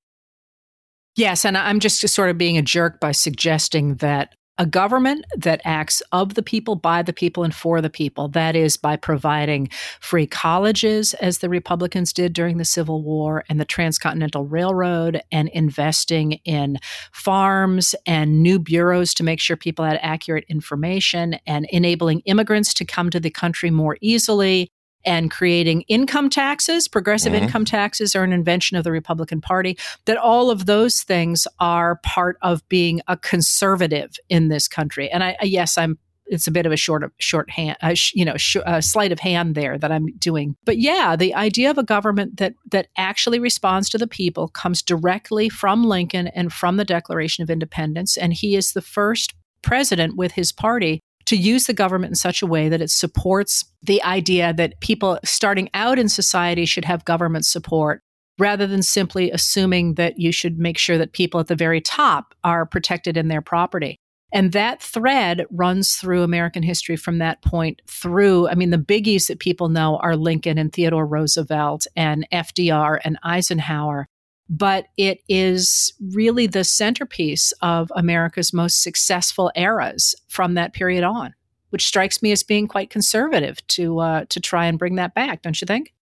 Yes, 1.17 1.45
and 1.45 1.59
I'm 1.59 1.81
just 1.81 2.07
sort 2.09 2.31
of 2.31 2.39
being 2.39 2.57
a 2.57 2.63
jerk 2.63 3.01
by 3.01 3.13
suggesting 3.13 3.97
that 3.97 4.35
a 4.61 4.67
government 4.67 5.25
that 5.35 5.63
acts 5.65 6.03
of 6.13 6.35
the 6.35 6.43
people, 6.43 6.77
by 6.77 7.03
the 7.03 7.15
people, 7.15 7.43
and 7.43 7.55
for 7.55 7.81
the 7.81 7.89
people. 7.89 8.29
That 8.29 8.55
is 8.55 8.77
by 8.77 8.97
providing 8.97 9.71
free 10.01 10.27
colleges, 10.27 11.15
as 11.15 11.39
the 11.39 11.49
Republicans 11.49 12.13
did 12.13 12.35
during 12.35 12.59
the 12.59 12.67
Civil 12.67 13.03
War 13.03 13.43
and 13.49 13.59
the 13.59 13.65
Transcontinental 13.65 14.45
Railroad, 14.45 15.23
and 15.33 15.49
investing 15.49 16.33
in 16.45 16.79
farms 17.11 17.95
and 18.05 18.43
new 18.43 18.59
bureaus 18.59 19.15
to 19.15 19.25
make 19.25 19.41
sure 19.41 19.57
people 19.57 19.87
had 19.87 19.99
accurate 20.03 20.45
information, 20.47 21.37
and 21.47 21.67
enabling 21.71 22.21
immigrants 22.21 22.75
to 22.75 22.85
come 22.85 23.09
to 23.09 23.19
the 23.19 23.31
country 23.31 23.71
more 23.71 23.97
easily, 24.03 24.71
and 25.05 25.31
creating 25.31 25.83
income 25.83 26.31
taxes. 26.31 26.89
Progressive 26.89 27.33
mm-hmm. 27.33 27.45
income 27.45 27.65
taxes 27.65 28.15
are 28.15 28.25
an 28.25 28.33
invention 28.33 28.77
of 28.77 28.85
the 28.85 28.93
Republican 28.93 29.41
Party. 29.41 29.79
That 30.05 30.17
all 30.17 30.51
of 30.51 30.67
those 30.67 31.03
things 31.03 31.47
are 31.59 32.01
part 32.03 32.37
of 32.43 32.67
being 32.69 33.01
a 33.09 33.17
conservative 33.17 34.17
in 34.29 34.49
this 34.49 34.69
country. 34.69 35.11
And 35.11 35.25
I, 35.25 35.37
yes, 35.43 35.79
I'm. 35.79 35.99
It's 36.27 36.47
a 36.47 36.53
bit 36.53 36.65
of 36.65 36.71
a 36.71 36.77
short, 36.77 37.13
short 37.19 37.51
hand, 37.51 37.77
uh, 37.83 37.95
sh, 37.95 38.13
you 38.15 38.25
know, 38.25 38.37
sh- 38.37 38.59
uh, 38.65 38.81
sleight 38.81 39.11
of 39.11 39.19
hand 39.19 39.57
there 39.57 39.77
that 39.77 39.91
I'm 39.91 40.17
doing. 40.19 40.55
But 40.65 40.79
yeah, 40.79 41.17
the 41.17 41.35
idea 41.35 41.71
of 41.71 41.79
a 41.79 41.83
government 41.83 42.37
that 42.37 42.55
that 42.71 42.87
actually 42.97 43.41
responds 43.41 43.89
to 43.91 43.99
the 43.99 44.07
people 44.07 44.47
comes 44.47 44.81
directly 44.81 45.49
from 45.49 45.83
Lincoln 45.83 46.29
and 46.29 46.53
from 46.53 46.77
the 46.77 46.85
Declaration 46.85 47.43
of 47.43 47.51
Independence, 47.51 48.17
and 48.17 48.33
he 48.33 48.55
is 48.55 48.75
the 48.75 48.81
first 48.81 49.35
president 49.63 50.17
with 50.17 50.33
his 50.33 50.53
party 50.53 51.01
to 51.31 51.37
use 51.37 51.67
the 51.67 51.73
government 51.73 52.11
in 52.11 52.17
such 52.17 52.43
a 52.43 52.47
way 52.47 52.69
that 52.69 52.83
it 52.83 52.91
supports 52.91 53.65
the 53.85 54.03
idea 54.03 54.53
that 54.53 54.81
people 54.81 55.17
starting 55.25 55.71
out 55.75 55.97
in 55.97 56.09
society 56.09 56.67
should 56.67 56.85
have 56.85 57.05
government 57.05 57.47
support 57.47 58.03
rather 58.41 58.67
than 58.67 58.83
simply 58.83 59.31
assuming 59.31 59.95
that 59.95 60.19
you 60.19 60.33
should 60.33 60.59
make 60.59 60.77
sure 60.77 60.99
that 60.99 61.13
people 61.13 61.39
at 61.39 61.47
the 61.47 61.55
very 61.55 61.81
top 61.81 62.35
are 62.43 62.67
protected 62.67 63.17
in 63.17 63.29
their 63.29 63.41
property. 63.41 63.97
And 64.33 64.51
that 64.51 64.83
thread 64.83 65.47
runs 65.53 65.95
through 65.95 66.25
American 66.25 66.65
history 66.65 66.97
from 66.97 67.19
that 67.19 67.43
point 67.43 67.81
through. 67.87 68.49
I 68.49 68.57
mean, 68.57 68.71
the 68.71 68.77
biggies 68.77 69.29
that 69.29 69.39
people 69.39 69.69
know 69.69 69.99
are 69.99 70.17
Lincoln 70.17 70.59
and 70.59 70.73
Theodore 70.73 71.07
Roosevelt 71.07 71.87
and 71.95 72.27
FDR 72.33 72.99
and 73.05 73.21
Eisenhower 73.23 74.09
but 74.51 74.87
it 74.97 75.21
is 75.29 75.95
really 76.13 76.49
the 76.49 76.65
centerpiece 76.65 77.53
of 77.63 77.91
America's 77.95 78.53
most 78.53 78.83
successful 78.83 79.53
eras 79.55 80.17
from 80.27 80.55
that 80.55 80.73
period 80.73 81.05
on, 81.05 81.33
which 81.71 81.87
strikes 81.87 82.21
me 82.21 82.33
as 82.33 82.43
being 82.43 82.67
quite 82.67 82.91
conservative 82.91 83.65
to 83.69 84.01
uh, 84.01 84.25
to 84.29 84.41
try 84.41 84.67
and 84.67 84.79
bring 84.79 84.97
that 84.97 85.15
back. 85.15 85.43
Don't 85.43 85.61
you 85.61 85.67
think? 85.67 85.95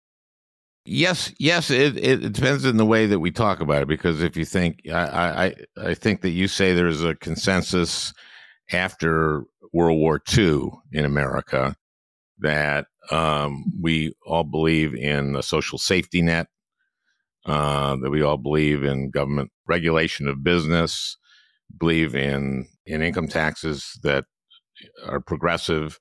Yes, 0.85 1.33
yes. 1.37 1.69
It, 1.69 1.97
it 1.97 2.31
depends 2.31 2.65
on 2.65 2.77
the 2.77 2.85
way 2.85 3.07
that 3.07 3.19
we 3.19 3.29
talk 3.29 3.59
about 3.59 3.81
it. 3.81 3.89
Because 3.89 4.23
if 4.23 4.37
you 4.37 4.45
think, 4.45 4.79
I, 4.89 5.47
I, 5.77 5.89
I 5.89 5.93
think 5.93 6.21
that 6.21 6.29
you 6.29 6.47
say 6.47 6.73
there's 6.73 7.03
a 7.03 7.15
consensus 7.15 8.13
after 8.71 9.43
World 9.73 9.99
War 9.99 10.21
II 10.37 10.69
in 10.93 11.03
America 11.03 11.75
that 12.39 12.85
um, 13.11 13.65
we 13.81 14.13
all 14.25 14.45
believe 14.45 14.95
in 14.95 15.35
a 15.35 15.43
social 15.43 15.77
safety 15.77 16.21
net 16.21 16.47
uh, 17.47 17.95
that 17.95 18.09
we 18.09 18.21
all 18.21 18.37
believe 18.37 18.83
in 18.83 19.09
government 19.09 19.51
regulation 19.67 20.27
of 20.27 20.43
business, 20.43 21.17
believe 21.79 22.15
in 22.15 22.67
in 22.85 23.01
income 23.01 23.27
taxes 23.27 23.97
that 24.03 24.25
are 25.05 25.19
progressive. 25.19 25.99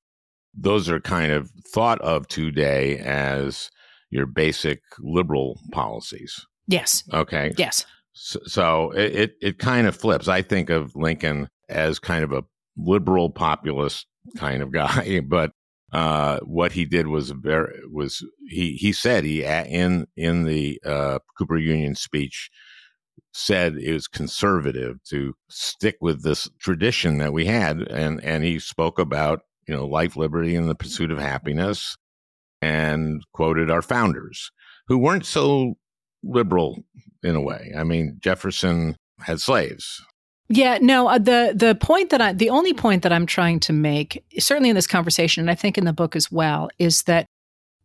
Those 0.54 0.88
are 0.88 1.00
kind 1.00 1.32
of 1.32 1.50
thought 1.72 2.00
of 2.00 2.28
today 2.28 2.98
as 2.98 3.70
your 4.10 4.26
basic 4.26 4.80
liberal 5.00 5.60
policies. 5.72 6.46
Yes. 6.66 7.04
Okay. 7.12 7.52
Yes. 7.56 7.84
So, 8.12 8.40
so 8.46 8.90
it, 8.92 9.14
it, 9.14 9.32
it 9.42 9.58
kind 9.58 9.86
of 9.86 9.94
flips. 9.94 10.28
I 10.28 10.42
think 10.42 10.70
of 10.70 10.96
Lincoln 10.96 11.48
as 11.68 11.98
kind 11.98 12.24
of 12.24 12.32
a 12.32 12.44
liberal 12.76 13.30
populist 13.30 14.06
kind 14.36 14.62
of 14.62 14.72
guy, 14.72 15.20
but 15.20 15.52
uh, 15.92 16.40
what 16.40 16.72
he 16.72 16.84
did 16.84 17.06
was 17.06 17.30
very 17.30 17.80
was 17.90 18.24
he 18.48 18.72
he 18.72 18.92
said 18.92 19.24
he 19.24 19.44
in 19.44 20.06
in 20.16 20.44
the 20.44 20.80
uh, 20.84 21.18
Cooper 21.38 21.58
Union 21.58 21.94
speech 21.94 22.50
said 23.32 23.76
it 23.76 23.92
was 23.92 24.08
conservative 24.08 25.02
to 25.04 25.34
stick 25.50 25.96
with 26.00 26.22
this 26.22 26.48
tradition 26.58 27.18
that 27.18 27.32
we 27.32 27.46
had, 27.46 27.82
and 27.82 28.22
and 28.24 28.44
he 28.44 28.58
spoke 28.58 28.98
about 28.98 29.42
you 29.68 29.74
know 29.74 29.86
life, 29.86 30.16
liberty, 30.16 30.56
and 30.56 30.68
the 30.68 30.74
pursuit 30.74 31.10
of 31.10 31.18
happiness, 31.18 31.96
and 32.60 33.22
quoted 33.32 33.70
our 33.70 33.82
founders 33.82 34.50
who 34.88 34.98
weren't 34.98 35.26
so 35.26 35.74
liberal 36.22 36.82
in 37.22 37.36
a 37.36 37.40
way. 37.40 37.72
I 37.76 37.84
mean, 37.84 38.18
Jefferson 38.20 38.96
had 39.20 39.40
slaves. 39.40 40.02
Yeah, 40.48 40.78
no, 40.80 41.08
uh, 41.08 41.18
the 41.18 41.52
the 41.56 41.74
point 41.74 42.10
that 42.10 42.20
I 42.20 42.32
the 42.32 42.50
only 42.50 42.72
point 42.72 43.02
that 43.02 43.12
I'm 43.12 43.26
trying 43.26 43.58
to 43.60 43.72
make 43.72 44.24
certainly 44.38 44.70
in 44.70 44.76
this 44.76 44.86
conversation 44.86 45.40
and 45.40 45.50
I 45.50 45.54
think 45.54 45.76
in 45.76 45.84
the 45.84 45.92
book 45.92 46.14
as 46.14 46.30
well 46.30 46.68
is 46.78 47.02
that 47.04 47.26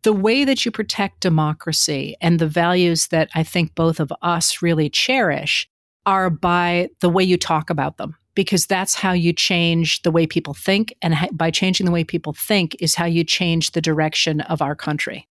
the 0.04 0.14
way 0.14 0.46
that 0.46 0.66
you 0.66 0.72
protect 0.72 1.22
democracy 1.22 2.16
and 2.22 2.40
the 2.40 2.48
values 2.48 3.08
that 3.08 3.30
I 3.36 3.44
think 3.44 3.76
both 3.76 4.00
of 4.00 4.12
us 4.22 4.62
really 4.62 4.90
cherish 4.90 5.68
are 6.06 6.30
by 6.30 6.90
the 7.00 7.10
way 7.10 7.24
you 7.24 7.38
talk 7.38 7.70
about 7.70 7.98
them 7.98 8.16
because 8.36 8.66
that's 8.66 8.96
how 8.96 9.12
you 9.12 9.34
change 9.34 10.02
the 10.04 10.12
way 10.12 10.26
people 10.26 10.54
think 10.54 10.96
and 11.02 11.16
by 11.32 11.52
changing 11.52 11.86
the 11.86 11.92
way 11.92 12.04
people 12.04 12.34
think 12.34 12.76
is 12.80 12.96
how 12.96 13.06
you 13.06 13.24
change 13.24 13.72
the 13.72 13.82
direction 13.82 14.42
of 14.42 14.62
our 14.62 14.76
country. 14.76 15.28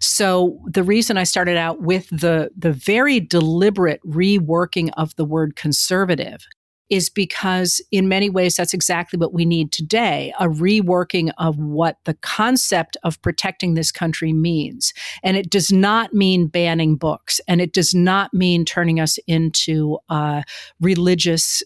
So 0.00 0.60
the 0.66 0.82
reason 0.82 1.16
I 1.16 1.24
started 1.24 1.56
out 1.56 1.80
with 1.82 2.08
the 2.10 2.50
the 2.56 2.72
very 2.72 3.20
deliberate 3.20 4.00
reworking 4.04 4.90
of 4.96 5.14
the 5.16 5.24
word 5.24 5.54
conservative 5.56 6.46
is 6.94 7.10
because 7.10 7.80
in 7.90 8.06
many 8.06 8.30
ways 8.30 8.54
that's 8.54 8.72
exactly 8.72 9.18
what 9.18 9.34
we 9.34 9.44
need 9.44 9.72
today 9.72 10.32
a 10.38 10.46
reworking 10.46 11.32
of 11.38 11.58
what 11.58 11.96
the 12.04 12.14
concept 12.14 12.96
of 13.02 13.20
protecting 13.20 13.74
this 13.74 13.90
country 13.90 14.32
means 14.32 14.94
and 15.24 15.36
it 15.36 15.50
does 15.50 15.72
not 15.72 16.14
mean 16.14 16.46
banning 16.46 16.94
books 16.94 17.40
and 17.48 17.60
it 17.60 17.72
does 17.72 17.96
not 17.96 18.32
mean 18.32 18.64
turning 18.64 19.00
us 19.00 19.18
into 19.26 19.98
a 20.08 20.44
religious 20.80 21.64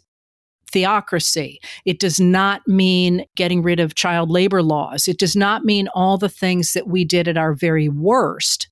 theocracy. 0.70 1.59
It 1.87 1.99
does 1.99 2.20
not 2.20 2.61
mean 2.66 3.24
getting 3.37 3.62
rid 3.62 3.81
of 3.81 3.95
child 3.95 4.31
labor 4.31 4.62
laws. 4.62 5.09
It 5.09 5.18
does 5.18 5.35
not 5.35 5.64
mean 5.64 5.89
all 5.95 6.18
the 6.18 6.29
things 6.29 6.74
that 6.74 6.87
we 6.87 7.07
did 7.07 7.26
at 7.26 7.39
our 7.39 7.55
very 7.55 7.89
worst 7.89 8.68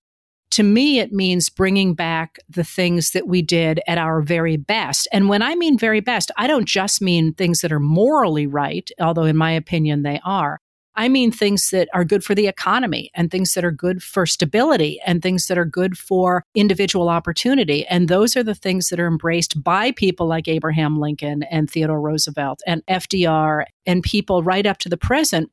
to 0.56 0.62
me, 0.62 1.00
it 1.00 1.12
means 1.12 1.50
bringing 1.50 1.92
back 1.92 2.38
the 2.48 2.64
things 2.64 3.10
that 3.10 3.28
we 3.28 3.42
did 3.42 3.78
at 3.86 3.98
our 3.98 4.22
very 4.22 4.56
best. 4.56 5.06
And 5.12 5.28
when 5.28 5.42
I 5.42 5.54
mean 5.54 5.76
very 5.76 6.00
best, 6.00 6.30
I 6.38 6.46
don't 6.46 6.66
just 6.66 7.02
mean 7.02 7.34
things 7.34 7.60
that 7.60 7.72
are 7.72 7.78
morally 7.78 8.46
right, 8.46 8.90
although 8.98 9.24
in 9.24 9.36
my 9.36 9.50
opinion 9.50 10.02
they 10.02 10.18
are. 10.24 10.58
I 10.94 11.10
mean 11.10 11.30
things 11.30 11.68
that 11.72 11.90
are 11.92 12.06
good 12.06 12.24
for 12.24 12.34
the 12.34 12.46
economy 12.46 13.10
and 13.14 13.30
things 13.30 13.52
that 13.52 13.66
are 13.66 13.70
good 13.70 14.02
for 14.02 14.24
stability 14.24 14.98
and 15.04 15.20
things 15.20 15.46
that 15.48 15.58
are 15.58 15.66
good 15.66 15.98
for 15.98 16.42
individual 16.54 17.10
opportunity. 17.10 17.84
And 17.88 18.08
those 18.08 18.34
are 18.34 18.42
the 18.42 18.54
things 18.54 18.88
that 18.88 18.98
are 18.98 19.06
embraced 19.06 19.62
by 19.62 19.92
people 19.92 20.26
like 20.26 20.48
Abraham 20.48 20.98
Lincoln 20.98 21.42
and 21.50 21.70
Theodore 21.70 22.00
Roosevelt 22.00 22.62
and 22.66 22.82
FDR 22.86 23.64
and 23.84 24.02
people 24.02 24.42
right 24.42 24.64
up 24.64 24.78
to 24.78 24.88
the 24.88 24.96
present 24.96 25.50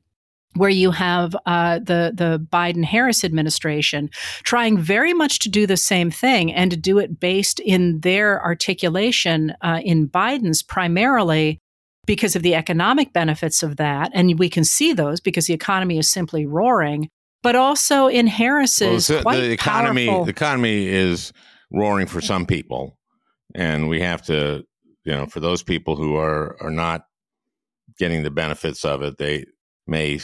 where 0.56 0.70
you 0.70 0.90
have 0.90 1.36
uh, 1.46 1.78
the 1.78 2.12
the 2.14 2.44
Biden 2.52 2.84
Harris 2.84 3.24
administration 3.24 4.10
trying 4.42 4.78
very 4.78 5.12
much 5.12 5.38
to 5.40 5.48
do 5.48 5.66
the 5.66 5.76
same 5.76 6.10
thing 6.10 6.52
and 6.52 6.70
to 6.70 6.76
do 6.76 6.98
it 6.98 7.20
based 7.20 7.60
in 7.60 8.00
their 8.00 8.42
articulation 8.42 9.54
uh, 9.62 9.80
in 9.84 10.08
Biden's 10.08 10.62
primarily 10.62 11.58
because 12.06 12.36
of 12.36 12.42
the 12.42 12.54
economic 12.54 13.12
benefits 13.12 13.62
of 13.62 13.76
that, 13.76 14.10
and 14.14 14.38
we 14.38 14.48
can 14.48 14.64
see 14.64 14.92
those 14.92 15.20
because 15.20 15.46
the 15.46 15.54
economy 15.54 15.98
is 15.98 16.10
simply 16.10 16.46
roaring. 16.46 17.08
But 17.42 17.56
also 17.56 18.06
in 18.06 18.26
Harris's 18.26 19.10
well, 19.10 19.22
quite 19.22 19.40
the 19.40 19.52
economy, 19.52 20.06
powerful- 20.06 20.24
the 20.24 20.30
economy 20.30 20.86
is 20.86 21.32
roaring 21.70 22.06
for 22.06 22.20
some 22.20 22.46
people, 22.46 22.98
and 23.54 23.88
we 23.88 24.00
have 24.00 24.22
to, 24.26 24.64
you 25.04 25.12
know, 25.12 25.26
for 25.26 25.40
those 25.40 25.62
people 25.62 25.96
who 25.96 26.16
are 26.16 26.56
are 26.62 26.70
not 26.70 27.04
getting 27.98 28.22
the 28.22 28.30
benefits 28.30 28.84
of 28.84 29.02
it, 29.02 29.18
they 29.18 29.44
may 29.86 30.20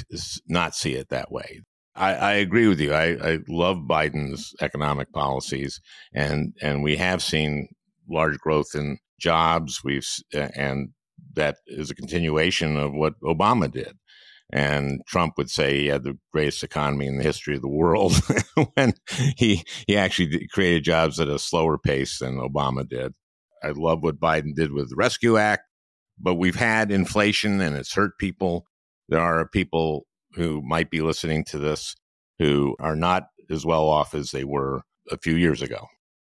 not 0.48 0.74
see 0.74 0.94
it 0.94 1.08
that 1.10 1.30
way. 1.30 1.60
I, 1.94 2.14
I 2.14 2.32
agree 2.34 2.68
with 2.68 2.80
you. 2.80 2.92
I, 2.92 3.32
I, 3.32 3.38
love 3.48 3.78
Biden's 3.78 4.54
economic 4.60 5.12
policies, 5.12 5.80
and 6.14 6.54
and 6.62 6.82
we 6.82 6.96
have 6.96 7.22
seen 7.22 7.68
large 8.08 8.38
growth 8.38 8.74
in 8.74 8.98
jobs. 9.18 9.82
We've 9.84 10.06
and 10.32 10.90
that 11.34 11.56
is 11.66 11.90
a 11.90 11.94
continuation 11.94 12.76
of 12.76 12.92
what 12.94 13.14
Obama 13.22 13.70
did. 13.70 13.96
And 14.52 15.02
Trump 15.06 15.34
would 15.36 15.50
say 15.50 15.76
he 15.76 15.86
had 15.86 16.02
the 16.02 16.18
greatest 16.32 16.64
economy 16.64 17.06
in 17.06 17.18
the 17.18 17.22
history 17.22 17.54
of 17.54 17.62
the 17.62 17.68
world 17.68 18.14
when 18.74 18.94
he 19.36 19.64
he 19.86 19.96
actually 19.96 20.48
created 20.48 20.84
jobs 20.84 21.20
at 21.20 21.28
a 21.28 21.38
slower 21.38 21.78
pace 21.78 22.18
than 22.18 22.38
Obama 22.38 22.88
did. 22.88 23.12
I 23.62 23.70
love 23.70 24.02
what 24.02 24.18
Biden 24.18 24.54
did 24.54 24.72
with 24.72 24.90
the 24.90 24.96
Rescue 24.96 25.36
Act, 25.36 25.64
but 26.18 26.36
we've 26.36 26.56
had 26.56 26.90
inflation 26.90 27.60
and 27.60 27.76
it's 27.76 27.94
hurt 27.94 28.18
people 28.18 28.66
there 29.10 29.20
are 29.20 29.46
people 29.46 30.06
who 30.34 30.62
might 30.62 30.90
be 30.90 31.02
listening 31.02 31.44
to 31.44 31.58
this 31.58 31.96
who 32.38 32.74
are 32.80 32.96
not 32.96 33.24
as 33.50 33.66
well 33.66 33.88
off 33.88 34.14
as 34.14 34.30
they 34.30 34.44
were 34.44 34.82
a 35.10 35.18
few 35.18 35.34
years 35.34 35.60
ago. 35.60 35.88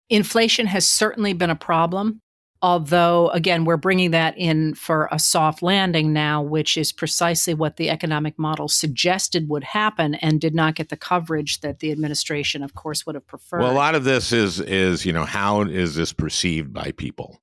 Inflation 0.09 0.67
has 0.67 0.87
certainly 0.87 1.35
been 1.35 1.51
a 1.51 1.57
problem. 1.57 2.23
Although, 2.61 3.29
again, 3.29 3.65
we're 3.65 3.77
bringing 3.77 4.11
that 4.11 4.37
in 4.37 4.75
for 4.75 5.09
a 5.13 5.19
soft 5.21 5.63
landing 5.63 6.13
now, 6.13 6.43
which 6.43 6.77
is 6.77 6.91
precisely 6.91 7.55
what 7.55 7.77
the 7.77 7.89
economic 7.89 8.37
model 8.37 8.67
suggested 8.67 9.49
would 9.49 9.63
happen 9.63 10.17
and 10.17 10.41
did 10.41 10.57
not 10.57 10.75
get 10.75 10.89
the 10.89 10.97
coverage 10.97 11.61
that 11.61 11.79
the 11.79 11.93
administration, 11.93 12.65
of 12.65 12.75
course, 12.75 13.07
would 13.07 13.15
have 13.15 13.27
preferred. 13.29 13.61
Well, 13.61 13.71
a 13.71 13.75
lot 13.75 13.95
of 13.95 14.03
this 14.03 14.33
is, 14.33 14.59
is 14.59 15.07
you 15.07 15.13
know, 15.13 15.25
how 15.25 15.63
is 15.63 15.95
this 15.95 16.13
perceived 16.13 16.73
by 16.73 16.91
people? 16.91 17.39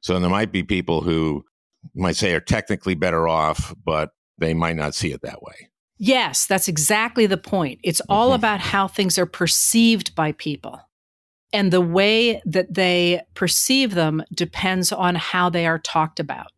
So 0.00 0.18
there 0.18 0.28
might 0.28 0.50
be 0.50 0.64
people 0.64 1.00
who 1.00 1.44
might 1.94 2.16
say 2.16 2.34
are 2.34 2.40
technically 2.40 2.96
better 2.96 3.28
off, 3.28 3.72
but 3.84 4.10
they 4.38 4.54
might 4.54 4.76
not 4.76 4.94
see 4.94 5.12
it 5.12 5.22
that 5.22 5.42
way. 5.42 5.68
Yes, 5.98 6.46
that's 6.46 6.68
exactly 6.68 7.26
the 7.26 7.38
point. 7.38 7.80
It's 7.82 8.02
all 8.08 8.28
mm-hmm. 8.28 8.36
about 8.36 8.60
how 8.60 8.86
things 8.86 9.18
are 9.18 9.26
perceived 9.26 10.14
by 10.14 10.32
people. 10.32 10.80
And 11.52 11.72
the 11.72 11.80
way 11.80 12.42
that 12.44 12.74
they 12.74 13.22
perceive 13.34 13.94
them 13.94 14.22
depends 14.34 14.92
on 14.92 15.14
how 15.14 15.48
they 15.48 15.66
are 15.66 15.78
talked 15.78 16.20
about. 16.20 16.52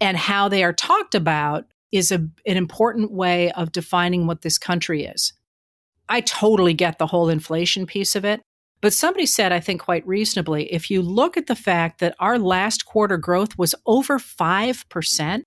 And 0.00 0.16
how 0.16 0.48
they 0.48 0.64
are 0.64 0.72
talked 0.72 1.14
about 1.14 1.66
is 1.92 2.10
a, 2.10 2.16
an 2.46 2.56
important 2.56 3.12
way 3.12 3.50
of 3.52 3.72
defining 3.72 4.26
what 4.26 4.42
this 4.42 4.58
country 4.58 5.04
is. 5.04 5.32
I 6.08 6.20
totally 6.20 6.74
get 6.74 6.98
the 6.98 7.06
whole 7.06 7.28
inflation 7.28 7.86
piece 7.86 8.16
of 8.16 8.24
it. 8.24 8.40
But 8.80 8.92
somebody 8.92 9.26
said, 9.26 9.52
I 9.52 9.60
think 9.60 9.80
quite 9.80 10.06
reasonably, 10.06 10.72
if 10.72 10.90
you 10.90 11.02
look 11.02 11.36
at 11.36 11.48
the 11.48 11.56
fact 11.56 11.98
that 11.98 12.14
our 12.20 12.38
last 12.38 12.86
quarter 12.86 13.16
growth 13.16 13.58
was 13.58 13.74
over 13.86 14.18
5%, 14.18 15.42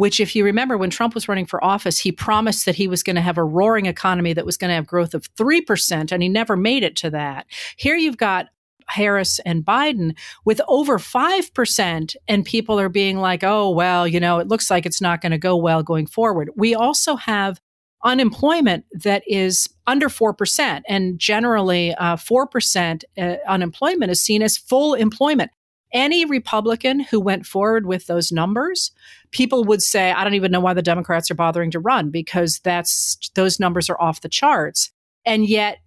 which, 0.00 0.18
if 0.18 0.34
you 0.34 0.46
remember, 0.46 0.78
when 0.78 0.88
Trump 0.88 1.14
was 1.14 1.28
running 1.28 1.44
for 1.44 1.62
office, 1.62 1.98
he 1.98 2.10
promised 2.10 2.64
that 2.64 2.74
he 2.74 2.88
was 2.88 3.02
going 3.02 3.16
to 3.16 3.20
have 3.20 3.36
a 3.36 3.44
roaring 3.44 3.84
economy 3.84 4.32
that 4.32 4.46
was 4.46 4.56
going 4.56 4.70
to 4.70 4.74
have 4.74 4.86
growth 4.86 5.12
of 5.12 5.30
3%, 5.34 6.10
and 6.10 6.22
he 6.22 6.28
never 6.30 6.56
made 6.56 6.82
it 6.82 6.96
to 6.96 7.10
that. 7.10 7.44
Here 7.76 7.96
you've 7.96 8.16
got 8.16 8.46
Harris 8.86 9.40
and 9.40 9.62
Biden 9.62 10.16
with 10.46 10.58
over 10.68 10.96
5%, 10.98 12.16
and 12.26 12.46
people 12.46 12.80
are 12.80 12.88
being 12.88 13.18
like, 13.18 13.44
oh, 13.44 13.68
well, 13.68 14.08
you 14.08 14.18
know, 14.18 14.38
it 14.38 14.48
looks 14.48 14.70
like 14.70 14.86
it's 14.86 15.02
not 15.02 15.20
going 15.20 15.32
to 15.32 15.38
go 15.38 15.54
well 15.54 15.82
going 15.82 16.06
forward. 16.06 16.48
We 16.56 16.74
also 16.74 17.16
have 17.16 17.60
unemployment 18.02 18.86
that 18.92 19.22
is 19.26 19.68
under 19.86 20.08
4%. 20.08 20.80
And 20.88 21.18
generally, 21.18 21.94
uh, 21.96 22.16
4% 22.16 23.02
uh, 23.18 23.36
unemployment 23.46 24.10
is 24.10 24.22
seen 24.22 24.40
as 24.40 24.56
full 24.56 24.94
employment 24.94 25.50
any 25.92 26.24
Republican 26.24 27.00
who 27.00 27.20
went 27.20 27.46
forward 27.46 27.86
with 27.86 28.06
those 28.06 28.30
numbers, 28.30 28.92
people 29.32 29.64
would 29.64 29.82
say, 29.82 30.12
I 30.12 30.24
don't 30.24 30.34
even 30.34 30.50
know 30.50 30.60
why 30.60 30.74
the 30.74 30.82
Democrats 30.82 31.30
are 31.30 31.34
bothering 31.34 31.70
to 31.72 31.80
run 31.80 32.10
because 32.10 32.60
that's 32.64 33.30
those 33.34 33.60
numbers 33.60 33.88
are 33.88 34.00
off 34.00 34.20
the 34.20 34.28
charts. 34.28 34.90
And 35.24 35.46
yet 35.46 35.78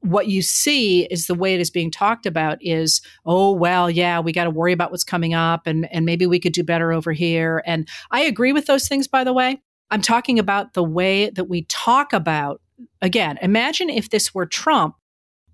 what 0.00 0.28
you 0.28 0.42
see 0.42 1.04
is 1.06 1.26
the 1.26 1.34
way 1.34 1.54
it 1.54 1.60
is 1.60 1.70
being 1.70 1.90
talked 1.90 2.26
about 2.26 2.58
is, 2.60 3.00
oh 3.24 3.52
well, 3.52 3.90
yeah, 3.90 4.20
we 4.20 4.32
got 4.32 4.44
to 4.44 4.50
worry 4.50 4.72
about 4.72 4.90
what's 4.90 5.04
coming 5.04 5.34
up 5.34 5.66
and 5.66 5.90
and 5.92 6.04
maybe 6.04 6.26
we 6.26 6.38
could 6.38 6.52
do 6.52 6.62
better 6.62 6.92
over 6.92 7.12
here. 7.12 7.62
And 7.66 7.88
I 8.10 8.22
agree 8.22 8.52
with 8.52 8.66
those 8.66 8.86
things 8.86 9.08
by 9.08 9.24
the 9.24 9.32
way. 9.32 9.62
I'm 9.90 10.02
talking 10.02 10.38
about 10.38 10.74
the 10.74 10.84
way 10.84 11.30
that 11.30 11.44
we 11.44 11.64
talk 11.64 12.12
about 12.12 12.60
again, 13.00 13.38
imagine 13.40 13.88
if 13.88 14.10
this 14.10 14.34
were 14.34 14.46
Trump 14.46 14.96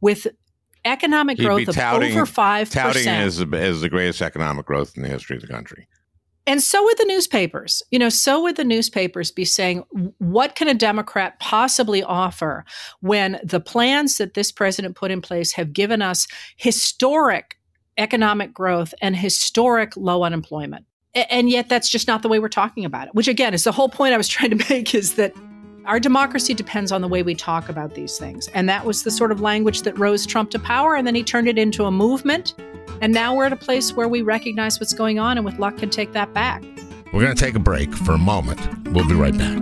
with 0.00 0.26
economic 0.84 1.38
He'd 1.38 1.44
growth 1.44 1.74
touting, 1.74 2.12
of 2.12 2.16
over 2.16 2.26
5%. 2.26 2.70
Touting 2.70 3.06
as, 3.06 3.40
as 3.52 3.80
the 3.82 3.88
greatest 3.88 4.22
economic 4.22 4.66
growth 4.66 4.96
in 4.96 5.02
the 5.02 5.08
history 5.08 5.36
of 5.36 5.42
the 5.42 5.48
country. 5.48 5.86
And 6.46 6.62
so 6.62 6.82
would 6.82 6.98
the 6.98 7.04
newspapers. 7.04 7.82
You 7.90 7.98
know, 7.98 8.08
so 8.08 8.42
would 8.42 8.56
the 8.56 8.64
newspapers 8.64 9.30
be 9.30 9.44
saying, 9.44 9.84
what 10.18 10.54
can 10.54 10.68
a 10.68 10.74
Democrat 10.74 11.38
possibly 11.38 12.02
offer 12.02 12.64
when 13.00 13.38
the 13.44 13.60
plans 13.60 14.18
that 14.18 14.34
this 14.34 14.50
president 14.50 14.96
put 14.96 15.10
in 15.10 15.20
place 15.20 15.52
have 15.52 15.72
given 15.72 16.02
us 16.02 16.26
historic 16.56 17.58
economic 17.98 18.54
growth 18.54 18.94
and 19.02 19.14
historic 19.14 19.96
low 19.96 20.24
unemployment? 20.24 20.86
And 21.14 21.50
yet 21.50 21.68
that's 21.68 21.88
just 21.88 22.06
not 22.06 22.22
the 22.22 22.28
way 22.28 22.38
we're 22.38 22.48
talking 22.48 22.84
about 22.84 23.08
it, 23.08 23.14
which 23.14 23.28
again 23.28 23.52
is 23.52 23.64
the 23.64 23.72
whole 23.72 23.88
point 23.88 24.14
I 24.14 24.16
was 24.16 24.28
trying 24.36 24.56
to 24.56 24.68
make 24.70 24.94
is 24.94 25.14
that 25.14 25.34
our 25.86 25.98
democracy 25.98 26.54
depends 26.54 26.92
on 26.92 27.00
the 27.00 27.08
way 27.08 27.22
we 27.22 27.34
talk 27.34 27.68
about 27.68 27.94
these 27.94 28.18
things. 28.18 28.48
And 28.48 28.68
that 28.68 28.84
was 28.84 29.02
the 29.02 29.10
sort 29.10 29.32
of 29.32 29.40
language 29.40 29.82
that 29.82 29.98
rose 29.98 30.26
Trump 30.26 30.50
to 30.50 30.58
power. 30.58 30.94
And 30.94 31.06
then 31.06 31.14
he 31.14 31.22
turned 31.22 31.48
it 31.48 31.58
into 31.58 31.84
a 31.84 31.90
movement. 31.90 32.54
And 33.00 33.12
now 33.12 33.34
we're 33.34 33.46
at 33.46 33.52
a 33.52 33.56
place 33.56 33.92
where 33.94 34.08
we 34.08 34.22
recognize 34.22 34.78
what's 34.78 34.92
going 34.92 35.18
on 35.18 35.38
and 35.38 35.44
with 35.44 35.58
luck 35.58 35.78
can 35.78 35.90
take 35.90 36.12
that 36.12 36.32
back. 36.34 36.62
We're 37.12 37.22
going 37.22 37.34
to 37.34 37.44
take 37.44 37.54
a 37.54 37.60
break 37.60 37.92
for 37.94 38.12
a 38.12 38.18
moment. 38.18 38.60
We'll 38.92 39.08
be 39.08 39.14
right 39.14 39.36
back. 39.36 39.58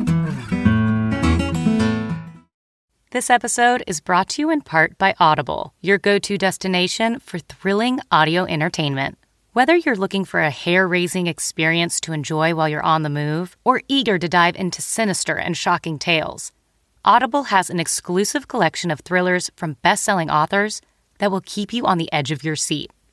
This 3.11 3.31
episode 3.31 3.83
is 3.87 4.01
brought 4.01 4.29
to 4.31 4.43
you 4.43 4.51
in 4.51 4.61
part 4.61 4.99
by 4.99 5.15
Audible, 5.19 5.73
your 5.81 5.97
go 5.97 6.19
to 6.19 6.37
destination 6.37 7.21
for 7.21 7.39
thrilling 7.39 8.01
audio 8.11 8.45
entertainment. 8.45 9.17
Whether 9.55 9.77
you're 9.77 9.97
looking 9.97 10.27
for 10.27 10.41
a 10.41 10.51
hair 10.51 10.87
raising 10.87 11.27
experience 11.27 12.01
to 12.03 12.13
enjoy 12.13 12.55
while 12.55 12.69
you're 12.69 12.83
on 12.83 13.03
the 13.05 13.09
move 13.09 13.57
or 13.65 13.81
eager 13.89 14.19
to 14.19 14.29
dive 14.29 14.57
into 14.57 14.83
sinister 14.83 15.37
and 15.37 15.57
shocking 15.57 15.99
tales, 15.99 16.53
Audible 17.05 17.45
has 17.45 17.71
an 17.71 17.81
exclusive 17.81 18.47
collection 18.47 18.91
of 18.91 19.01
thrillers 19.01 19.51
from 19.57 19.79
best 19.83 20.05
selling 20.05 20.29
authors 20.29 20.83
that 21.19 21.31
will 21.31 21.41
keep 21.41 21.73
you 21.73 21.87
on 21.87 21.97
the 21.97 22.13
edge 22.13 22.31
of 22.31 22.45
your 22.45 22.57
seat, 22.57 22.93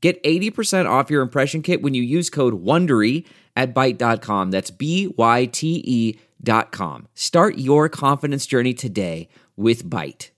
Get 0.00 0.22
80% 0.24 0.88
off 0.88 1.10
your 1.10 1.22
impression 1.22 1.62
kit 1.62 1.82
when 1.82 1.94
you 1.94 2.02
use 2.02 2.30
code 2.30 2.64
WONDERY 2.64 3.26
at 3.56 3.74
Byte.com. 3.74 4.50
That's 4.50 4.70
B 4.70 5.12
Y 5.16 5.46
T 5.46 5.82
E 5.84 6.18
dot 6.42 6.72
com. 6.72 7.08
Start 7.14 7.58
your 7.58 7.88
confidence 7.88 8.46
journey 8.46 8.72
today 8.72 9.28
with 9.56 9.84
Byte. 9.88 10.30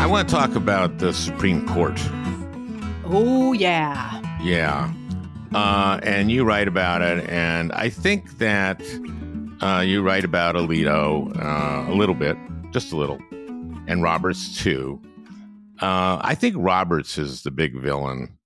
I 0.00 0.06
want 0.08 0.28
to 0.28 0.34
talk 0.34 0.54
about 0.54 0.98
the 0.98 1.12
Supreme 1.12 1.66
Court. 1.68 2.00
Oh, 3.04 3.52
yeah. 3.52 4.22
Yeah. 4.42 4.92
Uh, 5.54 5.98
and 6.02 6.30
you 6.30 6.44
write 6.44 6.68
about 6.68 7.02
it, 7.02 7.28
and 7.28 7.72
I 7.72 7.88
think 7.88 8.38
that 8.38 8.82
uh, 9.60 9.80
you 9.80 10.02
write 10.02 10.24
about 10.24 10.54
Alito 10.54 11.34
uh, 11.36 11.90
a 11.90 11.94
little 11.94 12.14
bit, 12.14 12.36
just 12.70 12.92
a 12.92 12.96
little, 12.96 13.18
and 13.86 14.02
Roberts 14.02 14.62
too. 14.62 15.00
Uh, 15.80 16.18
I 16.20 16.34
think 16.34 16.56
Roberts 16.58 17.18
is 17.18 17.42
the 17.42 17.50
big 17.50 17.80
villain. 17.80 18.38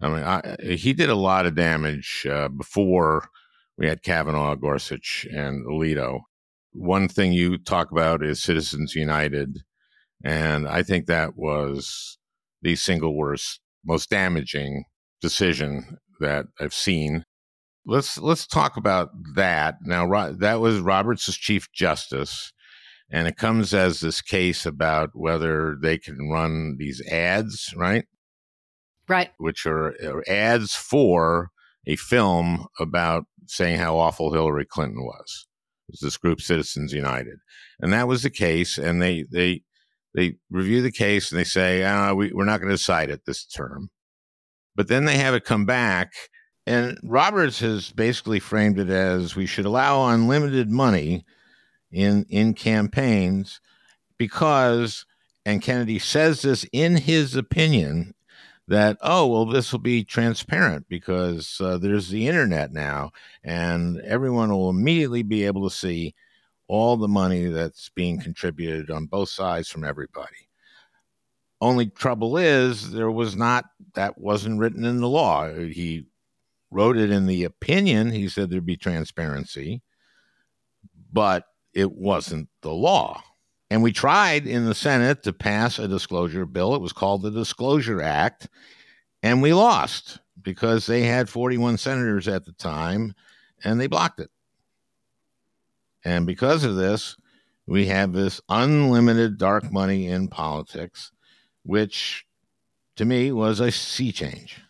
I 0.00 0.08
mean, 0.08 0.22
I, 0.22 0.56
he 0.74 0.92
did 0.92 1.08
a 1.08 1.14
lot 1.14 1.46
of 1.46 1.54
damage 1.54 2.26
uh, 2.30 2.48
before 2.48 3.28
we 3.78 3.86
had 3.86 4.02
Kavanaugh, 4.02 4.54
Gorsuch, 4.54 5.26
and 5.30 5.66
Alito. 5.66 6.20
One 6.72 7.08
thing 7.08 7.32
you 7.32 7.56
talk 7.56 7.90
about 7.90 8.22
is 8.22 8.42
Citizens 8.42 8.94
United, 8.94 9.60
and 10.22 10.68
I 10.68 10.82
think 10.82 11.06
that 11.06 11.36
was 11.36 12.18
the 12.60 12.76
single 12.76 13.16
worst, 13.16 13.60
most 13.84 14.10
damaging 14.10 14.84
decision 15.22 15.98
that 16.20 16.46
I've 16.60 16.74
seen. 16.74 17.24
Let's 17.86 18.18
let's 18.18 18.46
talk 18.46 18.76
about 18.76 19.10
that 19.34 19.76
now. 19.82 20.30
That 20.32 20.60
was 20.60 20.80
Roberts 20.80 21.28
as 21.28 21.36
Chief 21.36 21.72
Justice, 21.72 22.52
and 23.10 23.28
it 23.28 23.36
comes 23.36 23.72
as 23.72 24.00
this 24.00 24.20
case 24.20 24.66
about 24.66 25.10
whether 25.14 25.76
they 25.80 25.98
can 25.98 26.28
run 26.28 26.76
these 26.78 27.00
ads, 27.08 27.72
right? 27.76 28.04
Right. 29.08 29.30
Which 29.38 29.66
are, 29.66 29.94
are 30.04 30.24
ads 30.28 30.74
for 30.74 31.50
a 31.86 31.96
film 31.96 32.66
about 32.80 33.26
saying 33.46 33.78
how 33.78 33.96
awful 33.96 34.32
Hillary 34.32 34.64
Clinton 34.64 35.04
was. 35.04 35.46
It 35.88 35.92
was 35.92 36.00
this 36.00 36.16
group, 36.16 36.40
Citizens 36.40 36.92
United, 36.92 37.38
and 37.78 37.92
that 37.92 38.08
was 38.08 38.24
the 38.24 38.30
case. 38.30 38.76
And 38.76 39.00
they 39.00 39.24
they 39.30 39.62
they 40.14 40.36
review 40.50 40.82
the 40.82 40.90
case 40.90 41.30
and 41.30 41.38
they 41.38 41.44
say, 41.44 41.84
ah, 41.84 42.12
we, 42.12 42.32
we're 42.32 42.44
not 42.44 42.58
going 42.58 42.70
to 42.70 42.76
decide 42.76 43.10
it 43.10 43.24
this 43.24 43.44
term. 43.44 43.90
But 44.74 44.88
then 44.88 45.04
they 45.04 45.18
have 45.18 45.34
it 45.34 45.44
come 45.44 45.64
back. 45.64 46.12
And 46.66 46.98
Roberts 47.04 47.60
has 47.60 47.92
basically 47.92 48.40
framed 48.40 48.80
it 48.80 48.90
as 48.90 49.36
we 49.36 49.46
should 49.46 49.66
allow 49.66 50.08
unlimited 50.08 50.68
money 50.68 51.24
in 51.96 52.26
in 52.28 52.52
campaigns 52.52 53.58
because 54.18 55.06
and 55.46 55.62
Kennedy 55.62 55.98
says 55.98 56.42
this 56.42 56.66
in 56.70 56.94
his 56.94 57.34
opinion 57.34 58.14
that 58.68 58.98
oh 59.00 59.26
well 59.26 59.46
this 59.46 59.72
will 59.72 59.78
be 59.78 60.04
transparent 60.04 60.86
because 60.90 61.58
uh, 61.60 61.78
there's 61.78 62.10
the 62.10 62.28
internet 62.28 62.70
now 62.70 63.10
and 63.42 63.98
everyone 64.02 64.50
will 64.50 64.68
immediately 64.68 65.22
be 65.22 65.44
able 65.44 65.66
to 65.66 65.74
see 65.74 66.14
all 66.68 66.98
the 66.98 67.08
money 67.08 67.46
that's 67.46 67.88
being 67.90 68.20
contributed 68.20 68.90
on 68.90 69.06
both 69.06 69.30
sides 69.30 69.68
from 69.68 69.82
everybody. 69.84 70.50
Only 71.62 71.86
trouble 71.86 72.36
is 72.36 72.90
there 72.90 73.10
was 73.10 73.36
not 73.36 73.64
that 73.94 74.18
wasn't 74.18 74.58
written 74.58 74.84
in 74.84 75.00
the 75.00 75.08
law. 75.08 75.50
He 75.50 76.04
wrote 76.70 76.98
it 76.98 77.10
in 77.10 77.26
the 77.26 77.44
opinion. 77.44 78.10
He 78.10 78.28
said 78.28 78.50
there'd 78.50 78.66
be 78.66 78.76
transparency. 78.76 79.80
But 81.10 81.44
it 81.76 81.92
wasn't 81.92 82.48
the 82.62 82.72
law 82.72 83.22
and 83.70 83.82
we 83.82 83.92
tried 83.92 84.46
in 84.46 84.64
the 84.64 84.74
Senate 84.74 85.22
to 85.24 85.32
pass 85.32 85.78
a 85.78 85.88
disclosure 85.88 86.46
bill. 86.46 86.74
It 86.74 86.80
was 86.80 86.92
called 86.92 87.22
the 87.22 87.30
Disclosure 87.30 88.00
Act. 88.00 88.48
And 89.22 89.42
we 89.42 89.52
lost 89.52 90.20
because 90.40 90.86
they 90.86 91.02
had 91.02 91.28
41 91.28 91.78
senators 91.78 92.28
at 92.28 92.44
the 92.44 92.52
time 92.52 93.14
and 93.64 93.80
they 93.80 93.88
blocked 93.88 94.20
it. 94.20 94.30
And 96.04 96.26
because 96.26 96.62
of 96.62 96.76
this, 96.76 97.16
we 97.66 97.86
have 97.86 98.12
this 98.12 98.40
unlimited 98.48 99.38
dark 99.38 99.72
money 99.72 100.06
in 100.06 100.28
politics, 100.28 101.10
which 101.64 102.24
to 102.94 103.04
me 103.04 103.32
was 103.32 103.58
a 103.58 103.72
sea 103.72 104.12
change. 104.12 104.62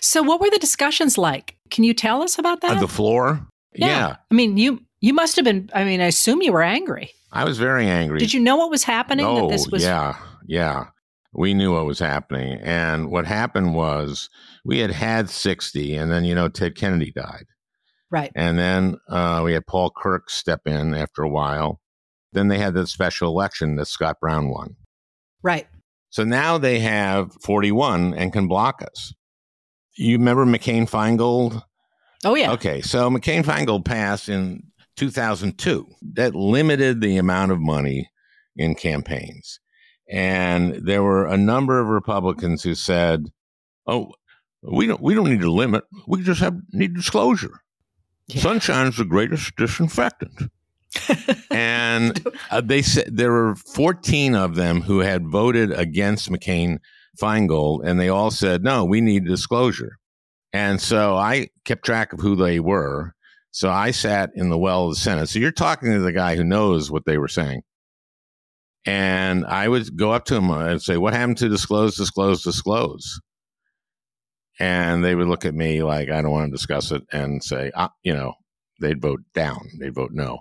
So, 0.00 0.22
what 0.22 0.40
were 0.40 0.50
the 0.50 0.60
discussions 0.60 1.18
like? 1.18 1.56
Can 1.70 1.82
you 1.82 1.92
tell 1.92 2.22
us 2.22 2.38
about 2.38 2.60
that? 2.60 2.70
On 2.70 2.78
the 2.78 2.86
floor? 2.86 3.48
Yeah. 3.74 3.86
yeah. 3.88 4.16
I 4.30 4.34
mean, 4.34 4.56
you 4.56 4.80
you 5.00 5.12
must 5.12 5.36
have 5.36 5.44
been. 5.44 5.70
I 5.74 5.84
mean, 5.84 6.00
I 6.00 6.06
assume 6.06 6.42
you 6.42 6.52
were 6.52 6.62
angry. 6.62 7.10
I 7.32 7.44
was 7.44 7.58
very 7.58 7.86
angry. 7.86 8.18
Did 8.18 8.32
you 8.32 8.40
know 8.40 8.56
what 8.56 8.70
was 8.70 8.84
happening? 8.84 9.26
Oh, 9.26 9.42
that 9.42 9.52
this 9.52 9.68
was 9.68 9.82
yeah, 9.82 10.16
yeah. 10.46 10.86
We 11.34 11.52
knew 11.54 11.74
what 11.74 11.84
was 11.84 11.98
happening, 11.98 12.58
and 12.62 13.10
what 13.10 13.26
happened 13.26 13.74
was 13.74 14.30
we 14.64 14.78
had 14.78 14.90
had 14.90 15.28
sixty, 15.28 15.94
and 15.94 16.10
then 16.10 16.24
you 16.24 16.34
know 16.34 16.48
Ted 16.48 16.74
Kennedy 16.74 17.12
died, 17.12 17.44
right? 18.10 18.32
And 18.34 18.58
then 18.58 18.96
uh, 19.08 19.42
we 19.44 19.52
had 19.52 19.66
Paul 19.66 19.92
Kirk 19.94 20.30
step 20.30 20.62
in 20.66 20.94
after 20.94 21.22
a 21.22 21.28
while. 21.28 21.80
Then 22.32 22.48
they 22.48 22.58
had 22.58 22.74
the 22.74 22.86
special 22.86 23.28
election 23.28 23.76
that 23.76 23.86
Scott 23.86 24.16
Brown 24.20 24.48
won, 24.48 24.76
right? 25.42 25.66
So 26.10 26.24
now 26.24 26.56
they 26.56 26.78
have 26.80 27.32
forty-one 27.42 28.14
and 28.14 28.32
can 28.32 28.48
block 28.48 28.82
us. 28.82 29.12
You 29.96 30.16
remember 30.16 30.46
McCain 30.46 30.88
Feingold? 30.88 31.62
Oh 32.24 32.34
yeah. 32.34 32.52
Okay, 32.52 32.80
so 32.80 33.10
McCain 33.10 33.44
Feingold 33.44 33.84
passed 33.84 34.28
in 34.28 34.62
2002 34.98 35.86
that 36.14 36.34
limited 36.34 37.00
the 37.00 37.16
amount 37.16 37.52
of 37.52 37.60
money 37.60 38.10
in 38.56 38.74
campaigns. 38.74 39.60
And 40.10 40.74
there 40.74 41.02
were 41.02 41.26
a 41.26 41.36
number 41.36 41.80
of 41.80 41.88
Republicans 41.88 42.62
who 42.62 42.74
said, 42.74 43.26
"Oh, 43.86 44.12
we 44.62 44.86
don't 44.86 45.00
we 45.00 45.14
don't 45.14 45.30
need 45.30 45.40
to 45.40 45.52
limit. 45.52 45.84
We 46.06 46.22
just 46.22 46.40
have 46.40 46.56
need 46.72 46.94
disclosure. 46.94 47.60
Yeah. 48.26 48.42
Sunshine's 48.42 48.96
the 48.96 49.04
greatest 49.04 49.54
disinfectant." 49.56 50.50
and 51.50 52.26
uh, 52.50 52.62
they 52.62 52.82
said 52.82 53.16
there 53.16 53.30
were 53.32 53.54
14 53.54 54.34
of 54.34 54.54
them 54.54 54.80
who 54.80 55.00
had 55.00 55.28
voted 55.28 55.70
against 55.72 56.30
McCain 56.30 56.78
Feingold, 57.20 57.84
and 57.84 58.00
they 58.00 58.08
all 58.08 58.30
said, 58.30 58.64
"No, 58.64 58.84
we 58.84 59.00
need 59.00 59.26
disclosure." 59.26 59.98
And 60.52 60.80
so 60.80 61.14
I 61.14 61.48
kept 61.66 61.84
track 61.84 62.14
of 62.14 62.20
who 62.20 62.34
they 62.34 62.58
were, 62.58 63.14
so 63.50 63.70
I 63.70 63.90
sat 63.90 64.30
in 64.34 64.50
the 64.50 64.58
well 64.58 64.86
of 64.86 64.90
the 64.90 64.96
Senate. 64.96 65.28
So 65.28 65.38
you're 65.38 65.50
talking 65.50 65.90
to 65.90 66.00
the 66.00 66.12
guy 66.12 66.36
who 66.36 66.44
knows 66.44 66.90
what 66.90 67.04
they 67.06 67.18
were 67.18 67.28
saying. 67.28 67.62
And 68.84 69.44
I 69.44 69.68
would 69.68 69.96
go 69.96 70.12
up 70.12 70.24
to 70.26 70.36
him 70.36 70.50
and 70.50 70.80
say, 70.80 70.96
What 70.96 71.14
happened 71.14 71.38
to 71.38 71.48
disclose, 71.48 71.96
disclose, 71.96 72.42
disclose? 72.42 73.20
And 74.60 75.04
they 75.04 75.14
would 75.14 75.28
look 75.28 75.44
at 75.44 75.54
me 75.54 75.82
like, 75.82 76.10
I 76.10 76.20
don't 76.20 76.32
want 76.32 76.50
to 76.50 76.56
discuss 76.56 76.90
it 76.90 77.02
and 77.12 77.42
say, 77.44 77.70
ah, 77.76 77.90
you 78.02 78.12
know, 78.12 78.34
they'd 78.80 79.00
vote 79.00 79.20
down, 79.32 79.68
they'd 79.78 79.94
vote 79.94 80.10
no. 80.12 80.40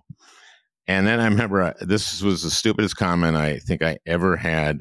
And 0.87 1.05
then 1.05 1.19
I 1.19 1.25
remember 1.25 1.61
uh, 1.61 1.73
this 1.81 2.21
was 2.23 2.43
the 2.43 2.49
stupidest 2.49 2.95
comment 2.95 3.35
I 3.35 3.59
think 3.59 3.83
I 3.83 3.99
ever 4.07 4.35
had 4.37 4.79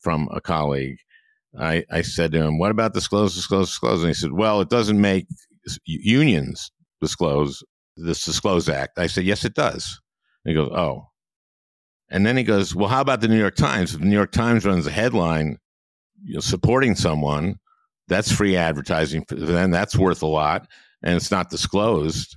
from 0.00 0.28
a 0.32 0.40
colleague. 0.40 0.96
I, 1.58 1.84
I 1.90 2.02
said 2.02 2.32
to 2.32 2.42
him, 2.42 2.58
What 2.58 2.70
about 2.70 2.94
disclose, 2.94 3.34
disclose, 3.34 3.68
disclose? 3.68 4.00
And 4.00 4.08
he 4.08 4.14
said, 4.14 4.32
Well, 4.32 4.60
it 4.60 4.70
doesn't 4.70 5.00
make 5.00 5.26
unions 5.84 6.72
disclose 7.00 7.62
this 7.96 8.24
Disclose 8.24 8.68
Act. 8.68 8.98
I 8.98 9.06
said, 9.06 9.24
yes, 9.24 9.44
it 9.44 9.54
does. 9.54 10.00
And 10.44 10.50
he 10.50 10.54
goes, 10.54 10.70
oh. 10.74 11.06
And 12.10 12.26
then 12.26 12.36
he 12.36 12.42
goes, 12.42 12.74
well, 12.74 12.88
how 12.88 13.00
about 13.00 13.20
the 13.20 13.28
New 13.28 13.38
York 13.38 13.54
Times? 13.56 13.94
If 13.94 14.00
the 14.00 14.06
New 14.06 14.16
York 14.16 14.32
Times 14.32 14.64
runs 14.64 14.86
a 14.86 14.90
headline 14.90 15.58
you 16.22 16.34
know, 16.34 16.40
supporting 16.40 16.94
someone, 16.94 17.56
that's 18.08 18.32
free 18.32 18.56
advertising 18.56 19.24
for 19.28 19.36
them. 19.36 19.70
That's 19.70 19.96
worth 19.96 20.22
a 20.22 20.26
lot. 20.26 20.66
And 21.02 21.14
it's 21.14 21.30
not 21.30 21.50
disclosed. 21.50 22.36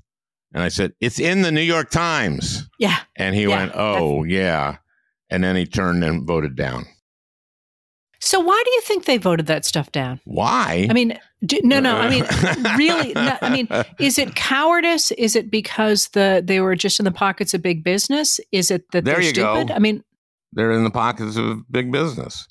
And 0.54 0.62
I 0.62 0.68
said, 0.68 0.94
it's 1.02 1.20
in 1.20 1.42
the 1.42 1.52
New 1.52 1.62
York 1.62 1.90
Times. 1.90 2.70
Yeah. 2.78 3.00
And 3.16 3.36
he 3.36 3.44
yeah, 3.44 3.48
went, 3.48 3.72
oh, 3.74 4.24
yeah. 4.24 4.78
And 5.30 5.44
then 5.44 5.56
he 5.56 5.66
turned 5.66 6.04
and 6.04 6.28
voted 6.28 6.56
down. 6.56 6.86
So 8.24 8.40
why 8.40 8.62
do 8.64 8.72
you 8.72 8.82
think 8.82 9.04
they 9.04 9.18
voted 9.18 9.48
that 9.48 9.66
stuff 9.66 9.92
down? 9.92 10.22
Why? 10.24 10.88
I 10.90 10.94
mean, 10.94 11.20
do, 11.46 11.60
no, 11.62 11.82
no. 11.82 11.98
I 11.98 12.10
mean, 12.10 12.24
really. 12.78 13.12
No, 13.14 13.38
I 13.42 13.50
mean, 13.50 13.68
is 14.00 14.18
it 14.18 14.34
cowardice? 14.36 15.12
Is 15.12 15.36
it 15.36 15.52
because 15.52 16.08
the 16.10 16.42
they 16.44 16.62
were 16.62 16.78
just 16.78 17.00
in 17.00 17.04
the 17.04 17.12
pockets 17.12 17.54
of 17.54 17.62
big 17.62 17.84
business? 17.84 18.40
Is 18.54 18.72
it 18.72 18.90
that 18.94 19.04
There 19.04 19.16
they're 19.16 19.24
stupid? 19.24 19.68
go. 19.68 19.74
I 19.74 19.80
mean, 19.80 20.06
they're 20.54 20.72
in 20.72 20.86
the 20.86 20.90
pockets 20.90 21.36
of 21.36 21.70
big 21.70 21.92
business. 21.92 22.48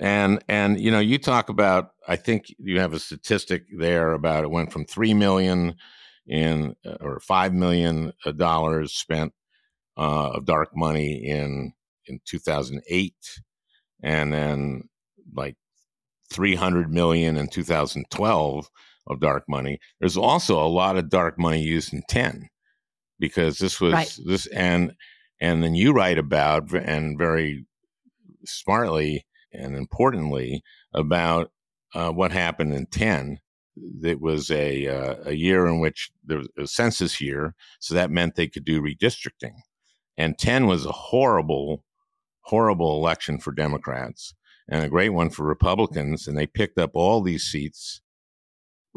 And 0.00 0.42
and 0.48 0.80
you 0.80 0.90
know, 0.90 1.00
you 1.00 1.18
talk 1.18 1.50
about 1.50 1.90
I 2.08 2.16
think 2.16 2.46
you 2.58 2.80
have 2.80 2.94
a 2.94 2.98
statistic 2.98 3.64
there 3.76 4.14
about 4.14 4.44
it 4.44 4.50
went 4.50 4.72
from 4.72 4.86
3 4.86 5.12
million 5.12 5.74
in 6.26 6.76
uh, 6.86 6.96
or 7.02 7.20
5 7.20 7.52
million 7.52 8.14
dollars 8.38 8.94
spent 8.94 9.34
uh, 9.98 10.30
of 10.30 10.46
dark 10.46 10.70
money 10.74 11.26
in 11.26 11.74
in 12.06 12.20
2008 12.24 13.14
and 14.02 14.32
then 14.32 14.88
like 15.34 15.56
300 16.32 16.90
million 16.92 17.36
in 17.36 17.48
2012 17.48 18.68
of 19.06 19.20
dark 19.20 19.44
money. 19.48 19.78
There's 20.00 20.16
also 20.16 20.58
a 20.58 20.66
lot 20.68 20.96
of 20.96 21.10
dark 21.10 21.38
money 21.38 21.62
used 21.62 21.92
in 21.92 22.02
10 22.08 22.48
because 23.18 23.58
this 23.58 23.80
was 23.80 23.92
Right. 23.92 24.18
this 24.24 24.46
and 24.46 24.92
and 25.40 25.62
then 25.62 25.74
you 25.74 25.92
write 25.92 26.18
about 26.18 26.72
and 26.72 27.18
very 27.18 27.66
smartly 28.44 29.26
and 29.52 29.76
importantly 29.76 30.62
about 30.92 31.50
uh, 31.94 32.10
what 32.10 32.32
happened 32.32 32.72
in 32.74 32.86
10 32.86 33.38
it 34.02 34.20
was 34.20 34.50
a 34.50 34.86
uh, 34.86 35.16
a 35.26 35.32
year 35.32 35.66
in 35.66 35.80
which 35.80 36.10
there 36.24 36.38
was 36.38 36.48
a 36.58 36.66
census 36.66 37.20
year 37.20 37.54
so 37.80 37.94
that 37.94 38.10
meant 38.10 38.34
they 38.34 38.48
could 38.48 38.64
do 38.64 38.80
redistricting 38.82 39.54
and 40.16 40.38
10 40.38 40.66
was 40.66 40.86
a 40.86 40.92
horrible 40.92 41.84
horrible 42.42 42.96
election 42.96 43.38
for 43.38 43.52
democrats 43.52 44.34
and 44.68 44.84
a 44.84 44.88
great 44.88 45.10
one 45.10 45.30
for 45.30 45.44
republicans 45.44 46.26
and 46.26 46.36
they 46.36 46.46
picked 46.46 46.78
up 46.78 46.92
all 46.94 47.20
these 47.20 47.44
seats. 47.44 48.00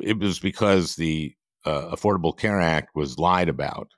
It 0.02 0.20
was 0.20 0.40
because 0.40 0.96
the 0.96 1.34
uh, 1.66 1.96
affordable 1.96 2.38
care 2.38 2.62
act 2.62 2.96
was 2.96 3.18
lied 3.18 3.50
about. 3.50 3.90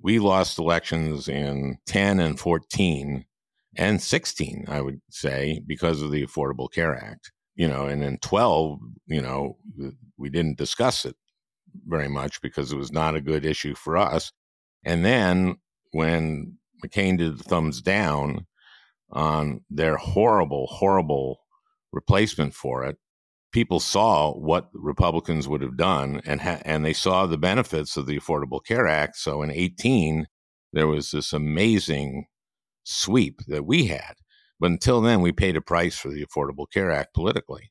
We 0.00 0.18
lost 0.18 0.58
elections 0.58 1.28
in 1.28 1.78
10 1.86 2.20
and 2.20 2.38
14 2.38 3.24
and 3.78 4.00
16 4.00 4.64
i 4.68 4.80
would 4.80 5.02
say 5.10 5.60
because 5.66 6.00
of 6.00 6.10
the 6.10 6.26
affordable 6.26 6.72
care 6.72 6.96
act 6.96 7.30
you 7.56 7.68
know 7.68 7.84
and 7.86 8.02
in 8.02 8.16
12 8.18 8.78
you 9.06 9.20
know 9.20 9.58
we 10.16 10.30
didn't 10.30 10.56
discuss 10.56 11.04
it 11.04 11.14
very 11.86 12.08
much 12.08 12.40
because 12.40 12.72
it 12.72 12.76
was 12.76 12.92
not 12.92 13.16
a 13.16 13.20
good 13.20 13.44
issue 13.44 13.74
for 13.74 13.96
us. 13.96 14.32
And 14.84 15.04
then 15.04 15.56
when 15.92 16.56
mccain 16.84 17.18
did 17.18 17.38
the 17.38 17.44
thumbs 17.44 17.80
down 17.80 18.46
on 19.10 19.64
their 19.70 19.96
horrible 19.96 20.66
horrible 20.66 21.40
replacement 21.92 22.54
for 22.54 22.84
it. 22.84 22.96
People 23.52 23.80
saw 23.80 24.32
what 24.32 24.68
republicans 24.74 25.48
would 25.48 25.62
have 25.62 25.76
done 25.76 26.20
and 26.26 26.40
ha- 26.40 26.60
and 26.64 26.84
they 26.84 26.92
saw 26.92 27.26
the 27.26 27.38
benefits 27.38 27.96
of 27.96 28.06
the 28.06 28.18
affordable 28.18 28.64
care 28.64 28.86
act. 28.86 29.16
So 29.16 29.42
in 29.42 29.50
18 29.50 30.26
there 30.72 30.86
was 30.86 31.10
this 31.10 31.32
amazing 31.32 32.26
sweep 32.84 33.40
that 33.46 33.64
we 33.64 33.86
had. 33.86 34.14
But 34.58 34.70
until 34.70 35.00
then 35.00 35.20
we 35.20 35.32
paid 35.32 35.56
a 35.56 35.60
price 35.60 35.96
for 35.96 36.10
the 36.10 36.24
affordable 36.24 36.66
care 36.70 36.90
act 36.90 37.14
politically. 37.14 37.70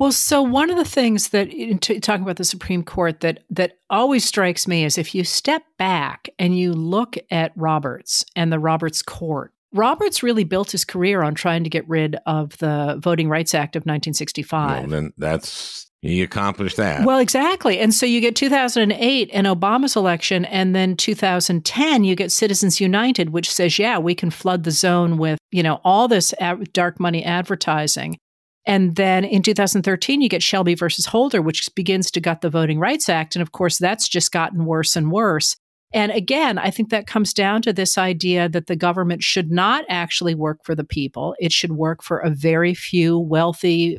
Well, 0.00 0.12
so 0.12 0.40
one 0.40 0.70
of 0.70 0.78
the 0.78 0.84
things 0.86 1.28
that 1.28 1.50
t- 1.50 2.00
talking 2.00 2.22
about 2.22 2.36
the 2.36 2.44
Supreme 2.44 2.82
Court 2.82 3.20
that 3.20 3.44
that 3.50 3.76
always 3.90 4.24
strikes 4.24 4.66
me 4.66 4.82
is 4.82 4.96
if 4.96 5.14
you 5.14 5.24
step 5.24 5.62
back 5.76 6.30
and 6.38 6.58
you 6.58 6.72
look 6.72 7.18
at 7.30 7.52
Roberts 7.54 8.24
and 8.34 8.50
the 8.50 8.58
Roberts 8.58 9.02
Court. 9.02 9.52
Roberts 9.72 10.22
really 10.22 10.44
built 10.44 10.72
his 10.72 10.84
career 10.84 11.22
on 11.22 11.34
trying 11.34 11.64
to 11.64 11.70
get 11.70 11.88
rid 11.88 12.16
of 12.26 12.56
the 12.58 12.98
Voting 12.98 13.28
Rights 13.28 13.54
Act 13.54 13.76
of 13.76 13.82
1965. 13.82 14.80
well, 14.80 14.88
then 14.88 15.12
that's 15.16 15.90
he 16.02 16.22
accomplished 16.22 16.78
that 16.78 17.04
Well, 17.04 17.18
exactly. 17.18 17.78
And 17.78 17.92
so 17.92 18.06
you 18.06 18.22
get 18.22 18.34
2008 18.34 19.30
and 19.32 19.46
Obama's 19.46 19.96
election, 19.96 20.46
and 20.46 20.74
then 20.74 20.96
2010, 20.96 22.04
you 22.04 22.16
get 22.16 22.32
Citizens 22.32 22.80
United, 22.80 23.30
which 23.30 23.52
says, 23.52 23.78
yeah, 23.78 23.98
we 23.98 24.14
can 24.14 24.30
flood 24.30 24.64
the 24.64 24.70
zone 24.70 25.18
with, 25.18 25.38
you 25.50 25.62
know, 25.62 25.80
all 25.84 26.08
this 26.08 26.32
ad- 26.40 26.72
dark 26.72 26.98
money 26.98 27.22
advertising. 27.22 28.16
And 28.64 28.96
then 28.96 29.24
in 29.24 29.42
2013, 29.42 30.22
you 30.22 30.28
get 30.28 30.42
Shelby 30.42 30.74
versus 30.74 31.06
Holder, 31.06 31.42
which 31.42 31.68
begins 31.74 32.10
to 32.12 32.20
gut 32.20 32.40
the 32.40 32.50
Voting 32.50 32.78
Rights 32.78 33.08
Act. 33.08 33.36
And 33.36 33.42
of 33.42 33.52
course, 33.52 33.78
that's 33.78 34.08
just 34.08 34.32
gotten 34.32 34.64
worse 34.64 34.96
and 34.96 35.10
worse. 35.12 35.56
And 35.92 36.12
again, 36.12 36.58
I 36.58 36.70
think 36.70 36.90
that 36.90 37.06
comes 37.06 37.34
down 37.34 37.62
to 37.62 37.72
this 37.72 37.98
idea 37.98 38.48
that 38.48 38.66
the 38.66 38.76
government 38.76 39.22
should 39.22 39.50
not 39.50 39.84
actually 39.88 40.34
work 40.34 40.58
for 40.64 40.74
the 40.74 40.84
people. 40.84 41.34
It 41.40 41.52
should 41.52 41.72
work 41.72 42.02
for 42.02 42.18
a 42.18 42.30
very 42.30 42.74
few 42.74 43.18
wealthy 43.18 43.98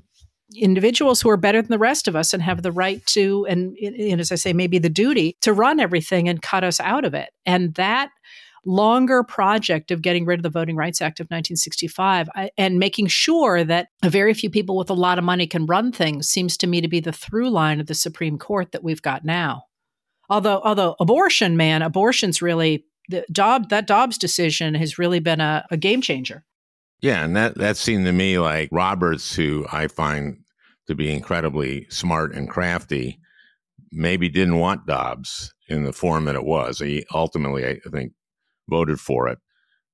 individuals 0.55 1.21
who 1.21 1.29
are 1.29 1.37
better 1.37 1.61
than 1.61 1.71
the 1.71 1.77
rest 1.77 2.07
of 2.07 2.15
us 2.15 2.33
and 2.33 2.43
have 2.43 2.61
the 2.61 2.71
right 2.71 3.05
to, 3.07 3.45
and, 3.47 3.75
and 3.77 4.19
as 4.19 4.31
I 4.31 4.35
say, 4.35 4.53
maybe 4.53 4.79
the 4.79 4.89
duty 4.89 5.37
to 5.41 5.53
run 5.53 5.79
everything 5.79 6.27
and 6.27 6.41
cut 6.41 6.63
us 6.63 6.79
out 6.79 7.05
of 7.05 7.13
it. 7.13 7.29
And 7.45 7.73
that 7.75 8.09
longer 8.65 9.23
project 9.23 9.91
of 9.91 10.01
getting 10.01 10.25
rid 10.25 10.39
of 10.39 10.43
the 10.43 10.49
Voting 10.49 10.75
Rights 10.75 11.01
Act 11.01 11.19
of 11.19 11.25
1965 11.25 12.29
I- 12.35 12.51
and 12.57 12.79
making 12.79 13.07
sure 13.07 13.63
that 13.63 13.87
a 14.03 14.09
very 14.09 14.33
few 14.33 14.49
people 14.49 14.77
with 14.77 14.89
a 14.89 14.93
lot 14.95 15.17
of 15.17 15.23
money 15.23 15.47
can 15.47 15.65
run 15.65 15.91
things 15.91 16.27
seems 16.27 16.57
to 16.57 16.67
me 16.67 16.81
to 16.81 16.87
be 16.87 16.99
the 16.99 17.11
through 17.11 17.49
line 17.49 17.79
of 17.79 17.87
the 17.87 17.95
Supreme 17.95 18.37
Court 18.37 18.71
that 18.71 18.83
we've 18.83 19.01
got 19.01 19.25
now. 19.25 19.63
Although, 20.31 20.61
although 20.63 20.95
abortion, 21.01 21.57
man, 21.57 21.81
abortion's 21.81 22.41
really 22.41 22.85
the 23.09 23.25
Dobbs, 23.29 23.67
that 23.67 23.85
Dobbs 23.85 24.17
decision 24.17 24.75
has 24.75 24.97
really 24.97 25.19
been 25.19 25.41
a, 25.41 25.65
a 25.69 25.75
game 25.75 26.01
changer. 26.01 26.45
Yeah, 27.01 27.25
and 27.25 27.35
that 27.35 27.55
that 27.55 27.75
seemed 27.75 28.05
to 28.05 28.13
me 28.13 28.39
like 28.39 28.69
Roberts, 28.71 29.35
who 29.35 29.65
I 29.69 29.87
find 29.87 30.37
to 30.87 30.95
be 30.95 31.11
incredibly 31.11 31.85
smart 31.89 32.33
and 32.33 32.49
crafty, 32.49 33.19
maybe 33.91 34.29
didn't 34.29 34.59
want 34.59 34.87
Dobbs 34.87 35.53
in 35.67 35.83
the 35.83 35.91
form 35.91 36.25
that 36.25 36.35
it 36.35 36.45
was. 36.45 36.79
He 36.79 37.05
ultimately, 37.13 37.67
I 37.67 37.79
think, 37.91 38.13
voted 38.69 39.01
for 39.01 39.27
it, 39.27 39.39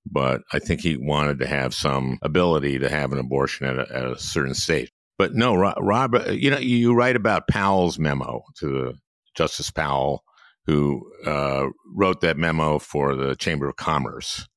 but 0.05 0.41
I 0.53 0.59
think 0.59 0.81
he 0.81 0.97
wanted 0.97 1.39
to 1.39 1.47
have 1.47 1.73
some 1.73 2.19
ability 2.21 2.77
to 2.77 2.89
have 2.89 3.11
an 3.11 3.17
abortion 3.17 3.65
at 3.65 3.79
a, 3.79 3.95
at 3.95 4.05
a 4.05 4.19
certain 4.19 4.53
stage. 4.53 4.91
But 5.17 5.33
no, 5.33 5.55
Ro- 5.55 5.73
Robert, 5.79 6.33
you 6.33 6.51
know, 6.51 6.59
you 6.59 6.93
write 6.93 7.15
about 7.15 7.47
Powell's 7.47 7.97
memo 7.97 8.43
to 8.59 8.93
Justice 9.35 9.71
Powell, 9.71 10.23
who 10.67 11.09
uh, 11.25 11.67
wrote 11.95 12.21
that 12.21 12.37
memo 12.37 12.77
for 12.77 13.15
the 13.15 13.35
Chamber 13.35 13.67
of 13.67 13.77
Commerce. 13.77 14.47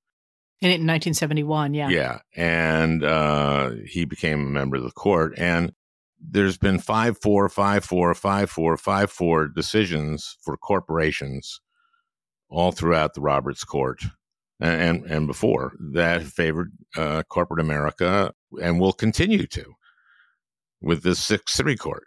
In, 0.61 0.67
in 0.67 0.87
1971, 0.87 1.73
yeah. 1.73 1.89
Yeah. 1.89 2.19
And 2.37 3.03
uh, 3.03 3.71
he 3.87 4.05
became 4.05 4.41
a 4.41 4.51
member 4.51 4.77
of 4.77 4.83
the 4.83 4.91
court. 4.91 5.35
And 5.39 5.73
there's 6.21 6.59
been 6.59 6.81
five, 6.81 7.17
four, 7.19 7.49
five, 7.49 7.85
four, 7.85 8.13
five, 8.15 8.51
four, 8.51 8.77
five, 8.77 9.11
four 9.11 9.49
decisions 9.49 10.37
for 10.43 10.57
corporations 10.57 11.61
all 12.51 12.73
throughout 12.73 13.15
the 13.15 13.21
Roberts 13.21 13.65
court 13.65 14.03
and, 14.61 14.83
and, 14.83 15.11
and 15.11 15.27
before 15.29 15.73
that 15.93 16.25
favored 16.25 16.73
uh, 16.97 17.23
corporate 17.23 17.61
America 17.61 18.33
and 18.61 18.81
will 18.81 18.93
continue 18.93 19.47
to 19.47 19.65
with 20.83 21.03
this 21.05 21.21
Sixth 21.21 21.55
City 21.55 21.77
Court. 21.77 22.05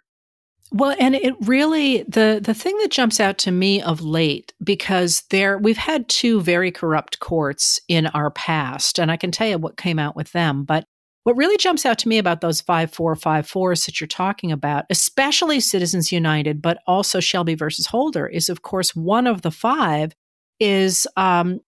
Well, 0.74 0.96
and 0.98 1.14
it 1.14 1.34
really 1.42 2.02
the 2.08 2.40
the 2.42 2.52
thing 2.52 2.76
that 2.78 2.90
jumps 2.90 3.20
out 3.20 3.38
to 3.38 3.52
me 3.52 3.80
of 3.80 4.00
late 4.00 4.52
because 4.62 5.22
there 5.30 5.56
we've 5.56 5.76
had 5.76 6.08
two 6.08 6.40
very 6.40 6.72
corrupt 6.72 7.20
courts 7.20 7.80
in 7.86 8.08
our 8.08 8.32
past, 8.32 8.98
and 8.98 9.08
I 9.08 9.16
can 9.16 9.30
tell 9.30 9.46
you 9.46 9.56
what 9.56 9.76
came 9.76 10.00
out 10.00 10.16
with 10.16 10.32
them. 10.32 10.64
But 10.64 10.84
what 11.22 11.36
really 11.36 11.56
jumps 11.58 11.86
out 11.86 11.98
to 11.98 12.08
me 12.08 12.18
about 12.18 12.40
those 12.40 12.60
five 12.60 12.92
four 12.92 13.14
five 13.14 13.46
fours 13.46 13.86
that 13.86 14.00
you're 14.00 14.08
talking 14.08 14.50
about, 14.50 14.84
especially 14.90 15.60
Citizens 15.60 16.10
United, 16.10 16.60
but 16.60 16.78
also 16.88 17.20
Shelby 17.20 17.54
versus 17.54 17.86
Holder, 17.86 18.26
is 18.26 18.48
of 18.48 18.62
course 18.62 18.96
one 18.96 19.28
of 19.28 19.42
the 19.42 19.52
five 19.52 20.12
is 20.58 21.06
um, 21.16 21.60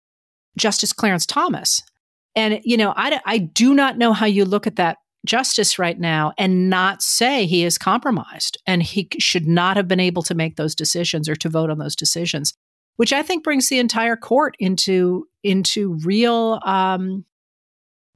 Justice 0.57 0.95
Clarence 0.95 1.27
Thomas, 1.27 1.83
and 2.35 2.59
you 2.65 2.79
know 2.79 2.95
I 2.97 3.21
I 3.27 3.37
do 3.37 3.75
not 3.75 3.99
know 3.99 4.15
how 4.15 4.25
you 4.25 4.47
look 4.47 4.67
at 4.67 4.77
that 4.77 4.97
justice 5.25 5.79
right 5.79 5.99
now 5.99 6.33
and 6.39 6.69
not 6.69 7.03
say 7.03 7.47
he 7.47 7.65
is 7.65 7.79
compromised 7.79 8.59
and 8.67 8.83
he 8.83 9.09
should 9.19 9.47
not 9.47 9.77
have 9.77 9.89
been 9.89 10.01
able 10.01 10.23
to 10.23 10.35
make 10.35 10.57
those 10.57 10.75
decisions 10.75 11.29
or 11.29 11.37
to 11.37 11.49
vote 11.49 11.71
on 11.71 11.79
those 11.79 11.97
decisions 11.97 12.55
which 12.97 13.13
i 13.13 13.23
think 13.23 13.43
brings 13.43 13.69
the 13.69 13.79
entire 13.79 14.17
court 14.17 14.55
into 14.59 15.27
into 15.43 15.95
real 16.05 16.61
um 16.65 17.25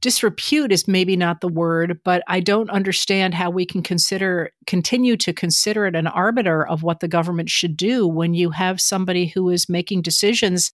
disrepute 0.01 0.71
is 0.71 0.87
maybe 0.87 1.17
not 1.17 1.41
the 1.41 1.47
word 1.47 1.99
but 2.05 2.23
i 2.27 2.39
don't 2.39 2.69
understand 2.69 3.33
how 3.33 3.49
we 3.49 3.65
can 3.65 3.81
consider 3.81 4.51
continue 4.67 5.17
to 5.17 5.33
consider 5.33 5.85
it 5.85 5.95
an 5.95 6.07
arbiter 6.07 6.65
of 6.65 6.83
what 6.83 6.99
the 6.99 7.07
government 7.07 7.49
should 7.49 7.75
do 7.75 8.07
when 8.07 8.33
you 8.33 8.51
have 8.51 8.79
somebody 8.79 9.27
who 9.27 9.49
is 9.49 9.67
making 9.67 10.01
decisions 10.01 10.71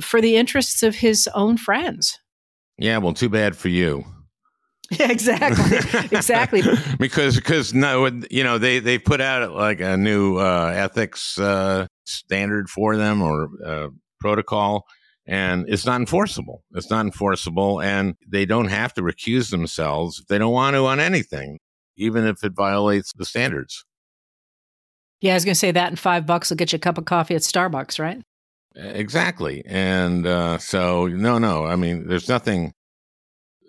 for 0.00 0.20
the 0.20 0.36
interests 0.36 0.82
of 0.82 0.96
his 0.96 1.28
own 1.34 1.56
friends 1.56 2.18
Yeah, 2.78 2.96
well, 2.96 3.12
too 3.12 3.28
bad 3.28 3.56
for 3.56 3.68
you. 3.68 4.06
yeah 4.98 5.10
exactly 5.10 5.78
exactly 6.10 6.62
because 6.98 7.36
because 7.36 7.72
no 7.72 8.06
you 8.30 8.42
know 8.42 8.58
they 8.58 8.80
they 8.80 8.98
put 8.98 9.20
out 9.20 9.52
like 9.52 9.80
a 9.80 9.96
new 9.96 10.36
uh, 10.36 10.72
ethics 10.74 11.38
uh, 11.38 11.86
standard 12.04 12.68
for 12.68 12.96
them 12.96 13.22
or 13.22 13.48
uh, 13.64 13.88
protocol 14.18 14.84
and 15.30 15.66
it's 15.68 15.86
not 15.86 16.00
enforceable. 16.00 16.64
It's 16.72 16.90
not 16.90 17.06
enforceable, 17.06 17.80
and 17.80 18.16
they 18.26 18.44
don't 18.44 18.66
have 18.66 18.92
to 18.94 19.02
recuse 19.02 19.50
themselves 19.50 20.18
if 20.18 20.26
they 20.26 20.38
don't 20.38 20.52
want 20.52 20.74
to 20.74 20.86
on 20.86 20.98
anything, 20.98 21.60
even 21.96 22.26
if 22.26 22.42
it 22.42 22.52
violates 22.52 23.12
the 23.12 23.24
standards. 23.24 23.84
Yeah, 25.20 25.32
I 25.32 25.34
was 25.34 25.44
going 25.44 25.54
to 25.54 25.58
say 25.58 25.70
that, 25.70 25.88
and 25.88 25.98
five 25.98 26.26
bucks 26.26 26.50
will 26.50 26.56
get 26.56 26.72
you 26.72 26.78
a 26.78 26.80
cup 26.80 26.98
of 26.98 27.04
coffee 27.04 27.36
at 27.36 27.42
Starbucks, 27.42 28.00
right? 28.00 28.20
Exactly, 28.74 29.62
and 29.66 30.26
uh, 30.26 30.58
so 30.58 31.06
no, 31.06 31.38
no. 31.38 31.64
I 31.64 31.76
mean, 31.76 32.08
there's 32.08 32.28
nothing. 32.28 32.72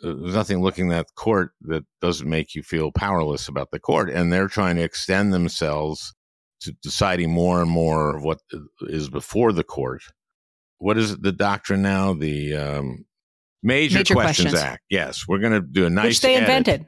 There's 0.02 0.36
nothing 0.36 0.62
looking 0.62 0.92
at 0.92 1.14
court 1.16 1.52
that 1.62 1.86
doesn't 2.02 2.30
make 2.30 2.56
you 2.56 2.64
feel 2.64 2.92
powerless 2.92 3.48
about 3.48 3.72
the 3.72 3.80
court, 3.80 4.10
and 4.10 4.32
they're 4.32 4.48
trying 4.48 4.76
to 4.78 4.84
extend 4.84 5.34
themselves 5.34 6.14
to 6.62 6.72
deciding 6.84 7.32
more 7.32 7.62
and 7.62 7.70
more 7.70 8.18
of 8.18 8.24
what 8.24 8.40
is 8.82 9.10
before 9.10 9.52
the 9.52 9.64
court 9.64 10.04
what 10.82 10.98
is 10.98 11.18
the 11.18 11.32
doctrine 11.32 11.82
now? 11.82 12.14
The 12.14 12.56
um, 12.56 13.06
Major, 13.64 14.00
Major 14.00 14.16
questions, 14.16 14.52
questions, 14.52 14.72
Act. 14.72 14.84
Yes, 14.90 15.28
we're 15.28 15.38
going 15.38 15.54
to 15.54 15.62
do 15.62 15.86
a 15.86 15.90
nice. 15.90 16.06
Which 16.06 16.22
they 16.22 16.36
edit. 16.36 16.50
invented. 16.50 16.86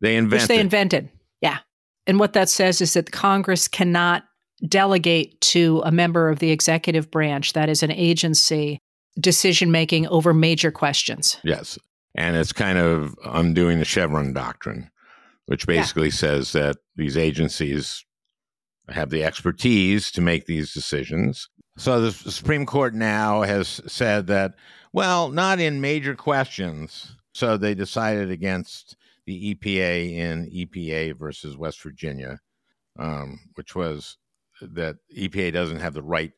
They 0.00 0.16
invented. 0.16 0.40
Which 0.40 0.48
they 0.48 0.60
invented. 0.60 1.10
Yeah, 1.42 1.58
and 2.06 2.18
what 2.18 2.32
that 2.32 2.48
says 2.48 2.80
is 2.80 2.94
that 2.94 3.12
Congress 3.12 3.68
cannot 3.68 4.24
delegate 4.66 5.38
to 5.42 5.82
a 5.84 5.92
member 5.92 6.30
of 6.30 6.38
the 6.38 6.50
executive 6.50 7.10
branch, 7.10 7.52
that 7.52 7.68
is 7.68 7.82
an 7.82 7.90
agency, 7.90 8.78
decision 9.20 9.70
making 9.70 10.06
over 10.08 10.32
major 10.32 10.70
questions. 10.70 11.36
Yes, 11.44 11.78
and 12.14 12.36
it's 12.36 12.52
kind 12.52 12.78
of 12.78 13.16
undoing 13.24 13.78
the 13.78 13.84
Chevron 13.84 14.32
doctrine, 14.32 14.90
which 15.46 15.66
basically 15.66 16.08
yeah. 16.08 16.14
says 16.14 16.52
that 16.52 16.76
these 16.96 17.16
agencies 17.16 18.04
have 18.88 19.10
the 19.10 19.24
expertise 19.24 20.10
to 20.12 20.20
make 20.20 20.46
these 20.46 20.72
decisions 20.72 21.48
so 21.76 22.00
the 22.00 22.12
Supreme 22.12 22.66
Court 22.66 22.94
now 22.94 23.42
has 23.42 23.80
said 23.86 24.28
that, 24.28 24.54
well, 24.92 25.28
not 25.28 25.58
in 25.58 25.80
major 25.80 26.14
questions. 26.14 27.16
So 27.32 27.56
they 27.56 27.74
decided 27.74 28.30
against 28.30 28.96
the 29.26 29.54
EPA 29.54 30.12
in 30.12 30.50
EPA 30.50 31.18
versus 31.18 31.56
West 31.56 31.82
Virginia, 31.82 32.38
um, 32.98 33.40
which 33.54 33.74
was 33.74 34.18
that 34.60 34.96
EPA 35.16 35.52
doesn't 35.52 35.80
have 35.80 35.94
the 35.94 36.02
right 36.02 36.32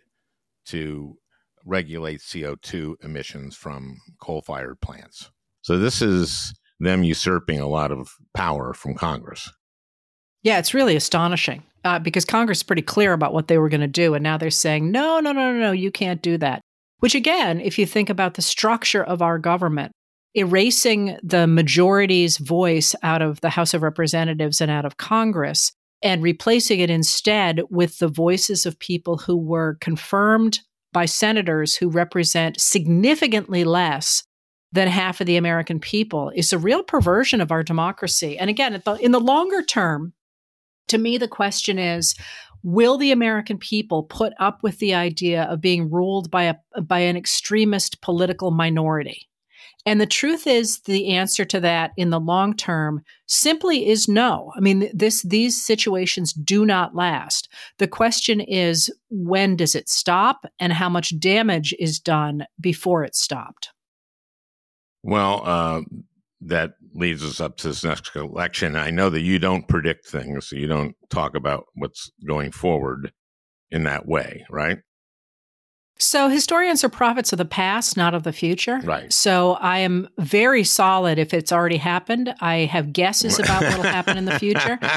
to 0.67 1.19
regulate 1.67 2.21
CO2 2.21 2.95
emissions 3.05 3.57
from 3.57 3.99
coal 4.21 4.41
fired 4.41 4.81
plants. 4.81 5.31
So 5.67 5.79
this 5.79 6.01
is 6.01 6.55
them 6.79 7.03
usurping 7.03 7.59
a 7.59 7.67
lot 7.67 7.91
of 7.91 8.15
power 8.35 8.73
from 8.73 8.95
Congress. 8.95 9.51
Yeah, 10.45 10.61
it's 10.61 10.75
really 10.75 10.95
astonishing 10.95 11.65
uh, 11.85 11.99
because 11.99 12.25
Congress 12.25 12.59
is 12.59 12.63
pretty 12.63 12.83
clear 12.83 13.13
about 13.13 13.35
what 13.35 13.49
they 13.49 13.59
were 13.59 13.69
going 13.69 13.81
to 13.81 13.89
do. 13.89 14.15
And 14.15 14.23
now 14.23 14.39
they're 14.39 14.49
saying, 14.53 14.93
no, 14.93 15.19
no, 15.19 15.33
no, 15.33 15.53
no, 15.53 15.59
no, 15.59 15.73
you 15.73 15.91
can't 15.91 16.23
do 16.23 16.39
that. 16.39 16.61
Which, 17.01 17.17
again, 17.17 17.61
if 17.61 17.81
you 17.81 17.85
think 17.85 18.09
about 18.09 18.35
the 18.35 18.43
structure 18.43 19.03
of 19.03 19.23
our 19.23 19.41
government, 19.41 19.91
erasing 20.37 21.19
the 21.25 21.49
majority's 21.49 22.39
voice 22.39 22.95
out 23.03 23.21
of 23.21 23.41
the 23.41 23.51
House 23.51 23.75
of 23.75 23.83
Representatives 23.83 24.61
and 24.61 24.71
out 24.71 24.85
of 24.85 24.99
Congress 24.99 25.73
and 26.01 26.23
replacing 26.23 26.79
it 26.79 26.91
instead 26.91 27.63
with 27.71 27.99
the 27.99 28.07
voices 28.07 28.67
of 28.67 28.79
people 28.79 29.17
who 29.17 29.37
were 29.37 29.79
confirmed 29.81 30.61
by 30.93 31.07
senators 31.07 31.75
who 31.75 31.89
represent 31.89 32.61
significantly 32.61 33.65
less 33.65 34.23
than 34.77 34.89
half 34.89 35.21
of 35.21 35.27
the 35.27 35.37
American 35.37 35.81
people 35.81 36.31
is 36.37 36.53
a 36.53 36.59
real 36.59 36.83
perversion 36.83 37.41
of 37.41 37.51
our 37.51 37.65
democracy. 37.65 38.39
And 38.39 38.49
again, 38.49 38.81
in 39.01 39.11
the 39.11 39.21
longer 39.21 39.63
term, 39.63 40.13
to 40.89 40.99
me, 40.99 41.19
the 41.19 41.29
question 41.29 41.79
is 41.79 42.15
will 42.63 42.99
the 42.99 43.13
American 43.13 43.59
people 43.59 44.03
put 44.05 44.33
up 44.41 44.63
with 44.63 44.79
the 44.79 44.95
idea 44.95 45.45
of 45.45 45.61
being 45.61 45.91
ruled 45.91 46.31
by, 46.31 46.45
a, 46.45 46.83
by 46.83 46.99
an 47.01 47.17
extremist 47.17 48.01
political 48.01 48.51
minority? 48.51 49.29
And 49.85 50.01
the 50.01 50.07
truth 50.07 50.49
is, 50.49 50.81
the 50.81 51.11
answer 51.11 51.45
to 51.45 51.61
that 51.61 51.93
in 51.97 52.11
the 52.11 52.19
long 52.19 52.57
term 52.57 53.03
simply 53.27 53.89
is 53.89 54.09
no. 54.09 54.53
I 54.57 54.61
mean, 54.61 54.91
this 54.93 55.23
these 55.23 55.65
situations 55.65 56.33
do 56.33 56.67
not 56.67 56.97
last. 56.97 57.49
The 57.79 57.87
question 57.87 58.41
is, 58.41 58.91
when 59.11 59.55
does 59.55 59.77
it 59.77 59.89
stop, 59.89 60.45
and 60.59 60.73
how 60.73 60.89
much 60.89 61.19
damage 61.21 61.73
is 61.79 62.01
done 62.01 62.47
before 62.61 63.05
it 63.05 63.15
stopped? 63.15 63.71
Well, 65.07 65.43
uh, 65.45 65.83
that 66.41 66.73
leads 66.93 67.23
us 67.23 67.41
up 67.41 67.57
to 67.59 67.69
this 67.69 67.85
next 67.85 68.17
election. 68.17 68.75
I 68.75 68.91
know 68.91 69.09
that 69.09 69.21
you 69.21 69.39
don't 69.39 69.69
predict 69.69 70.09
things, 70.09 70.49
so 70.49 70.57
you 70.57 70.67
don't 70.67 70.97
talk 71.11 71.37
about 71.37 71.67
what's 71.77 72.11
going 72.27 72.51
forward 72.51 73.13
in 73.71 73.85
that 73.85 74.07
way, 74.09 74.45
right? 74.51 74.79
So 75.99 76.29
historians 76.29 76.85
are 76.85 76.91
prophets 76.91 77.33
of 77.33 77.39
the 77.39 77.47
past, 77.47 77.97
not 77.97 78.13
of 78.13 78.23
the 78.23 78.33
future. 78.33 78.81
Right. 78.85 79.11
So 79.11 79.53
I 79.55 79.79
am 79.79 80.09
very 80.19 80.63
solid 80.63 81.19
if 81.19 81.33
it's 81.33 81.53
already 81.53 81.79
happened. 81.79 82.35
I 82.41 82.67
have 82.67 82.93
guesses 82.93 83.39
about 83.39 83.63
what 83.63 83.77
will 83.79 83.85
happen 83.85 84.19
in 84.19 84.25
the 84.25 84.39
future. 84.39 84.79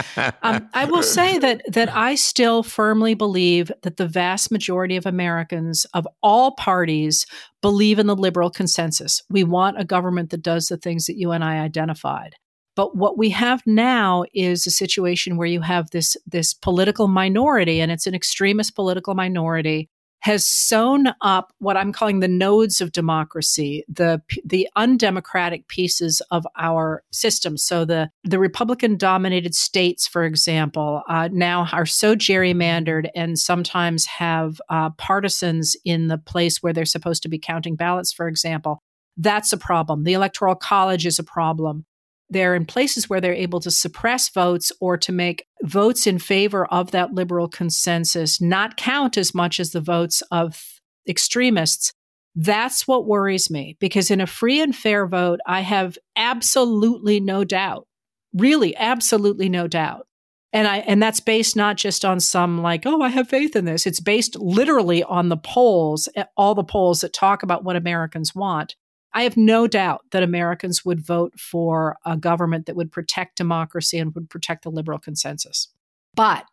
Um, 0.41 0.69
I 0.73 0.85
will 0.85 1.03
say 1.03 1.37
that 1.37 1.61
that 1.71 1.93
I 1.93 2.15
still 2.15 2.63
firmly 2.63 3.13
believe 3.13 3.71
that 3.83 3.97
the 3.97 4.07
vast 4.07 4.51
majority 4.51 4.95
of 4.95 5.05
Americans 5.05 5.85
of 5.93 6.07
all 6.21 6.51
parties 6.51 7.25
believe 7.61 7.99
in 7.99 8.07
the 8.07 8.15
liberal 8.15 8.49
consensus. 8.49 9.21
We 9.29 9.43
want 9.43 9.79
a 9.79 9.85
government 9.85 10.29
that 10.29 10.41
does 10.41 10.67
the 10.67 10.77
things 10.77 11.05
that 11.05 11.17
you 11.17 11.31
and 11.31 11.43
I 11.43 11.59
identified. 11.59 12.35
But 12.75 12.95
what 12.95 13.17
we 13.17 13.29
have 13.31 13.61
now 13.65 14.23
is 14.33 14.65
a 14.65 14.71
situation 14.71 15.37
where 15.37 15.47
you 15.47 15.61
have 15.61 15.89
this 15.91 16.15
this 16.25 16.53
political 16.53 17.07
minority, 17.07 17.81
and 17.81 17.91
it's 17.91 18.07
an 18.07 18.15
extremist 18.15 18.75
political 18.75 19.15
minority 19.15 19.89
has 20.21 20.45
sewn 20.45 21.07
up 21.21 21.53
what 21.59 21.77
I'm 21.77 21.93
calling 21.93 22.19
the 22.19 22.27
nodes 22.27 22.81
of 22.81 22.91
democracy, 22.91 23.83
the 23.87 24.21
the 24.43 24.67
undemocratic 24.75 25.67
pieces 25.67 26.21
of 26.31 26.45
our 26.57 27.03
system. 27.11 27.57
So 27.57 27.85
the 27.85 28.09
the 28.23 28.39
Republican 28.39 28.97
dominated 28.97 29.55
states, 29.55 30.07
for 30.07 30.23
example, 30.25 31.03
uh, 31.07 31.29
now 31.31 31.67
are 31.71 31.85
so 31.85 32.15
gerrymandered 32.15 33.09
and 33.15 33.39
sometimes 33.39 34.05
have 34.05 34.61
uh, 34.69 34.89
partisans 34.91 35.75
in 35.85 36.07
the 36.07 36.17
place 36.17 36.61
where 36.61 36.73
they're 36.73 36.85
supposed 36.85 37.23
to 37.23 37.29
be 37.29 37.39
counting 37.39 37.75
ballots. 37.75 38.11
For 38.11 38.27
example, 38.27 38.79
that's 39.17 39.53
a 39.53 39.57
problem. 39.57 40.03
The 40.03 40.13
Electoral 40.13 40.55
College 40.55 41.05
is 41.05 41.19
a 41.19 41.23
problem 41.23 41.85
they're 42.29 42.55
in 42.55 42.65
places 42.65 43.09
where 43.09 43.19
they're 43.19 43.33
able 43.33 43.59
to 43.61 43.71
suppress 43.71 44.29
votes 44.29 44.71
or 44.79 44.97
to 44.97 45.11
make 45.11 45.45
votes 45.63 46.05
in 46.05 46.19
favor 46.19 46.65
of 46.67 46.91
that 46.91 47.13
liberal 47.13 47.47
consensus 47.47 48.39
not 48.39 48.77
count 48.77 49.17
as 49.17 49.33
much 49.33 49.59
as 49.59 49.71
the 49.71 49.81
votes 49.81 50.21
of 50.31 50.79
extremists. 51.07 51.93
That's 52.35 52.87
what 52.87 53.07
worries 53.07 53.49
me 53.49 53.75
because 53.79 54.11
in 54.11 54.21
a 54.21 54.27
free 54.27 54.61
and 54.61 54.75
fair 54.75 55.07
vote, 55.07 55.39
I 55.47 55.61
have 55.61 55.97
absolutely 56.15 57.19
no 57.19 57.43
doubt, 57.43 57.87
really, 58.33 58.75
absolutely 58.77 59.49
no 59.49 59.67
doubt. 59.67 60.05
And 60.51 60.67
I 60.67 60.77
and 60.79 61.01
that's 61.01 61.19
based 61.19 61.55
not 61.55 61.77
just 61.77 62.03
on 62.03 62.19
some 62.19 62.61
like, 62.61 62.85
oh, 62.85 63.01
I 63.01 63.09
have 63.09 63.29
faith 63.29 63.55
in 63.55 63.65
this. 63.65 63.85
It's 63.85 63.99
based 63.99 64.35
literally 64.35 65.03
on 65.03 65.29
the 65.29 65.37
polls, 65.37 66.09
eh, 66.15 66.23
all 66.37 66.55
the 66.55 66.63
polls 66.63 67.01
that 67.01 67.13
talk 67.13 67.43
about 67.43 67.63
what 67.63 67.75
Americans 67.75 68.33
want. 68.33 68.75
I 69.13 69.23
have 69.23 69.37
no 69.37 69.67
doubt 69.67 70.01
that 70.11 70.23
Americans 70.23 70.85
would 70.85 71.05
vote 71.05 71.39
for 71.39 71.97
a 72.05 72.15
government 72.15 72.67
that 72.67 72.75
would 72.75 72.91
protect 72.91 73.37
democracy 73.37 73.97
and 73.97 74.13
would 74.13 74.29
protect 74.29 74.63
the 74.63 74.71
liberal 74.71 74.99
consensus. 74.99 75.67
But 76.15 76.45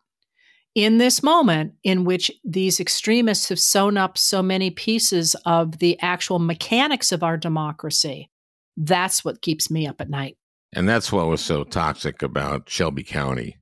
in 0.73 0.97
this 0.97 1.23
moment 1.23 1.73
in 1.83 2.03
which 2.03 2.31
these 2.43 2.79
extremists 2.79 3.49
have 3.49 3.59
sewn 3.59 3.97
up 3.97 4.17
so 4.17 4.41
many 4.41 4.69
pieces 4.69 5.35
of 5.45 5.79
the 5.79 5.99
actual 6.01 6.39
mechanics 6.39 7.11
of 7.11 7.23
our 7.23 7.37
democracy, 7.37 8.29
that's 8.75 9.23
what 9.23 9.41
keeps 9.41 9.71
me 9.71 9.87
up 9.87 10.01
at 10.01 10.09
night. 10.09 10.37
And 10.73 10.87
that's 10.87 11.11
what 11.11 11.27
was 11.27 11.41
so 11.41 11.63
toxic 11.63 12.21
about 12.21 12.69
Shelby 12.69 13.03
County, 13.03 13.57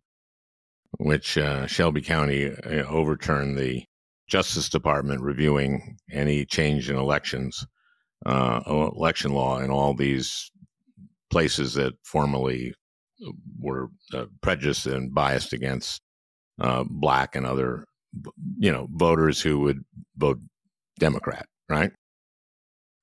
which 0.99 1.37
uh, 1.37 1.67
Shelby 1.67 2.01
County 2.01 2.49
uh, 2.49 2.83
overturned 2.87 3.57
the 3.57 3.83
Justice 4.27 4.69
Department 4.69 5.21
reviewing 5.21 5.97
any 6.11 6.45
change 6.45 6.89
in 6.89 6.95
elections 6.95 7.65
uh, 8.25 8.61
election 8.67 9.33
law 9.33 9.59
in 9.59 9.69
all 9.69 9.93
these 9.93 10.51
places 11.29 11.73
that 11.73 11.93
formerly 12.03 12.73
were 13.59 13.89
uh, 14.13 14.25
prejudiced 14.41 14.85
and 14.85 15.13
biased 15.13 15.53
against 15.53 16.01
uh, 16.61 16.83
black 16.89 17.35
and 17.35 17.45
other, 17.45 17.85
you 18.57 18.71
know, 18.71 18.87
voters 18.91 19.41
who 19.41 19.59
would 19.59 19.83
vote 20.17 20.39
Democrat, 20.99 21.45
right? 21.69 21.91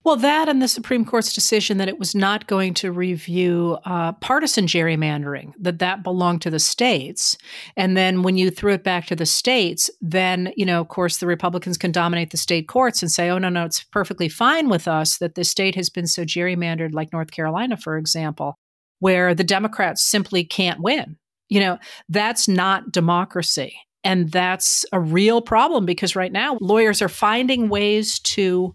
Well, 0.05 0.17
that 0.17 0.49
and 0.49 0.61
the 0.61 0.67
Supreme 0.67 1.05
Court's 1.05 1.33
decision 1.33 1.79
that 1.79 1.89
it 1.89 1.99
was 1.99 2.13
not 2.13 2.49
going 2.49 2.75
to 2.75 2.91
review 2.91 3.79
uh, 3.85 4.13
partisan 4.15 4.67
gerrymandering, 4.67 5.53
that 5.61 5.79
that 5.79 6.03
belonged 6.03 6.43
to 6.43 6.51
the 6.51 6.59
states. 6.59 7.39
And 7.77 7.97
then 7.97 8.23
when 8.23 8.37
you 8.37 8.51
threw 8.51 8.73
it 8.73 8.83
back 8.83 9.07
to 9.07 9.17
the 9.17 9.27
states, 9.27 9.91
then, 10.01 10.53
you 10.57 10.67
know, 10.67 10.81
of 10.81 10.89
course, 10.89 11.19
the 11.19 11.29
Republicans 11.29 11.79
can 11.79 11.93
dominate 11.93 12.31
the 12.31 12.37
state 12.37 12.67
courts 12.67 13.01
and 13.01 13.13
say, 13.13 13.31
oh, 13.31 13.39
no, 13.39 13.49
no, 13.49 13.65
it's 13.65 13.85
perfectly 13.85 14.29
fine 14.29 14.69
with 14.69 14.89
us 14.89 15.19
that 15.19 15.37
the 15.37 15.45
state 15.45 15.77
has 15.77 15.89
been 15.89 16.09
so 16.09 16.25
gerrymandered, 16.25 16.93
like 16.93 17.13
North 17.13 17.31
Carolina, 17.31 17.77
for 17.77 17.97
example, 17.97 18.59
where 18.99 19.37
the 19.37 19.45
Democrats 19.45 20.03
simply 20.03 20.43
can't 20.43 20.83
win. 20.83 21.17
You 21.49 21.61
know, 21.61 21.79
that's 22.09 22.49
not 22.49 22.91
democracy. 22.91 23.77
And 24.03 24.33
that's 24.33 24.85
a 24.93 24.99
real 24.99 25.41
problem 25.41 25.87
because 25.87 26.17
right 26.17 26.33
now 26.33 26.59
lawyers 26.61 27.01
are 27.03 27.09
finding 27.09 27.69
ways 27.69 28.19
to 28.21 28.75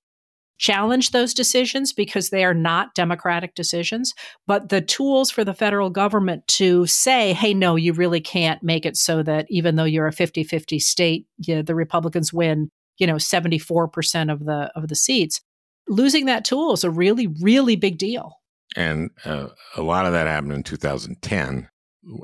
challenge 0.57 1.11
those 1.11 1.33
decisions 1.33 1.93
because 1.93 2.29
they 2.29 2.43
are 2.43 2.53
not 2.53 2.95
democratic 2.95 3.55
decisions. 3.55 4.13
But 4.45 4.69
the 4.69 4.81
tools 4.81 5.29
for 5.29 5.43
the 5.43 5.53
federal 5.53 5.89
government 5.89 6.47
to 6.49 6.85
say, 6.87 7.33
hey, 7.33 7.53
no, 7.53 7.75
you 7.75 7.93
really 7.93 8.21
can't 8.21 8.63
make 8.63 8.85
it 8.85 8.97
so 8.97 9.23
that 9.23 9.45
even 9.49 9.75
though 9.75 9.83
you're 9.83 10.07
a 10.07 10.13
50 10.13 10.43
50 10.43 10.79
state, 10.79 11.27
you 11.37 11.61
the 11.63 11.75
Republicans 11.75 12.33
win, 12.33 12.71
you 12.97 13.07
know, 13.07 13.15
74% 13.15 14.31
of 14.31 14.45
the, 14.45 14.71
of 14.75 14.87
the 14.87 14.95
seats. 14.95 15.41
Losing 15.87 16.25
that 16.25 16.43
tool 16.43 16.73
is 16.73 16.83
a 16.83 16.89
really, 16.89 17.27
really 17.41 17.75
big 17.75 17.97
deal. 17.97 18.33
And 18.75 19.11
uh, 19.23 19.47
a 19.75 19.81
lot 19.81 20.05
of 20.05 20.11
that 20.11 20.27
happened 20.27 20.53
in 20.53 20.63
2010 20.63 21.69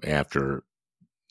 after, 0.05 0.63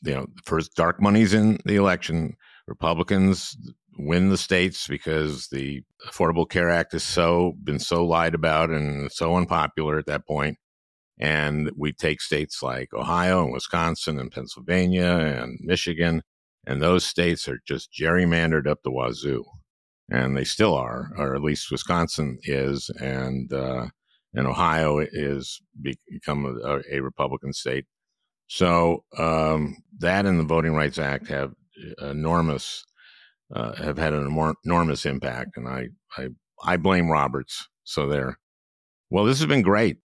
you 0.03 0.13
know, 0.13 0.25
the 0.25 0.41
first 0.45 0.75
dark 0.75 1.01
money's 1.01 1.33
in 1.33 1.59
the 1.65 1.75
election. 1.75 2.35
Republicans 2.67 3.57
win 3.97 4.29
the 4.29 4.37
states 4.37 4.87
because 4.87 5.47
the 5.47 5.83
Affordable 6.07 6.49
Care 6.49 6.69
Act 6.69 6.93
has 6.93 7.03
so 7.03 7.53
been 7.63 7.79
so 7.79 8.05
lied 8.05 8.35
about 8.35 8.69
and 8.69 9.11
so 9.11 9.35
unpopular 9.35 9.97
at 9.97 10.05
that 10.07 10.27
point. 10.27 10.57
And 11.19 11.71
we 11.77 11.93
take 11.93 12.21
states 12.21 12.63
like 12.63 12.93
Ohio 12.93 13.43
and 13.43 13.53
Wisconsin 13.53 14.19
and 14.19 14.31
Pennsylvania 14.31 15.11
and 15.11 15.59
Michigan, 15.61 16.23
and 16.65 16.81
those 16.81 17.05
states 17.05 17.47
are 17.47 17.59
just 17.67 17.93
gerrymandered 17.93 18.67
up 18.67 18.79
the 18.83 18.91
wazoo, 18.91 19.43
and 20.09 20.35
they 20.35 20.43
still 20.43 20.73
are, 20.73 21.11
or 21.17 21.35
at 21.35 21.43
least 21.43 21.71
Wisconsin 21.71 22.39
is, 22.43 22.89
and 22.99 23.53
uh, 23.53 23.87
and 24.33 24.47
Ohio 24.47 24.99
is 24.99 25.61
become 26.09 26.59
a, 26.65 26.79
a 26.91 26.99
Republican 26.99 27.53
state. 27.53 27.85
So 28.47 29.03
um, 29.17 29.77
that 29.99 30.25
and 30.25 30.39
the 30.39 30.43
Voting 30.43 30.73
Rights 30.73 30.97
Act 30.97 31.27
have 31.27 31.53
enormous 32.01 32.83
uh, 33.53 33.75
have 33.75 33.97
had 33.97 34.13
an 34.13 34.55
enormous 34.65 35.05
impact, 35.05 35.57
and 35.57 35.67
I, 35.67 35.87
I 36.17 36.27
I 36.63 36.77
blame 36.77 37.09
Roberts. 37.09 37.67
So 37.83 38.07
there. 38.07 38.39
Well, 39.09 39.25
this 39.25 39.39
has 39.39 39.47
been 39.47 39.61
great. 39.61 39.97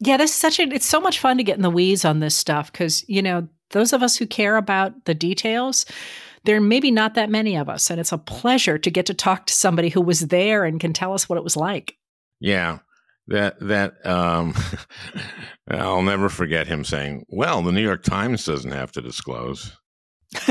Yeah, 0.00 0.16
this 0.16 0.30
is 0.30 0.36
such 0.36 0.58
a. 0.60 0.62
It's 0.62 0.86
so 0.86 1.00
much 1.00 1.18
fun 1.18 1.38
to 1.38 1.44
get 1.44 1.56
in 1.56 1.62
the 1.62 1.70
weeds 1.70 2.04
on 2.04 2.20
this 2.20 2.36
stuff 2.36 2.70
because 2.70 3.04
you 3.08 3.20
know 3.20 3.48
those 3.70 3.92
of 3.92 4.02
us 4.02 4.16
who 4.16 4.26
care 4.26 4.56
about 4.56 5.04
the 5.04 5.14
details. 5.14 5.86
There 6.44 6.56
are 6.56 6.60
maybe 6.60 6.92
not 6.92 7.14
that 7.14 7.30
many 7.30 7.56
of 7.56 7.68
us, 7.68 7.90
and 7.90 7.98
it's 8.00 8.12
a 8.12 8.18
pleasure 8.18 8.78
to 8.78 8.90
get 8.90 9.06
to 9.06 9.14
talk 9.14 9.46
to 9.46 9.52
somebody 9.52 9.88
who 9.88 10.00
was 10.00 10.20
there 10.28 10.64
and 10.64 10.80
can 10.80 10.92
tell 10.92 11.12
us 11.12 11.28
what 11.28 11.36
it 11.36 11.44
was 11.44 11.56
like. 11.56 11.96
Yeah, 12.40 12.78
that 13.26 13.58
that 13.60 14.06
um, 14.06 14.54
I'll 15.68 16.02
never 16.02 16.28
forget 16.28 16.68
him 16.68 16.84
saying, 16.84 17.24
"Well, 17.28 17.62
the 17.62 17.72
New 17.72 17.82
York 17.82 18.04
Times 18.04 18.44
doesn't 18.44 18.70
have 18.70 18.92
to 18.92 19.02
disclose." 19.02 19.76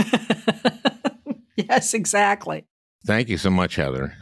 yes, 1.69 1.93
exactly. 1.93 2.65
Thank 3.05 3.29
you 3.29 3.37
so 3.37 3.49
much, 3.49 3.75
Heather. 3.75 4.15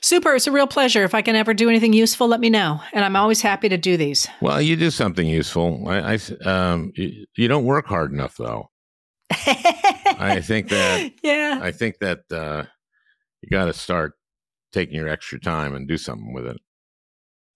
Super. 0.00 0.34
It's 0.34 0.46
a 0.46 0.52
real 0.52 0.66
pleasure. 0.66 1.04
If 1.04 1.14
I 1.14 1.22
can 1.22 1.36
ever 1.36 1.54
do 1.54 1.68
anything 1.68 1.92
useful, 1.92 2.28
let 2.28 2.40
me 2.40 2.50
know. 2.50 2.80
And 2.92 3.04
I'm 3.04 3.16
always 3.16 3.40
happy 3.40 3.68
to 3.68 3.76
do 3.76 3.96
these. 3.96 4.28
Well, 4.40 4.60
you 4.60 4.76
do 4.76 4.90
something 4.90 5.26
useful. 5.26 5.88
I, 5.88 6.14
I 6.14 6.18
um, 6.44 6.92
you, 6.94 7.26
you, 7.36 7.48
don't 7.48 7.64
work 7.64 7.86
hard 7.86 8.12
enough, 8.12 8.36
though. 8.36 8.70
I 9.30 10.40
think 10.44 10.68
that. 10.68 11.12
Yeah. 11.22 11.58
I 11.62 11.72
think 11.72 11.98
that 11.98 12.20
uh, 12.30 12.64
you 13.42 13.48
got 13.48 13.66
to 13.66 13.72
start 13.72 14.14
taking 14.72 14.94
your 14.94 15.08
extra 15.08 15.40
time 15.40 15.74
and 15.74 15.88
do 15.88 15.96
something 15.96 16.32
with 16.32 16.46
it. 16.46 16.58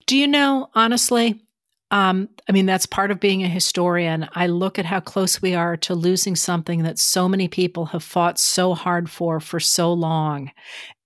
Do 0.07 0.17
you 0.17 0.27
know, 0.27 0.71
honestly, 0.75 1.43
um, 1.91 2.29
I 2.49 2.53
mean, 2.53 2.67
that's 2.67 2.87
part 2.87 3.11
of 3.11 3.19
being 3.19 3.43
a 3.43 3.49
historian. 3.49 4.29
I 4.35 4.47
look 4.47 4.79
at 4.79 4.85
how 4.85 5.01
close 5.01 5.43
we 5.43 5.55
are 5.55 5.77
to 5.79 5.95
losing 5.95 6.37
something 6.37 6.83
that 6.85 6.99
so 6.99 7.29
many 7.29 7.49
people 7.49 7.87
have 7.87 8.05
fought 8.05 8.39
so 8.39 8.75
hard 8.75 9.11
for 9.11 9.41
for 9.41 9.59
so 9.59 9.93
long. 9.93 10.53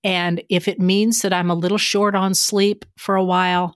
And 0.02 0.42
if 0.50 0.68
it 0.68 0.78
means 0.78 1.22
that 1.22 1.32
I'm 1.32 1.50
a 1.50 1.54
little 1.54 1.78
short 1.78 2.14
on 2.14 2.34
sleep 2.34 2.84
for 2.98 3.16
a 3.16 3.24
while, 3.24 3.74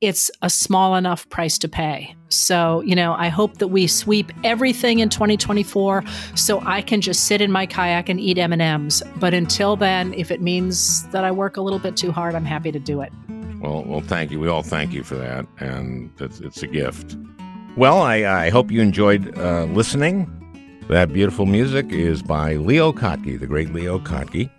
it's 0.00 0.30
a 0.42 0.50
small 0.50 0.94
enough 0.94 1.28
price 1.28 1.58
to 1.58 1.68
pay. 1.68 2.14
So, 2.28 2.82
you 2.82 2.94
know, 2.94 3.14
I 3.14 3.28
hope 3.28 3.58
that 3.58 3.68
we 3.68 3.86
sweep 3.86 4.32
everything 4.44 5.00
in 5.00 5.08
2024 5.08 6.04
so 6.36 6.60
I 6.64 6.82
can 6.82 7.00
just 7.00 7.24
sit 7.24 7.40
in 7.40 7.50
my 7.50 7.66
kayak 7.66 8.08
and 8.08 8.20
eat 8.20 8.38
M&Ms. 8.38 9.02
But 9.16 9.34
until 9.34 9.76
then, 9.76 10.14
if 10.14 10.30
it 10.30 10.40
means 10.40 11.06
that 11.08 11.24
I 11.24 11.30
work 11.32 11.56
a 11.56 11.60
little 11.60 11.80
bit 11.80 11.96
too 11.96 12.12
hard, 12.12 12.34
I'm 12.34 12.44
happy 12.44 12.70
to 12.70 12.78
do 12.78 13.00
it. 13.00 13.12
Well, 13.60 13.82
well, 13.84 14.00
thank 14.00 14.30
you. 14.30 14.38
We 14.40 14.48
all 14.48 14.62
thank 14.62 14.92
you 14.92 15.02
for 15.02 15.16
that, 15.16 15.46
and 15.58 16.10
it's, 16.20 16.40
it's 16.40 16.62
a 16.62 16.66
gift. 16.66 17.16
Well, 17.76 18.00
I, 18.02 18.24
I 18.46 18.50
hope 18.50 18.70
you 18.70 18.80
enjoyed 18.80 19.36
uh, 19.38 19.64
listening. 19.64 20.34
That 20.88 21.12
beautiful 21.12 21.44
music 21.44 21.92
is 21.92 22.22
by 22.22 22.54
Leo 22.56 22.92
Kottke, 22.92 23.38
the 23.38 23.46
great 23.46 23.72
Leo 23.72 23.98
Kottke. 23.98 24.50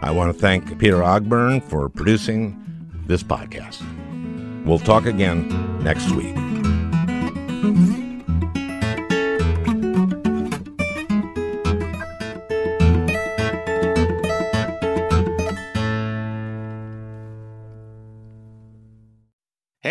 I 0.00 0.10
want 0.10 0.34
to 0.34 0.38
thank 0.38 0.78
Peter 0.78 0.96
Ogburn 0.96 1.62
for 1.62 1.88
producing 1.88 2.56
this 3.06 3.22
podcast. 3.22 3.80
We'll 4.64 4.78
talk 4.78 5.06
again 5.06 5.48
next 5.82 6.10
week. 6.12 6.36